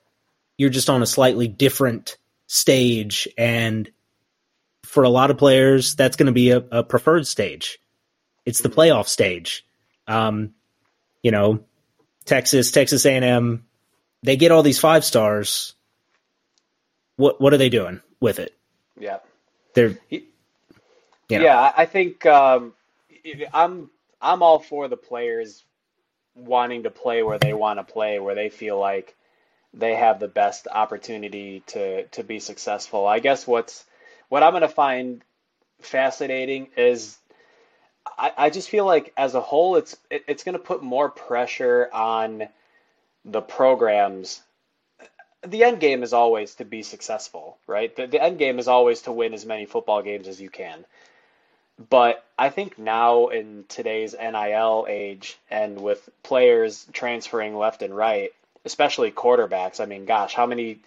you're 0.57 0.69
just 0.69 0.89
on 0.89 1.01
a 1.01 1.07
slightly 1.07 1.47
different 1.47 2.17
stage 2.47 3.27
and 3.37 3.89
for 4.93 5.03
a 5.03 5.09
lot 5.09 5.31
of 5.31 5.37
players, 5.37 5.95
that's 5.95 6.17
going 6.17 6.27
to 6.27 6.33
be 6.33 6.51
a, 6.51 6.57
a, 6.71 6.83
preferred 6.83 7.25
stage. 7.25 7.79
It's 8.45 8.61
the 8.61 8.69
playoff 8.69 9.07
stage. 9.07 9.65
Um, 10.07 10.53
you 11.23 11.31
know, 11.31 11.63
Texas, 12.25 12.69
Texas 12.69 13.03
A&M, 13.05 13.65
they 14.23 14.37
get 14.37 14.51
all 14.51 14.63
these 14.63 14.79
five 14.79 15.05
stars. 15.05 15.73
What 17.15 17.39
what 17.39 17.53
are 17.53 17.57
they 17.57 17.69
doing 17.69 18.01
with 18.19 18.39
it? 18.39 18.55
Yeah, 18.99 19.19
they're. 19.73 19.97
You 20.09 21.39
know. 21.39 21.45
Yeah, 21.45 21.73
I 21.75 21.85
think 21.85 22.25
um, 22.25 22.73
I'm 23.53 23.89
I'm 24.21 24.43
all 24.43 24.59
for 24.59 24.87
the 24.87 24.97
players 24.97 25.63
wanting 26.35 26.83
to 26.83 26.89
play 26.89 27.23
where 27.23 27.37
they 27.37 27.53
want 27.53 27.79
to 27.79 27.83
play, 27.83 28.19
where 28.19 28.35
they 28.35 28.49
feel 28.49 28.79
like 28.79 29.15
they 29.73 29.95
have 29.95 30.19
the 30.19 30.27
best 30.27 30.67
opportunity 30.71 31.63
to 31.67 32.05
to 32.07 32.23
be 32.23 32.39
successful. 32.39 33.07
I 33.07 33.19
guess 33.19 33.47
what's 33.47 33.85
what 34.29 34.43
I'm 34.43 34.51
going 34.51 34.61
to 34.61 34.67
find 34.67 35.23
fascinating 35.81 36.69
is 36.77 37.17
I, 38.17 38.31
I 38.37 38.49
just 38.49 38.69
feel 38.69 38.85
like 38.85 39.13
as 39.17 39.35
a 39.35 39.41
whole, 39.41 39.75
it's 39.75 39.95
it, 40.09 40.23
it's 40.27 40.43
going 40.43 40.53
to 40.53 40.63
put 40.63 40.83
more 40.83 41.09
pressure 41.09 41.89
on 41.93 42.47
the 43.25 43.41
programs. 43.41 44.41
The 45.45 45.63
end 45.63 45.79
game 45.79 46.03
is 46.03 46.13
always 46.13 46.55
to 46.55 46.65
be 46.65 46.83
successful, 46.83 47.57
right? 47.67 47.93
The, 47.95 48.07
the 48.07 48.21
end 48.21 48.37
game 48.37 48.59
is 48.59 48.67
always 48.67 49.01
to 49.03 49.11
win 49.11 49.33
as 49.33 49.45
many 49.45 49.65
football 49.65 50.01
games 50.01 50.27
as 50.27 50.39
you 50.39 50.49
can. 50.49 50.85
But 51.89 52.23
I 52.37 52.49
think 52.49 52.77
now 52.77 53.27
in 53.27 53.65
today's 53.67 54.13
NIL 54.13 54.85
age 54.87 55.37
and 55.49 55.81
with 55.81 56.07
players 56.21 56.85
transferring 56.93 57.57
left 57.57 57.81
and 57.81 57.95
right, 57.95 58.31
especially 58.63 59.11
quarterbacks, 59.11 59.79
I 59.79 59.85
mean, 59.85 60.05
gosh, 60.05 60.33
how 60.33 60.45
many 60.45 60.79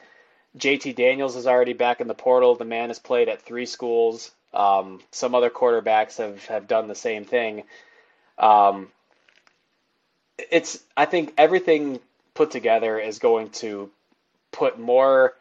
JT 0.57 0.95
Daniels 0.97 1.37
is 1.37 1.47
already 1.47 1.73
back 1.73 2.01
in 2.01 2.09
the 2.09 2.15
portal. 2.15 2.55
The 2.55 2.65
man 2.65 2.89
has 2.89 2.99
played 2.99 3.29
at 3.29 3.43
three 3.43 3.67
schools. 3.67 4.31
Um, 4.55 5.01
some 5.11 5.35
other 5.35 5.51
quarterbacks 5.51 6.17
have, 6.19 6.45
have 6.47 6.67
done 6.67 6.89
the 6.89 6.95
same 6.95 7.25
thing. 7.25 7.65
Um, 8.39 8.89
it's 10.51 10.79
I 10.97 11.05
think 11.05 11.35
everything 11.37 12.01
put 12.37 12.51
together 12.51 12.99
is 12.99 13.19
going 13.19 13.51
to 13.51 13.91
put 14.53 14.79
more 14.79 15.35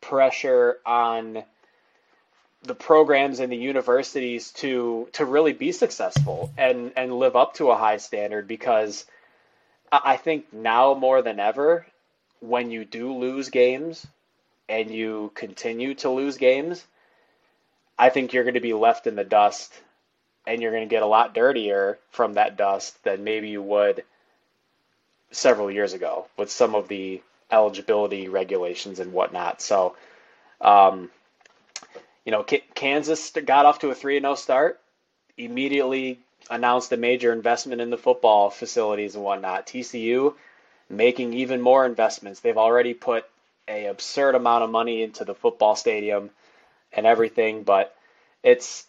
pressure 0.00 0.78
on 0.84 1.42
the 2.62 2.74
programs 2.74 3.40
and 3.40 3.50
the 3.50 3.56
universities 3.56 4.50
to 4.52 5.08
to 5.12 5.24
really 5.24 5.52
be 5.52 5.72
successful 5.72 6.52
and 6.58 6.92
and 6.96 7.18
live 7.18 7.36
up 7.36 7.54
to 7.54 7.70
a 7.70 7.76
high 7.76 7.96
standard 7.96 8.46
because 8.46 9.06
I 9.90 10.16
think 10.16 10.52
now 10.52 10.94
more 10.94 11.22
than 11.22 11.40
ever 11.40 11.86
when 12.40 12.70
you 12.70 12.84
do 12.84 13.12
lose 13.14 13.48
games 13.48 14.06
and 14.68 14.90
you 14.90 15.32
continue 15.34 15.94
to 15.94 16.10
lose 16.10 16.36
games, 16.36 16.84
I 17.98 18.08
think 18.10 18.32
you're 18.32 18.44
going 18.44 18.54
to 18.54 18.60
be 18.60 18.72
left 18.72 19.06
in 19.06 19.16
the 19.16 19.24
dust 19.24 19.72
and 20.46 20.62
you're 20.62 20.70
going 20.70 20.88
to 20.88 20.94
get 20.94 21.02
a 21.02 21.06
lot 21.06 21.34
dirtier 21.34 21.98
from 22.10 22.34
that 22.34 22.56
dust 22.56 23.02
than 23.04 23.24
maybe 23.24 23.48
you 23.48 23.62
would 23.62 24.04
several 25.30 25.70
years 25.70 25.92
ago 25.92 26.26
with 26.36 26.50
some 26.50 26.74
of 26.74 26.88
the 26.88 27.22
eligibility 27.50 28.28
regulations 28.28 29.00
and 29.00 29.12
whatnot. 29.12 29.60
So, 29.60 29.96
um, 30.60 31.10
you 32.24 32.32
know, 32.32 32.42
K- 32.42 32.64
Kansas 32.74 33.30
got 33.30 33.66
off 33.66 33.80
to 33.80 33.90
a 33.90 33.94
3 33.94 34.20
0 34.20 34.34
start, 34.34 34.80
immediately 35.36 36.20
announced 36.50 36.92
a 36.92 36.96
major 36.96 37.32
investment 37.32 37.80
in 37.80 37.90
the 37.90 37.96
football 37.98 38.50
facilities 38.50 39.14
and 39.14 39.24
whatnot. 39.24 39.66
TCU 39.66 40.34
making 40.88 41.34
even 41.34 41.60
more 41.60 41.86
investments. 41.86 42.40
They've 42.40 42.58
already 42.58 42.94
put 42.94 43.24
a 43.68 43.86
absurd 43.86 44.34
amount 44.34 44.64
of 44.64 44.70
money 44.70 45.02
into 45.02 45.24
the 45.24 45.34
football 45.34 45.76
stadium 45.76 46.30
and 46.92 47.06
everything, 47.06 47.62
but 47.62 47.94
it's 48.42 48.86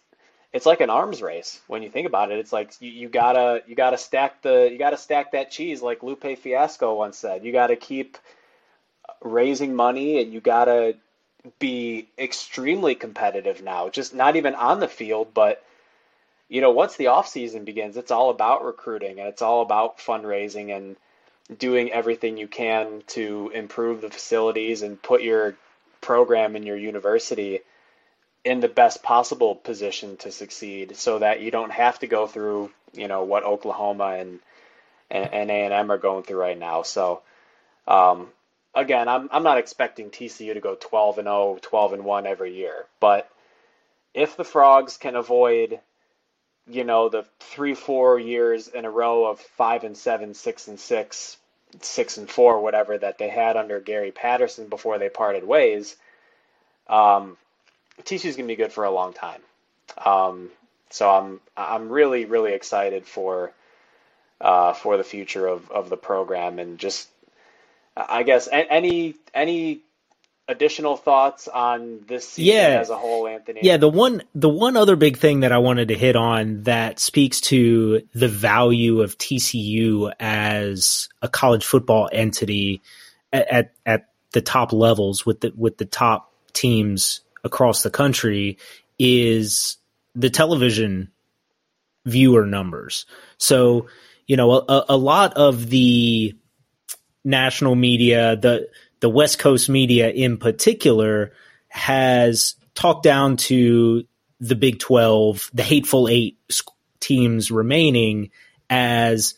it's 0.54 0.66
like 0.66 0.82
an 0.82 0.90
arms 0.90 1.22
race 1.22 1.62
when 1.68 1.82
you 1.82 1.90
think 1.90 2.08
about 2.08 2.32
it. 2.32 2.40
It's 2.40 2.54
like 2.54 2.74
you, 2.80 2.92
you 2.92 3.10
gotta 3.10 3.64
you 3.68 3.76
gotta 3.76 3.98
stack 3.98 4.42
the 4.42 4.70
you 4.72 4.78
gotta 4.78 4.98
stack 4.98 5.32
that 5.32 5.52
cheese 5.52 5.82
like 5.82 6.04
Lupe 6.04 6.38
Fiasco 6.38 6.96
once 6.96 7.18
said. 7.18 7.44
You 7.44 7.52
gotta 7.52 7.76
keep 7.76 8.18
raising 9.22 9.76
money 9.76 10.22
and 10.22 10.34
you 10.34 10.42
got 10.42 10.66
to 10.66 10.96
be 11.60 12.08
extremely 12.18 12.96
competitive 12.96 13.64
now. 13.64 13.90
Just 13.90 14.14
not 14.14 14.36
even 14.36 14.56
on 14.56 14.80
the 14.80 14.88
field, 14.88 15.34
but 15.34 15.64
you 16.50 16.60
know, 16.60 16.72
once 16.72 16.98
the 16.98 17.08
off 17.08 17.28
season 17.28 17.64
begins, 17.64 17.96
it's 17.96 18.12
all 18.12 18.30
about 18.30 18.66
recruiting 18.66 19.20
and 19.20 19.30
it's 19.30 19.42
all 19.42 19.62
about 19.62 20.00
fundraising 20.00 20.76
and 20.76 20.98
doing 21.58 21.92
everything 21.92 22.38
you 22.38 22.48
can 22.48 23.04
to 23.08 23.52
improve 23.54 24.02
the 24.02 24.10
facilities 24.10 24.82
and 24.82 25.02
put 25.02 25.22
your 25.22 25.56
program 26.02 26.56
in 26.56 26.64
your 26.64 26.78
university 26.78 27.62
in 28.44 28.60
the 28.60 28.68
best 28.68 29.04
possible 29.04 29.56
position 29.56 30.18
to 30.18 30.32
succeed 30.32 30.96
so 30.98 31.20
that 31.20 31.42
you 31.42 31.52
don't 31.52 31.72
have 31.72 32.00
to 32.00 32.08
go 32.08 32.26
through, 32.28 32.72
you 32.94 33.08
know, 33.08 33.24
what 33.24 33.44
Oklahoma 33.44 34.18
and 34.20 34.40
and 35.10 35.52
A&M 35.52 35.92
are 35.92 35.98
going 35.98 36.24
through 36.24 36.40
right 36.40 36.58
now. 36.58 36.84
So 36.84 37.22
um, 37.88 38.30
again, 38.74 39.08
I'm 39.08 39.30
I'm 39.32 39.44
not 39.44 39.58
expecting 39.58 40.10
TCU 40.10 40.54
to 40.54 40.60
go 40.62 40.76
12 40.80 41.20
and 41.20 41.26
0, 41.26 41.60
12 41.62 41.94
and 41.94 42.06
1 42.06 42.26
every 42.26 42.56
year, 42.56 42.86
but 43.00 43.30
if 44.14 44.38
the 44.38 44.44
Frogs 44.44 44.98
can 44.98 45.16
avoid 45.16 45.80
you 46.68 46.84
know 46.84 47.10
the 47.10 47.26
3 47.40 47.74
4 47.74 48.20
years 48.20 48.68
in 48.68 48.86
a 48.86 48.90
row 48.90 49.26
of 49.26 49.40
5 49.40 49.84
and 49.84 49.98
7, 49.98 50.34
6 50.34 50.68
and 50.68 50.80
6, 50.80 51.38
6 51.82 52.18
and 52.18 52.30
4 52.30 52.62
whatever 52.62 52.98
that 52.98 53.18
they 53.18 53.30
had 53.30 53.58
under 53.58 53.80
Gary 53.80 54.12
Patterson 54.12 54.68
before 54.68 54.98
they 54.98 55.10
parted 55.10 55.44
ways, 55.44 55.96
um 56.88 57.38
TCU's 58.02 58.36
going 58.36 58.48
to 58.48 58.52
be 58.52 58.56
good 58.56 58.74
for 58.74 58.84
a 58.84 58.92
long 58.92 59.14
time. 59.14 59.42
Um, 60.04 60.50
so 60.90 61.10
I'm 61.10 61.42
I'm 61.56 61.90
really 61.90 62.26
really 62.26 62.54
excited 62.54 63.06
for 63.06 63.52
uh, 64.40 64.74
for 64.74 64.98
the 64.98 65.04
future 65.04 65.48
of, 65.48 65.70
of 65.72 65.90
the 65.90 65.98
program 65.98 66.60
and 66.60 66.78
just 66.78 67.08
I 67.96 68.24
guess 68.24 68.48
any 68.52 69.16
any 69.34 69.82
additional 70.48 70.98
thoughts 70.98 71.48
on 71.48 72.02
this 72.08 72.28
season 72.28 72.54
yeah. 72.54 72.80
as 72.80 72.90
a 72.90 72.98
whole, 72.98 73.28
Anthony? 73.28 73.62
Yeah, 73.64 73.78
the 73.78 73.90
one 73.90 74.24
the 74.36 74.50
one 74.50 74.78
other 74.78 74.96
big 74.96 75.18
thing 75.18 75.42
that 75.42 75.52
I 75.52 75.60
wanted 75.60 75.90
to 75.90 75.96
hit 75.96 76.16
on 76.16 76.64
that 76.64 77.00
speaks 77.00 77.42
to 77.42 78.02
the 78.14 78.28
value 78.28 79.02
of 79.02 79.18
TCU 79.18 80.12
as 80.20 81.10
a 81.22 81.30
college 81.30 81.66
football 81.66 82.10
entity 82.12 82.82
at 83.32 83.48
at, 83.48 83.74
at 83.86 84.10
the 84.32 84.42
top 84.42 84.74
levels 84.74 85.26
with 85.26 85.42
the 85.42 85.54
with 85.56 85.78
the 85.78 85.86
top 85.86 86.34
teams 86.54 87.22
across 87.44 87.84
the 87.84 87.90
country 87.90 88.58
is 89.00 89.78
the 90.16 90.30
television 90.30 91.10
viewer 92.06 92.46
numbers. 92.46 93.06
So, 93.38 93.88
you 94.28 94.38
know, 94.38 94.52
a, 94.52 94.86
a 94.90 94.98
lot 94.98 95.34
of 95.34 95.70
the 95.70 96.36
national 97.24 97.76
media, 97.76 98.36
the 98.36 98.70
the 99.00 99.10
West 99.10 99.40
Coast 99.40 99.70
media 99.70 100.10
in 100.10 100.38
particular, 100.38 101.34
has 101.68 102.56
talked 102.76 103.04
down 103.04 103.38
to 103.38 104.06
the 104.40 104.56
Big 104.56 104.80
Twelve, 104.80 105.50
the 105.54 105.64
hateful 105.64 106.08
eight 106.08 106.38
teams 107.00 107.52
remaining 107.52 108.30
as 108.70 109.36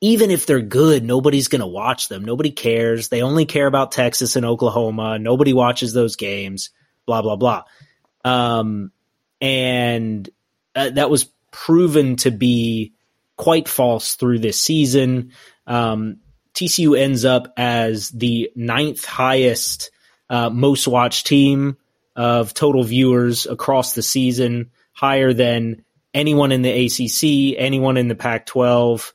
even 0.00 0.30
if 0.30 0.44
they're 0.44 0.60
good, 0.60 1.04
nobody's 1.04 1.48
going 1.48 1.60
to 1.60 1.66
watch 1.66 2.08
them. 2.08 2.24
Nobody 2.24 2.50
cares. 2.50 3.08
They 3.08 3.22
only 3.22 3.46
care 3.46 3.66
about 3.66 3.92
Texas 3.92 4.36
and 4.36 4.44
Oklahoma. 4.44 5.18
Nobody 5.18 5.54
watches 5.54 5.94
those 5.94 6.16
games 6.16 6.70
blah 7.06 7.22
blah 7.22 7.36
blah. 7.36 7.64
Um, 8.24 8.92
and 9.40 10.28
uh, 10.74 10.90
that 10.90 11.10
was 11.10 11.30
proven 11.50 12.16
to 12.16 12.30
be 12.30 12.92
quite 13.36 13.68
false 13.68 14.14
through 14.14 14.40
this 14.40 14.60
season. 14.60 15.32
Um, 15.66 16.18
TCU 16.54 16.98
ends 16.98 17.24
up 17.24 17.52
as 17.56 18.08
the 18.10 18.50
ninth 18.56 19.04
highest 19.04 19.90
uh, 20.28 20.50
most 20.50 20.88
watched 20.88 21.26
team 21.26 21.76
of 22.16 22.54
total 22.54 22.82
viewers 22.82 23.46
across 23.46 23.92
the 23.92 24.02
season, 24.02 24.70
higher 24.92 25.32
than 25.32 25.84
anyone 26.14 26.50
in 26.50 26.62
the 26.62 26.86
ACC, 26.86 27.58
anyone 27.58 27.98
in 27.98 28.08
the 28.08 28.14
Pac 28.14 28.46
12, 28.46 29.12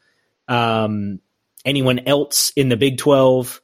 um, 0.48 1.20
anyone 1.66 2.00
else 2.06 2.52
in 2.56 2.70
the 2.70 2.78
Big 2.78 3.00
12. 3.00 3.60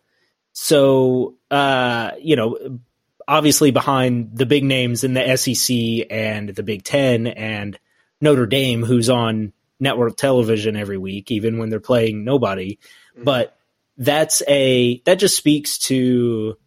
So, 0.53 1.35
uh, 1.51 2.11
you 2.19 2.35
know, 2.35 2.79
obviously 3.27 3.71
behind 3.71 4.37
the 4.37 4.45
big 4.45 4.63
names 4.63 5.03
in 5.03 5.13
the 5.13 5.35
SEC 5.35 6.07
and 6.09 6.49
the 6.49 6.63
Big 6.63 6.83
Ten 6.83 7.27
and 7.27 7.77
Notre 8.21 8.45
Dame, 8.45 8.83
who's 8.83 9.09
on 9.09 9.53
network 9.79 10.17
television 10.17 10.75
every 10.75 10.97
week, 10.97 11.29
even 11.31 11.57
when 11.57 11.69
they're 11.69 11.79
playing 11.79 12.23
nobody. 12.23 12.79
Mm-hmm. 13.13 13.23
But 13.23 13.57
that's 13.97 14.41
a 14.47 15.01
that 15.05 15.19
just 15.19 15.37
speaks 15.37 15.77
to, 15.79 16.57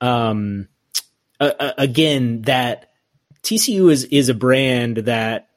um, 0.00 0.68
uh, 1.40 1.72
again 1.76 2.42
that 2.42 2.92
TCU 3.42 3.90
is 3.90 4.04
is 4.04 4.28
a 4.28 4.34
brand 4.34 4.98
that 4.98 5.48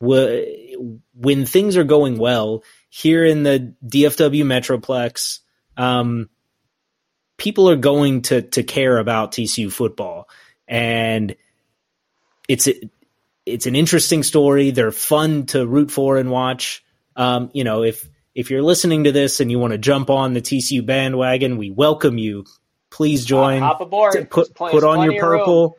w- 0.00 1.00
when 1.14 1.46
things 1.46 1.76
are 1.76 1.84
going 1.84 2.18
well 2.18 2.62
here 2.88 3.24
in 3.24 3.42
the 3.42 3.74
DFW 3.84 4.44
Metroplex. 4.44 5.40
Um, 5.76 6.28
people 7.38 7.70
are 7.70 7.76
going 7.76 8.22
to 8.22 8.42
to 8.42 8.62
care 8.62 8.98
about 8.98 9.32
TCU 9.32 9.72
football, 9.72 10.28
and 10.66 11.34
it's 12.48 12.68
it's 13.46 13.66
an 13.66 13.74
interesting 13.74 14.22
story. 14.22 14.70
They're 14.70 14.92
fun 14.92 15.46
to 15.46 15.66
root 15.66 15.90
for 15.90 16.18
and 16.18 16.30
watch. 16.30 16.84
Um, 17.16 17.50
you 17.54 17.64
know, 17.64 17.82
if 17.82 18.06
if 18.34 18.50
you're 18.50 18.62
listening 18.62 19.04
to 19.04 19.12
this 19.12 19.40
and 19.40 19.50
you 19.50 19.58
want 19.58 19.72
to 19.72 19.78
jump 19.78 20.10
on 20.10 20.34
the 20.34 20.42
TCU 20.42 20.84
bandwagon, 20.84 21.56
we 21.56 21.70
welcome 21.70 22.18
you. 22.18 22.44
Please 22.90 23.24
join. 23.24 23.62
Uh, 23.62 23.68
hop 23.68 23.80
aboard. 23.80 24.30
Put 24.30 24.54
put 24.54 24.84
on 24.84 25.10
your 25.10 25.20
purple. 25.20 25.78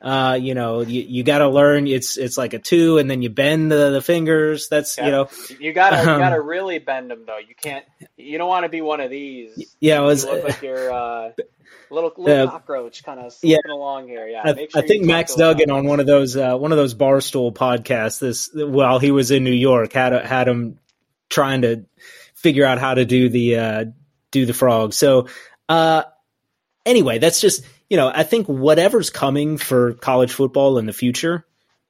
Uh, 0.00 0.38
you 0.40 0.54
know, 0.54 0.80
you, 0.80 1.02
you 1.02 1.22
got 1.22 1.38
to 1.38 1.48
learn. 1.48 1.86
It's 1.86 2.16
it's 2.16 2.38
like 2.38 2.54
a 2.54 2.58
two, 2.58 2.96
and 2.96 3.10
then 3.10 3.20
you 3.20 3.28
bend 3.28 3.70
the, 3.70 3.90
the 3.90 4.00
fingers. 4.00 4.68
That's 4.68 4.96
yeah. 4.96 5.04
you 5.04 5.10
know, 5.10 5.28
you 5.58 5.72
gotta 5.74 5.96
um, 5.96 6.08
you 6.08 6.18
gotta 6.18 6.40
really 6.40 6.78
bend 6.78 7.10
them 7.10 7.24
though. 7.26 7.38
You 7.38 7.54
can't. 7.54 7.84
You 8.16 8.38
don't 8.38 8.48
want 8.48 8.64
to 8.64 8.70
be 8.70 8.80
one 8.80 9.00
of 9.00 9.10
these. 9.10 9.76
Yeah, 9.78 10.00
it 10.00 10.04
was 10.04 10.24
you 10.24 10.32
look 10.32 10.44
like 10.44 10.62
you're 10.62 10.90
uh, 10.90 11.32
little 11.90 12.12
little 12.16 12.48
uh, 12.48 12.50
cockroach 12.50 13.04
kind 13.04 13.20
of 13.20 13.32
slipping 13.32 13.60
yeah, 13.66 13.74
along 13.74 14.08
here. 14.08 14.26
Yeah, 14.26 14.42
I, 14.44 14.54
sure 14.54 14.68
I 14.74 14.86
think 14.86 15.04
Max 15.04 15.34
Duggan 15.34 15.70
on 15.70 15.84
one 15.84 16.00
of 16.00 16.06
those 16.06 16.36
uh, 16.36 16.56
one 16.56 16.72
of 16.72 16.78
those 16.78 16.94
barstool 16.94 17.52
podcasts 17.52 18.20
this 18.20 18.50
while 18.54 18.98
he 18.98 19.10
was 19.10 19.30
in 19.30 19.44
New 19.44 19.50
York 19.50 19.92
had 19.92 20.12
had 20.24 20.48
him 20.48 20.78
trying 21.28 21.62
to 21.62 21.84
figure 22.34 22.64
out 22.64 22.78
how 22.78 22.94
to 22.94 23.04
do 23.04 23.28
the 23.28 23.56
uh, 23.56 23.84
do 24.30 24.46
the 24.46 24.54
frog. 24.54 24.94
So 24.94 25.28
uh, 25.68 26.04
anyway, 26.86 27.18
that's 27.18 27.40
just 27.40 27.64
you 27.90 27.96
know, 27.96 28.10
I 28.12 28.22
think 28.22 28.46
whatever's 28.46 29.10
coming 29.10 29.58
for 29.58 29.94
college 29.94 30.32
football 30.32 30.78
in 30.78 30.86
the 30.86 30.92
future, 30.92 31.44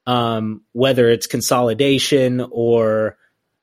um, 0.06 0.62
whether 0.72 1.10
it's 1.10 1.26
consolidation 1.26 2.44
or, 2.50 3.18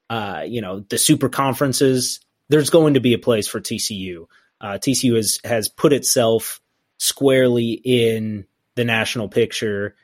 uh, 0.09 0.43
you 0.47 0.61
know, 0.61 0.81
the 0.81 0.99
super 0.99 1.29
conferences, 1.29 2.21
there's 2.47 2.69
going 2.69 2.93
to 2.93 2.99
be 2.99 3.15
a 3.15 3.19
place 3.19 3.47
for 3.47 3.59
TCU. 3.59 4.27
Uh, 4.61 4.77
TCU 4.79 5.15
has, 5.15 5.39
has 5.43 5.67
put 5.67 5.93
itself 5.93 6.61
squarely 6.99 7.71
in 7.71 8.45
the 8.75 8.85
national 8.85 9.29
picture 9.29 9.95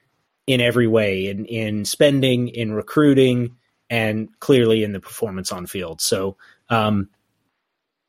in 0.47 0.59
every 0.59 0.87
way, 0.87 1.27
in, 1.27 1.45
in 1.45 1.85
spending, 1.85 2.49
in 2.49 2.73
recruiting, 2.73 3.55
and 3.89 4.27
clearly 4.39 4.83
in 4.83 4.91
the 4.91 4.99
performance 4.99 5.51
on 5.51 5.67
field. 5.67 6.01
So, 6.01 6.37
um, 6.69 7.09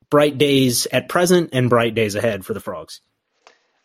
bright 0.08 0.38
days 0.38 0.86
at 0.90 1.08
present 1.08 1.50
and 1.52 1.68
bright 1.68 1.94
days 1.94 2.14
ahead 2.14 2.44
for 2.44 2.54
the 2.54 2.60
Frogs. 2.60 3.00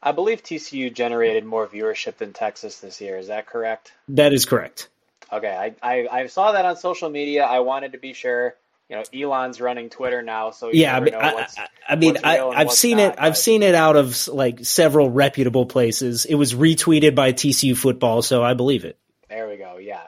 I 0.02 0.12
believe 0.14 0.44
TCU 0.44 0.94
generated 0.94 1.46
more 1.46 1.68
viewership 1.68 2.18
than 2.18 2.34
Texas 2.34 2.80
this 2.80 3.02
year. 3.02 3.18
Is 3.18 3.28
that 3.28 3.48
correct? 3.48 3.92
That 4.10 4.34
is 4.34 4.46
correct. 4.46 4.88
Okay, 5.32 5.48
I, 5.48 5.76
I, 5.84 6.08
I 6.08 6.28
saw 6.28 6.54
that 6.54 6.66
on 6.66 6.78
social 6.78 7.10
media. 7.10 7.44
I 7.44 7.60
wanted 7.60 7.92
to 7.92 7.98
be 7.98 8.14
sure. 8.14 8.56
You 8.90 8.96
know, 8.96 9.04
Elon's 9.14 9.62
running 9.62 9.92
Twitter 9.92 10.24
now, 10.24 10.50
so 10.50 10.72
yeah. 10.74 10.98
I 10.98 11.00
mean, 11.00 11.14
I, 11.14 11.48
I, 11.88 11.96
mean, 11.96 12.18
I, 12.24 12.58
have 12.58 12.72
seen 12.72 12.98
not, 12.98 13.14
it. 13.14 13.16
I've 13.20 13.38
seen 13.38 13.62
it 13.62 13.76
out 13.76 13.96
of 13.96 14.28
like 14.28 14.66
several 14.66 15.12
reputable 15.12 15.68
places. 15.68 16.26
It 16.26 16.34
was 16.34 16.56
retweeted 16.56 17.14
by 17.14 17.32
TCU 17.32 17.78
football, 17.78 18.24
so 18.24 18.44
I 18.44 18.56
believe 18.56 18.86
it. 18.86 18.98
There 19.30 19.48
we 19.48 19.58
go. 19.58 19.78
Yeah. 19.78 20.08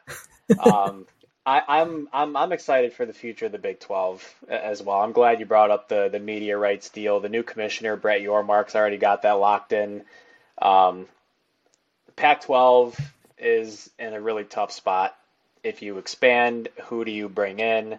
Um, 0.60 1.06
I, 1.46 1.58
am 1.58 1.64
I'm, 1.68 2.08
I'm 2.14 2.38
I'm 2.38 2.52
excited 2.52 2.94
for 2.94 3.06
the 3.06 3.14
future 3.14 3.48
of 3.48 3.52
the 3.52 3.58
Big 3.58 3.80
12 3.80 4.36
as 4.48 4.82
well. 4.82 5.02
I'm 5.02 5.12
glad 5.12 5.40
you 5.40 5.46
brought 5.46 5.72
up 5.72 5.90
the 5.90 6.10
the 6.10 6.20
media 6.20 6.58
rights 6.58 6.90
deal. 6.90 7.20
The 7.20 7.30
new 7.30 7.44
commissioner 7.44 7.96
Brett 7.96 8.22
Yormark's 8.22 8.76
already 8.76 8.98
got 8.98 9.24
that 9.24 9.34
locked 9.34 9.74
in. 9.74 10.04
Um, 10.62 11.08
Pac-12 12.16 13.00
is 13.40 13.90
in 13.98 14.14
a 14.14 14.22
really 14.22 14.44
tough 14.44 14.72
spot. 14.72 15.18
If 15.64 15.82
you 15.82 15.98
expand, 15.98 16.70
who 16.84 17.04
do 17.04 17.12
you 17.12 17.28
bring 17.28 17.60
in? 17.60 17.98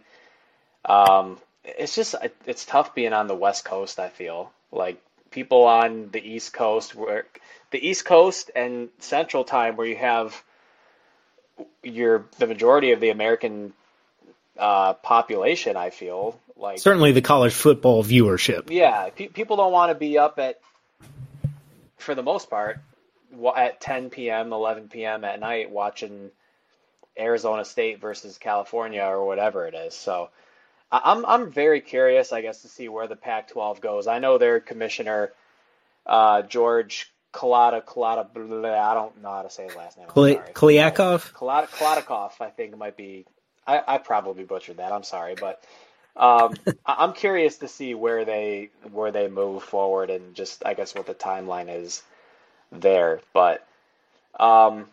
Um, 0.85 1.39
it's 1.65 1.95
just 1.97 2.15
it's 2.47 2.65
tough 2.65 2.95
being 2.95 3.13
on 3.13 3.27
the 3.27 3.35
West 3.35 3.65
Coast. 3.65 3.99
I 3.99 4.09
feel 4.09 4.53
like 4.71 5.03
people 5.33 5.65
on 5.65 6.11
the 6.13 6.21
East 6.21 6.53
Coast, 6.53 6.95
where 6.95 7.27
the 7.73 7.85
East 7.85 8.05
Coast 8.05 8.53
and 8.55 8.89
Central 9.01 9.43
Time, 9.43 9.77
where 9.77 9.87
you 9.87 9.97
have 9.97 10.41
you're 11.83 12.27
the 12.39 12.47
majority 12.47 12.93
of 12.93 13.01
the 13.01 13.11
American 13.11 13.73
uh, 14.59 14.95
population. 14.95 15.77
I 15.77 15.91
feel 15.91 16.39
like 16.57 16.79
certainly 16.79 17.13
the 17.13 17.23
college 17.23 17.53
football 17.53 18.05
viewership. 18.05 18.71
Yeah, 18.71 19.11
pe- 19.11 19.29
people 19.29 19.57
don't 19.57 19.73
want 19.73 19.91
to 19.91 19.95
be 19.95 20.19
up 20.19 20.39
at 20.39 20.61
for 21.99 22.15
the 22.15 22.23
most 22.23 22.51
part, 22.51 22.81
at 23.57 23.81
10 23.81 24.11
p.m., 24.11 24.53
11 24.53 24.89
p.m. 24.89 25.25
at 25.25 25.41
night, 25.41 25.71
watching 25.71 26.31
Arizona 27.19 27.65
State 27.65 28.01
versus 28.01 28.39
California 28.39 29.03
or 29.03 29.25
whatever 29.25 29.67
it 29.67 29.75
is. 29.75 29.95
So 29.95 30.31
I'm 30.91 31.25
I'm 31.25 31.51
very 31.51 31.81
curious, 31.81 32.33
I 32.33 32.43
guess, 32.43 32.63
to 32.63 32.69
see 32.69 32.89
where 32.89 33.07
the 33.07 33.17
Pac-12 33.17 33.81
goes. 33.81 34.07
I 34.07 34.19
know 34.19 34.39
their 34.39 34.61
commissioner, 34.61 35.33
uh, 36.07 36.43
George 36.43 37.12
Kalata 37.33 37.83
Kalata. 37.85 38.27
I 38.79 38.95
don't 38.95 39.23
know 39.23 39.31
how 39.31 39.43
to 39.43 39.51
say 39.51 39.65
his 39.65 39.77
last 39.77 39.99
name. 39.99 40.07
Kliavkoff. 40.09 41.33
Kalata 41.33 41.69
Kliavkoff, 41.69 42.41
I 42.41 42.51
think 42.51 42.77
might 42.77 42.97
be. 42.97 43.25
I, 43.67 43.81
I 43.87 43.99
probably 43.99 44.45
butchered 44.45 44.79
that. 44.79 44.93
I'm 44.93 45.05
sorry, 45.05 45.35
but 45.35 45.63
um, 46.17 46.55
I'm 46.87 47.13
curious 47.13 47.59
to 47.59 47.69
see 47.69 47.95
where 47.95 48.25
they 48.25 48.71
where 48.91 49.13
they 49.13 49.29
move 49.29 49.63
forward 49.63 50.11
and 50.11 50.35
just 50.35 50.65
I 50.67 50.75
guess 50.75 50.95
what 50.95 51.07
the 51.07 51.15
timeline 51.15 51.75
is 51.75 52.03
there. 52.71 53.21
But 53.33 53.67
um, 54.39 54.89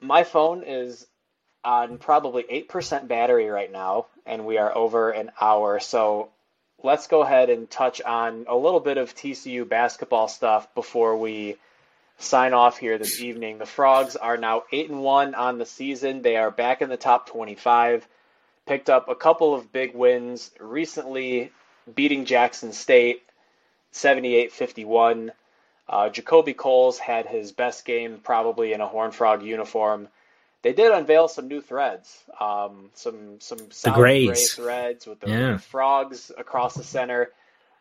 my 0.00 0.24
phone 0.24 0.62
is 0.62 1.06
on 1.64 1.98
probably 1.98 2.42
8% 2.44 3.06
battery 3.06 3.48
right 3.48 3.70
now, 3.70 4.06
and 4.24 4.46
we 4.46 4.58
are 4.58 4.74
over 4.74 5.10
an 5.10 5.30
hour. 5.40 5.78
So 5.80 6.30
let's 6.82 7.06
go 7.06 7.22
ahead 7.22 7.50
and 7.50 7.68
touch 7.70 8.00
on 8.00 8.46
a 8.48 8.56
little 8.56 8.80
bit 8.80 8.98
of 8.98 9.14
TCU 9.14 9.68
basketball 9.68 10.28
stuff 10.28 10.72
before 10.74 11.16
we 11.16 11.56
sign 12.18 12.52
off 12.52 12.78
here 12.78 12.98
this 12.98 13.20
evening. 13.20 13.58
The 13.58 13.66
Frogs 13.66 14.16
are 14.16 14.36
now 14.36 14.64
8 14.70 14.90
and 14.90 15.02
1 15.02 15.34
on 15.34 15.58
the 15.58 15.66
season. 15.66 16.22
They 16.22 16.36
are 16.36 16.50
back 16.50 16.82
in 16.82 16.88
the 16.88 16.96
top 16.96 17.28
25. 17.28 18.06
Picked 18.66 18.90
up 18.90 19.08
a 19.08 19.14
couple 19.14 19.54
of 19.54 19.72
big 19.72 19.94
wins 19.94 20.50
recently, 20.60 21.50
beating 21.94 22.24
Jackson 22.24 22.72
State 22.72 23.22
78 23.92 24.52
51. 24.52 25.32
Uh, 25.88 26.08
JaKobe 26.08 26.56
Coles 26.56 26.98
had 26.98 27.26
his 27.26 27.50
best 27.50 27.84
game 27.84 28.20
probably 28.22 28.72
in 28.72 28.80
a 28.80 28.86
Horn 28.86 29.10
Frog 29.10 29.42
uniform 29.42 30.08
they 30.62 30.72
did 30.72 30.92
unveil 30.92 31.28
some 31.28 31.48
new 31.48 31.60
threads, 31.60 32.22
um, 32.38 32.90
some 32.94 33.40
some 33.40 33.70
solid 33.70 33.96
gray 33.96 34.34
threads 34.34 35.06
with 35.06 35.20
the 35.20 35.30
yeah. 35.30 35.56
frogs 35.58 36.30
across 36.36 36.74
the 36.74 36.84
center. 36.84 37.30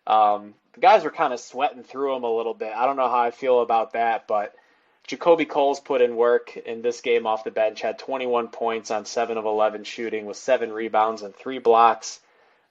Um, 0.07 0.53
the 0.73 0.79
guys 0.79 1.03
were 1.03 1.11
kind 1.11 1.33
of 1.33 1.39
sweating 1.39 1.83
through 1.83 2.13
them 2.13 2.23
a 2.23 2.31
little 2.31 2.53
bit. 2.53 2.73
I 2.75 2.85
don't 2.85 2.95
know 2.95 3.09
how 3.09 3.19
I 3.19 3.31
feel 3.31 3.61
about 3.61 3.93
that, 3.93 4.27
but 4.27 4.55
JaKobe 5.09 5.49
Coles 5.49 5.79
put 5.79 6.01
in 6.01 6.15
work 6.15 6.55
in 6.55 6.81
this 6.81 7.01
game 7.01 7.25
off 7.25 7.43
the 7.43 7.51
bench, 7.51 7.81
had 7.81 7.97
21 7.99 8.49
points 8.49 8.91
on 8.91 9.05
7 9.05 9.37
of 9.37 9.45
11 9.45 9.83
shooting 9.83 10.25
with 10.25 10.37
7 10.37 10.71
rebounds 10.71 11.23
and 11.23 11.35
3 11.35 11.59
blocks. 11.59 12.19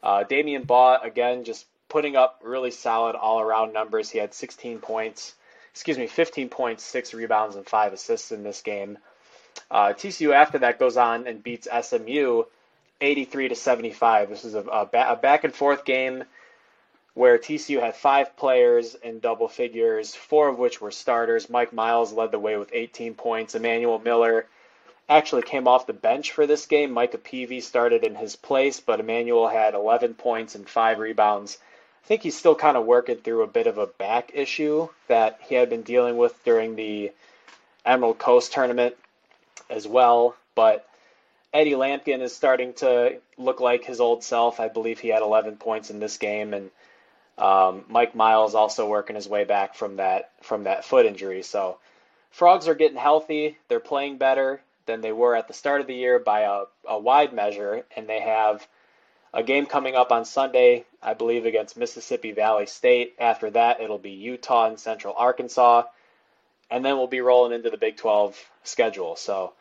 Uh, 0.02 0.24
Damion 0.24 0.64
Baugh, 0.64 1.00
again, 1.02 1.44
just 1.44 1.66
putting 1.88 2.14
up 2.14 2.40
really 2.44 2.70
solid 2.70 3.16
all 3.16 3.40
around 3.40 3.72
numbers. 3.72 4.08
He 4.08 4.18
had 4.18 4.34
16 4.34 4.78
points, 4.78 5.34
excuse 5.72 5.98
me, 5.98 6.06
15 6.06 6.48
points, 6.48 6.84
6 6.84 7.12
rebounds, 7.12 7.56
and 7.56 7.66
5 7.66 7.92
assists 7.92 8.30
in 8.30 8.44
this 8.44 8.62
game. 8.62 8.98
Uh, 9.70 9.92
TCU 9.92 10.32
after 10.32 10.58
that 10.58 10.78
goes 10.78 10.96
on 10.96 11.26
and 11.26 11.42
beats 11.42 11.68
SMU 11.82 12.44
83 13.00 13.48
to 13.48 13.54
75. 13.54 14.28
This 14.28 14.44
is 14.44 14.54
a, 14.54 14.60
a, 14.60 14.86
ba- 14.86 15.12
a 15.12 15.16
back 15.16 15.44
and 15.44 15.54
forth 15.54 15.84
game 15.84 16.24
where 17.14 17.38
TCU 17.38 17.80
had 17.80 17.96
five 17.96 18.36
players 18.36 18.94
in 18.94 19.18
double 19.18 19.48
figures, 19.48 20.14
four 20.14 20.48
of 20.48 20.58
which 20.58 20.80
were 20.80 20.90
starters. 20.90 21.50
Mike 21.50 21.72
Miles 21.72 22.12
led 22.12 22.30
the 22.30 22.38
way 22.38 22.56
with 22.56 22.70
18 22.72 23.14
points. 23.14 23.54
Emanuel 23.54 23.98
Miller 23.98 24.46
actually 25.08 25.42
came 25.42 25.66
off 25.66 25.86
the 25.86 25.92
bench 25.92 26.32
for 26.32 26.46
this 26.46 26.66
game. 26.66 26.92
Micah 26.92 27.18
Peavy 27.18 27.60
started 27.60 28.04
in 28.04 28.14
his 28.14 28.36
place, 28.36 28.80
but 28.80 29.00
Emanuel 29.00 29.48
had 29.48 29.74
11 29.74 30.14
points 30.14 30.54
and 30.54 30.68
five 30.68 30.98
rebounds. 30.98 31.58
I 32.04 32.06
think 32.06 32.22
he's 32.22 32.36
still 32.36 32.54
kind 32.54 32.76
of 32.76 32.86
working 32.86 33.16
through 33.16 33.42
a 33.42 33.48
bit 33.48 33.66
of 33.66 33.78
a 33.78 33.86
back 33.86 34.30
issue 34.34 34.88
that 35.08 35.40
he 35.42 35.54
had 35.54 35.68
been 35.68 35.82
dealing 35.82 36.16
with 36.16 36.42
during 36.44 36.76
the 36.76 37.12
Emerald 37.84 38.18
Coast 38.18 38.52
tournament 38.52 38.96
as 39.70 39.86
well. 39.86 40.36
But 40.54 40.86
Eddie 41.52 41.72
Lampkin 41.72 42.20
is 42.20 42.34
starting 42.34 42.74
to 42.74 43.20
look 43.36 43.60
like 43.60 43.84
his 43.84 44.00
old 44.00 44.22
self. 44.22 44.60
I 44.60 44.68
believe 44.68 44.98
he 44.98 45.08
had 45.08 45.22
11 45.22 45.56
points 45.56 45.90
in 45.90 45.98
this 45.98 46.18
game, 46.18 46.54
and 46.54 46.70
um, 47.38 47.84
Mike 47.88 48.14
Miles 48.14 48.54
also 48.54 48.88
working 48.88 49.16
his 49.16 49.28
way 49.28 49.44
back 49.44 49.74
from 49.74 49.96
that 49.96 50.30
from 50.42 50.64
that 50.64 50.84
foot 50.84 51.06
injury. 51.06 51.42
So 51.42 51.78
frogs 52.30 52.68
are 52.68 52.74
getting 52.74 52.98
healthy. 52.98 53.56
They're 53.68 53.80
playing 53.80 54.18
better 54.18 54.60
than 54.86 55.00
they 55.00 55.12
were 55.12 55.36
at 55.36 55.48
the 55.48 55.54
start 55.54 55.80
of 55.80 55.86
the 55.86 55.94
year 55.94 56.18
by 56.18 56.40
a, 56.40 56.64
a 56.86 56.98
wide 56.98 57.32
measure, 57.32 57.84
and 57.96 58.08
they 58.08 58.20
have 58.20 58.66
a 59.32 59.42
game 59.42 59.66
coming 59.66 59.94
up 59.94 60.10
on 60.10 60.24
Sunday, 60.24 60.84
I 61.02 61.14
believe, 61.14 61.46
against 61.46 61.76
Mississippi 61.76 62.32
Valley 62.32 62.66
State. 62.66 63.14
After 63.18 63.50
that, 63.50 63.80
it'll 63.80 63.98
be 63.98 64.10
Utah 64.10 64.66
and 64.66 64.80
Central 64.80 65.14
Arkansas, 65.16 65.84
and 66.70 66.84
then 66.84 66.96
we'll 66.96 67.06
be 67.06 67.20
rolling 67.20 67.52
into 67.52 67.70
the 67.70 67.76
Big 67.76 67.96
12 67.96 68.36
schedule. 68.64 69.16
So 69.16 69.52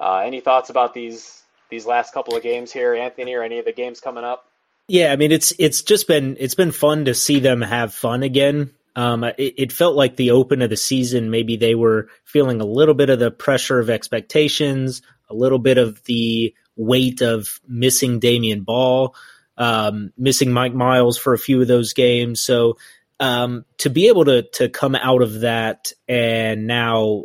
uh, 0.00 0.22
any 0.24 0.40
thoughts 0.40 0.70
about 0.70 0.94
these 0.94 1.42
these 1.70 1.84
last 1.84 2.14
couple 2.14 2.34
of 2.34 2.42
games 2.42 2.72
here, 2.72 2.94
Anthony, 2.94 3.34
or 3.34 3.42
any 3.42 3.58
of 3.58 3.66
the 3.66 3.72
games 3.72 4.00
coming 4.00 4.24
up? 4.24 4.48
Yeah, 4.88 5.12
I 5.12 5.16
mean 5.16 5.32
it's 5.32 5.52
it's 5.58 5.82
just 5.82 6.08
been 6.08 6.36
it's 6.40 6.54
been 6.54 6.72
fun 6.72 7.04
to 7.06 7.14
see 7.14 7.40
them 7.40 7.60
have 7.60 7.92
fun 7.92 8.22
again. 8.22 8.70
Um, 8.96 9.22
it, 9.22 9.54
it, 9.56 9.72
felt 9.72 9.94
like 9.94 10.16
the 10.16 10.32
open 10.32 10.60
of 10.60 10.70
the 10.70 10.76
season, 10.76 11.30
maybe 11.30 11.56
they 11.56 11.76
were 11.76 12.08
feeling 12.24 12.60
a 12.60 12.64
little 12.64 12.94
bit 12.94 13.10
of 13.10 13.20
the 13.20 13.30
pressure 13.30 13.78
of 13.78 13.90
expectations, 13.90 15.02
a 15.30 15.34
little 15.34 15.60
bit 15.60 15.78
of 15.78 16.02
the 16.04 16.52
weight 16.74 17.20
of 17.20 17.60
missing 17.68 18.18
Damion 18.18 18.64
Baugh, 18.64 19.12
um, 19.56 20.12
missing 20.16 20.52
Mike 20.52 20.74
Miles 20.74 21.16
for 21.16 21.32
a 21.32 21.38
few 21.38 21.60
of 21.60 21.68
those 21.68 21.92
games. 21.92 22.40
So 22.40 22.76
um, 23.20 23.64
to 23.78 23.90
be 23.90 24.08
able 24.08 24.24
to 24.26 24.42
to 24.42 24.68
come 24.68 24.94
out 24.94 25.22
of 25.22 25.40
that 25.40 25.92
and 26.08 26.66
now 26.66 27.24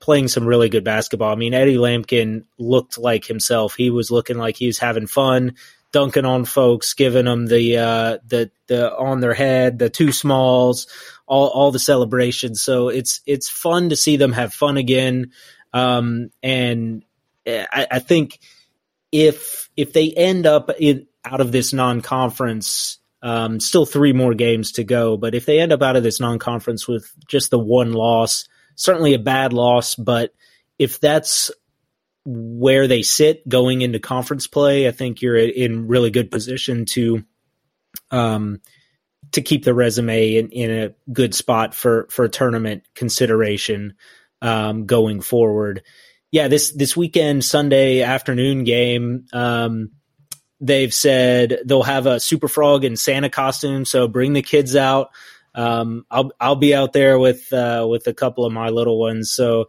playing 0.00 0.28
some 0.28 0.46
really 0.46 0.68
good 0.68 0.84
basketball. 0.84 1.32
I 1.32 1.36
mean, 1.36 1.54
Eddie 1.54 1.76
Lampkin 1.76 2.44
looked 2.58 2.98
like 2.98 3.24
himself. 3.24 3.74
He 3.74 3.90
was 3.90 4.10
looking 4.10 4.36
like 4.36 4.56
he 4.56 4.66
was 4.66 4.78
having 4.78 5.06
fun, 5.06 5.54
dunking 5.92 6.24
on 6.24 6.44
folks, 6.44 6.94
giving 6.94 7.24
them 7.24 7.46
the 7.46 7.78
uh, 7.78 8.18
the 8.26 8.50
the 8.66 8.94
on 8.94 9.20
their 9.20 9.34
head, 9.34 9.78
the 9.78 9.90
two 9.90 10.12
smalls, 10.12 10.86
all 11.26 11.48
all 11.48 11.70
the 11.70 11.78
celebrations. 11.78 12.62
So 12.62 12.88
it's 12.88 13.20
it's 13.26 13.48
fun 13.48 13.90
to 13.90 13.96
see 13.96 14.16
them 14.16 14.32
have 14.32 14.52
fun 14.52 14.76
again. 14.76 15.32
Um, 15.72 16.30
and 16.42 17.04
I, 17.46 17.86
I 17.92 17.98
think 18.00 18.38
if 19.10 19.70
if 19.76 19.92
they 19.92 20.10
end 20.10 20.46
up 20.46 20.70
in 20.78 21.06
out 21.24 21.40
of 21.40 21.52
this 21.52 21.72
non-conference 21.72 22.98
um, 23.22 23.60
still 23.60 23.86
three 23.86 24.12
more 24.12 24.34
games 24.34 24.72
to 24.72 24.84
go. 24.84 25.16
But 25.16 25.34
if 25.34 25.46
they 25.46 25.60
end 25.60 25.72
up 25.72 25.82
out 25.82 25.96
of 25.96 26.02
this 26.02 26.20
non-conference 26.20 26.88
with 26.88 27.10
just 27.26 27.50
the 27.50 27.58
one 27.58 27.92
loss, 27.92 28.48
certainly 28.74 29.14
a 29.14 29.18
bad 29.18 29.52
loss, 29.52 29.94
but 29.94 30.34
if 30.78 31.00
that's 31.00 31.50
where 32.24 32.86
they 32.86 33.02
sit 33.02 33.48
going 33.48 33.82
into 33.82 33.98
conference 33.98 34.46
play, 34.46 34.88
I 34.88 34.90
think 34.90 35.22
you're 35.22 35.36
in 35.36 35.88
really 35.88 36.10
good 36.10 36.30
position 36.30 36.84
to 36.86 37.24
um, 38.10 38.60
to 39.32 39.42
keep 39.42 39.64
the 39.64 39.74
resume 39.74 40.36
in, 40.36 40.48
in 40.50 40.70
a 40.70 40.94
good 41.12 41.34
spot 41.34 41.74
for 41.74 42.06
for 42.10 42.28
tournament 42.28 42.84
consideration 42.94 43.94
um, 44.40 44.86
going 44.86 45.20
forward. 45.20 45.82
Yeah, 46.30 46.48
this 46.48 46.72
this 46.72 46.96
weekend 46.96 47.44
Sunday 47.44 48.02
afternoon 48.02 48.64
game. 48.64 49.26
Um, 49.32 49.90
they've 50.62 50.94
said 50.94 51.58
they'll 51.66 51.82
have 51.82 52.06
a 52.06 52.18
Super 52.18 52.48
Frog 52.48 52.84
and 52.84 52.98
Santa 52.98 53.28
costume, 53.28 53.84
so 53.84 54.08
bring 54.08 54.32
the 54.32 54.42
kids 54.42 54.74
out 54.74 55.10
um, 55.54 56.06
I'll 56.10 56.32
I'll 56.40 56.56
be 56.56 56.74
out 56.74 56.92
there 56.92 57.18
with 57.18 57.52
uh, 57.52 57.86
with 57.88 58.06
a 58.06 58.14
couple 58.14 58.44
of 58.44 58.52
my 58.52 58.70
little 58.70 58.98
ones. 58.98 59.30
So 59.30 59.68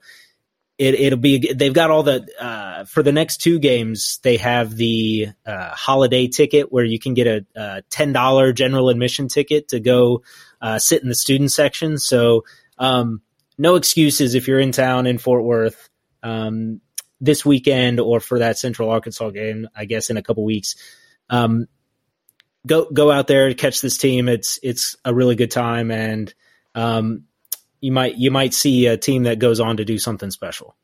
it 0.78 0.96
it'll 0.96 1.20
be 1.20 1.54
they've 1.54 1.74
got 1.74 1.92
all 1.92 2.04
the 2.04 2.28
uh, 2.40 2.86
for 2.86 3.04
the 3.04 3.12
next 3.12 3.38
two 3.38 3.60
games 3.60 4.20
they 4.24 4.38
have 4.38 4.76
the 4.76 5.28
uh, 5.46 5.70
holiday 5.70 6.28
ticket 6.28 6.72
where 6.72 6.86
you 6.86 7.00
can 7.00 7.14
get 7.14 7.28
a, 7.28 7.46
a 7.56 7.82
ten 7.90 8.14
dollar 8.14 8.54
general 8.54 8.90
admission 8.90 9.28
ticket 9.28 9.70
to 9.70 9.80
go 9.80 10.24
uh, 10.62 10.80
sit 10.80 11.04
in 11.04 11.10
the 11.10 11.16
student 11.16 11.52
section. 11.52 11.98
So 11.98 12.46
um, 12.78 13.22
no 13.58 13.76
excuses 13.76 14.36
if 14.36 14.48
you're 14.48 14.60
in 14.60 14.72
town 14.72 15.06
in 15.06 15.18
Fort 15.18 15.44
Worth. 15.44 15.90
Um, 16.22 16.80
this 17.24 17.46
weekend 17.46 18.02
or 18.02 18.20
for 18.20 18.40
that 18.40 18.58
Central 18.58 18.90
Arkansas 18.90 19.30
game, 19.30 19.70
I 19.74 19.86
guess 19.86 20.10
in 20.10 20.18
a 20.18 20.22
couple 20.22 20.44
weeks. 20.44 20.76
Um, 21.30 21.68
go 22.68 22.86
go 22.92 23.12
out 23.12 23.28
there 23.28 23.54
catch 23.54 23.80
this 23.80 23.98
team. 23.98 24.28
It's 24.28 24.60
it's 24.62 24.98
a 25.06 25.14
really 25.14 25.36
good 25.36 25.50
time, 25.50 25.90
and 25.90 26.32
um, 26.76 27.24
you 27.80 27.94
might 27.94 28.18
you 28.18 28.30
might 28.30 28.54
see 28.54 28.88
a 28.88 28.98
team 28.98 29.24
that 29.24 29.40
goes 29.40 29.62
on 29.62 29.78
to 29.78 29.86
do 29.86 29.98
something 29.98 30.32
special. 30.32 30.76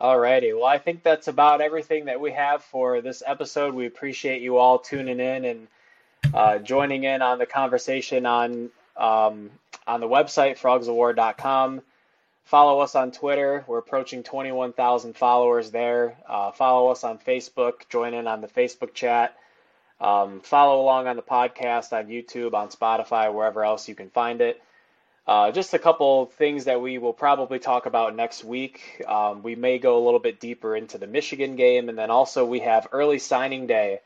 Alrighty, 0.00 0.52
well, 0.52 0.66
I 0.66 0.78
think 0.78 1.04
that's 1.04 1.28
about 1.28 1.60
everything 1.60 2.06
that 2.06 2.20
we 2.20 2.32
have 2.32 2.64
for 2.64 3.00
this 3.00 3.22
episode. 3.24 3.72
We 3.72 3.86
appreciate 3.86 4.42
you 4.42 4.56
all 4.56 4.80
tuning 4.80 5.20
in 5.20 5.44
and 5.44 5.68
uh, 6.34 6.58
joining 6.58 7.04
in 7.04 7.22
on 7.22 7.38
the 7.38 7.46
conversation 7.46 8.26
on 8.26 8.70
um, 8.96 9.50
on 9.86 10.00
the 10.00 10.08
website 10.08 10.58
frogsowar.com. 10.58 11.82
Follow 12.44 12.80
us 12.80 12.94
on 12.94 13.12
Twitter. 13.12 13.64
We're 13.66 13.78
approaching 13.78 14.22
21,000 14.22 15.16
followers 15.16 15.70
there. 15.70 16.16
Uh, 16.28 16.50
follow 16.52 16.90
us 16.90 17.04
on 17.04 17.18
Facebook. 17.18 17.88
Join 17.88 18.14
in 18.14 18.26
on 18.26 18.40
the 18.40 18.48
Facebook 18.48 18.94
chat. 18.94 19.36
Um, 20.00 20.40
follow 20.40 20.82
along 20.82 21.06
on 21.06 21.16
the 21.16 21.22
podcast 21.22 21.92
on 21.92 22.08
YouTube, 22.08 22.54
on 22.54 22.68
Spotify, 22.68 23.32
wherever 23.32 23.64
else 23.64 23.88
you 23.88 23.94
can 23.94 24.10
find 24.10 24.40
it. 24.40 24.60
Uh, 25.24 25.52
just 25.52 25.72
a 25.72 25.78
couple 25.78 26.26
things 26.26 26.64
that 26.64 26.80
we 26.80 26.98
will 26.98 27.12
probably 27.12 27.60
talk 27.60 27.86
about 27.86 28.16
next 28.16 28.42
week. 28.42 29.02
Um, 29.06 29.44
we 29.44 29.54
may 29.54 29.78
go 29.78 29.96
a 29.96 30.04
little 30.04 30.18
bit 30.18 30.40
deeper 30.40 30.74
into 30.74 30.98
the 30.98 31.06
Michigan 31.06 31.54
game, 31.54 31.88
and 31.88 31.96
then 31.96 32.10
also 32.10 32.44
we 32.44 32.60
have 32.60 32.88
early 32.90 33.20
signing 33.20 33.68
day 33.68 34.00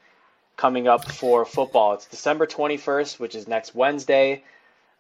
coming 0.59 0.87
up 0.87 1.11
for 1.11 1.47
football. 1.47 1.95
It's 1.95 2.07
December 2.07 2.47
21st, 2.47 3.19
which 3.19 3.35
is 3.35 3.49
next 3.49 3.75
Wednesday. 3.75 4.45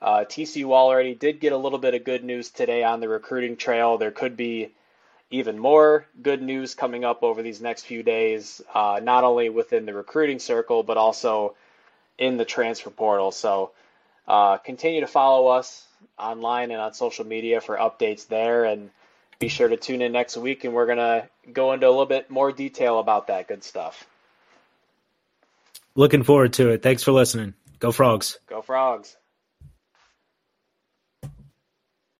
Uh, 0.06 0.24
TCU 0.24 0.72
already 0.72 1.16
did 1.16 1.40
get 1.40 1.52
a 1.52 1.56
little 1.56 1.80
bit 1.80 1.94
of 1.94 2.04
good 2.04 2.22
news 2.22 2.50
today 2.50 2.84
on 2.84 3.00
the 3.00 3.08
recruiting 3.08 3.56
trail. 3.56 3.98
There 3.98 4.12
could 4.12 4.36
be 4.36 4.70
even 5.32 5.58
more 5.58 6.06
good 6.22 6.40
news 6.40 6.76
coming 6.76 7.04
up 7.04 7.24
over 7.24 7.42
these 7.42 7.60
next 7.60 7.86
few 7.86 8.04
days, 8.04 8.62
uh, 8.72 9.00
not 9.02 9.24
only 9.24 9.48
within 9.48 9.84
the 9.84 9.92
recruiting 9.92 10.38
circle, 10.38 10.84
but 10.84 10.96
also 10.96 11.56
in 12.18 12.36
the 12.36 12.44
transfer 12.44 12.90
portal. 12.90 13.32
So 13.32 13.72
uh, 14.28 14.58
continue 14.58 15.00
to 15.00 15.08
follow 15.08 15.48
us 15.48 15.84
online 16.16 16.70
and 16.70 16.80
on 16.80 16.94
social 16.94 17.26
media 17.26 17.60
for 17.60 17.76
updates 17.76 18.28
there. 18.28 18.64
And 18.64 18.90
be 19.40 19.48
sure 19.48 19.66
to 19.66 19.76
tune 19.76 20.02
in 20.02 20.12
next 20.12 20.36
week, 20.36 20.62
and 20.62 20.72
we're 20.72 20.86
going 20.86 20.98
to 20.98 21.28
go 21.52 21.72
into 21.72 21.88
a 21.88 21.90
little 21.90 22.06
bit 22.06 22.30
more 22.30 22.52
detail 22.52 23.00
about 23.00 23.26
that 23.26 23.48
good 23.48 23.64
stuff. 23.64 24.06
Looking 25.96 26.22
forward 26.22 26.52
to 26.52 26.70
it. 26.70 26.84
Thanks 26.84 27.02
for 27.02 27.10
listening. 27.10 27.54
Go 27.80 27.90
Frogs. 27.90 28.38
Go 28.46 28.62
Frogs. 28.62 29.16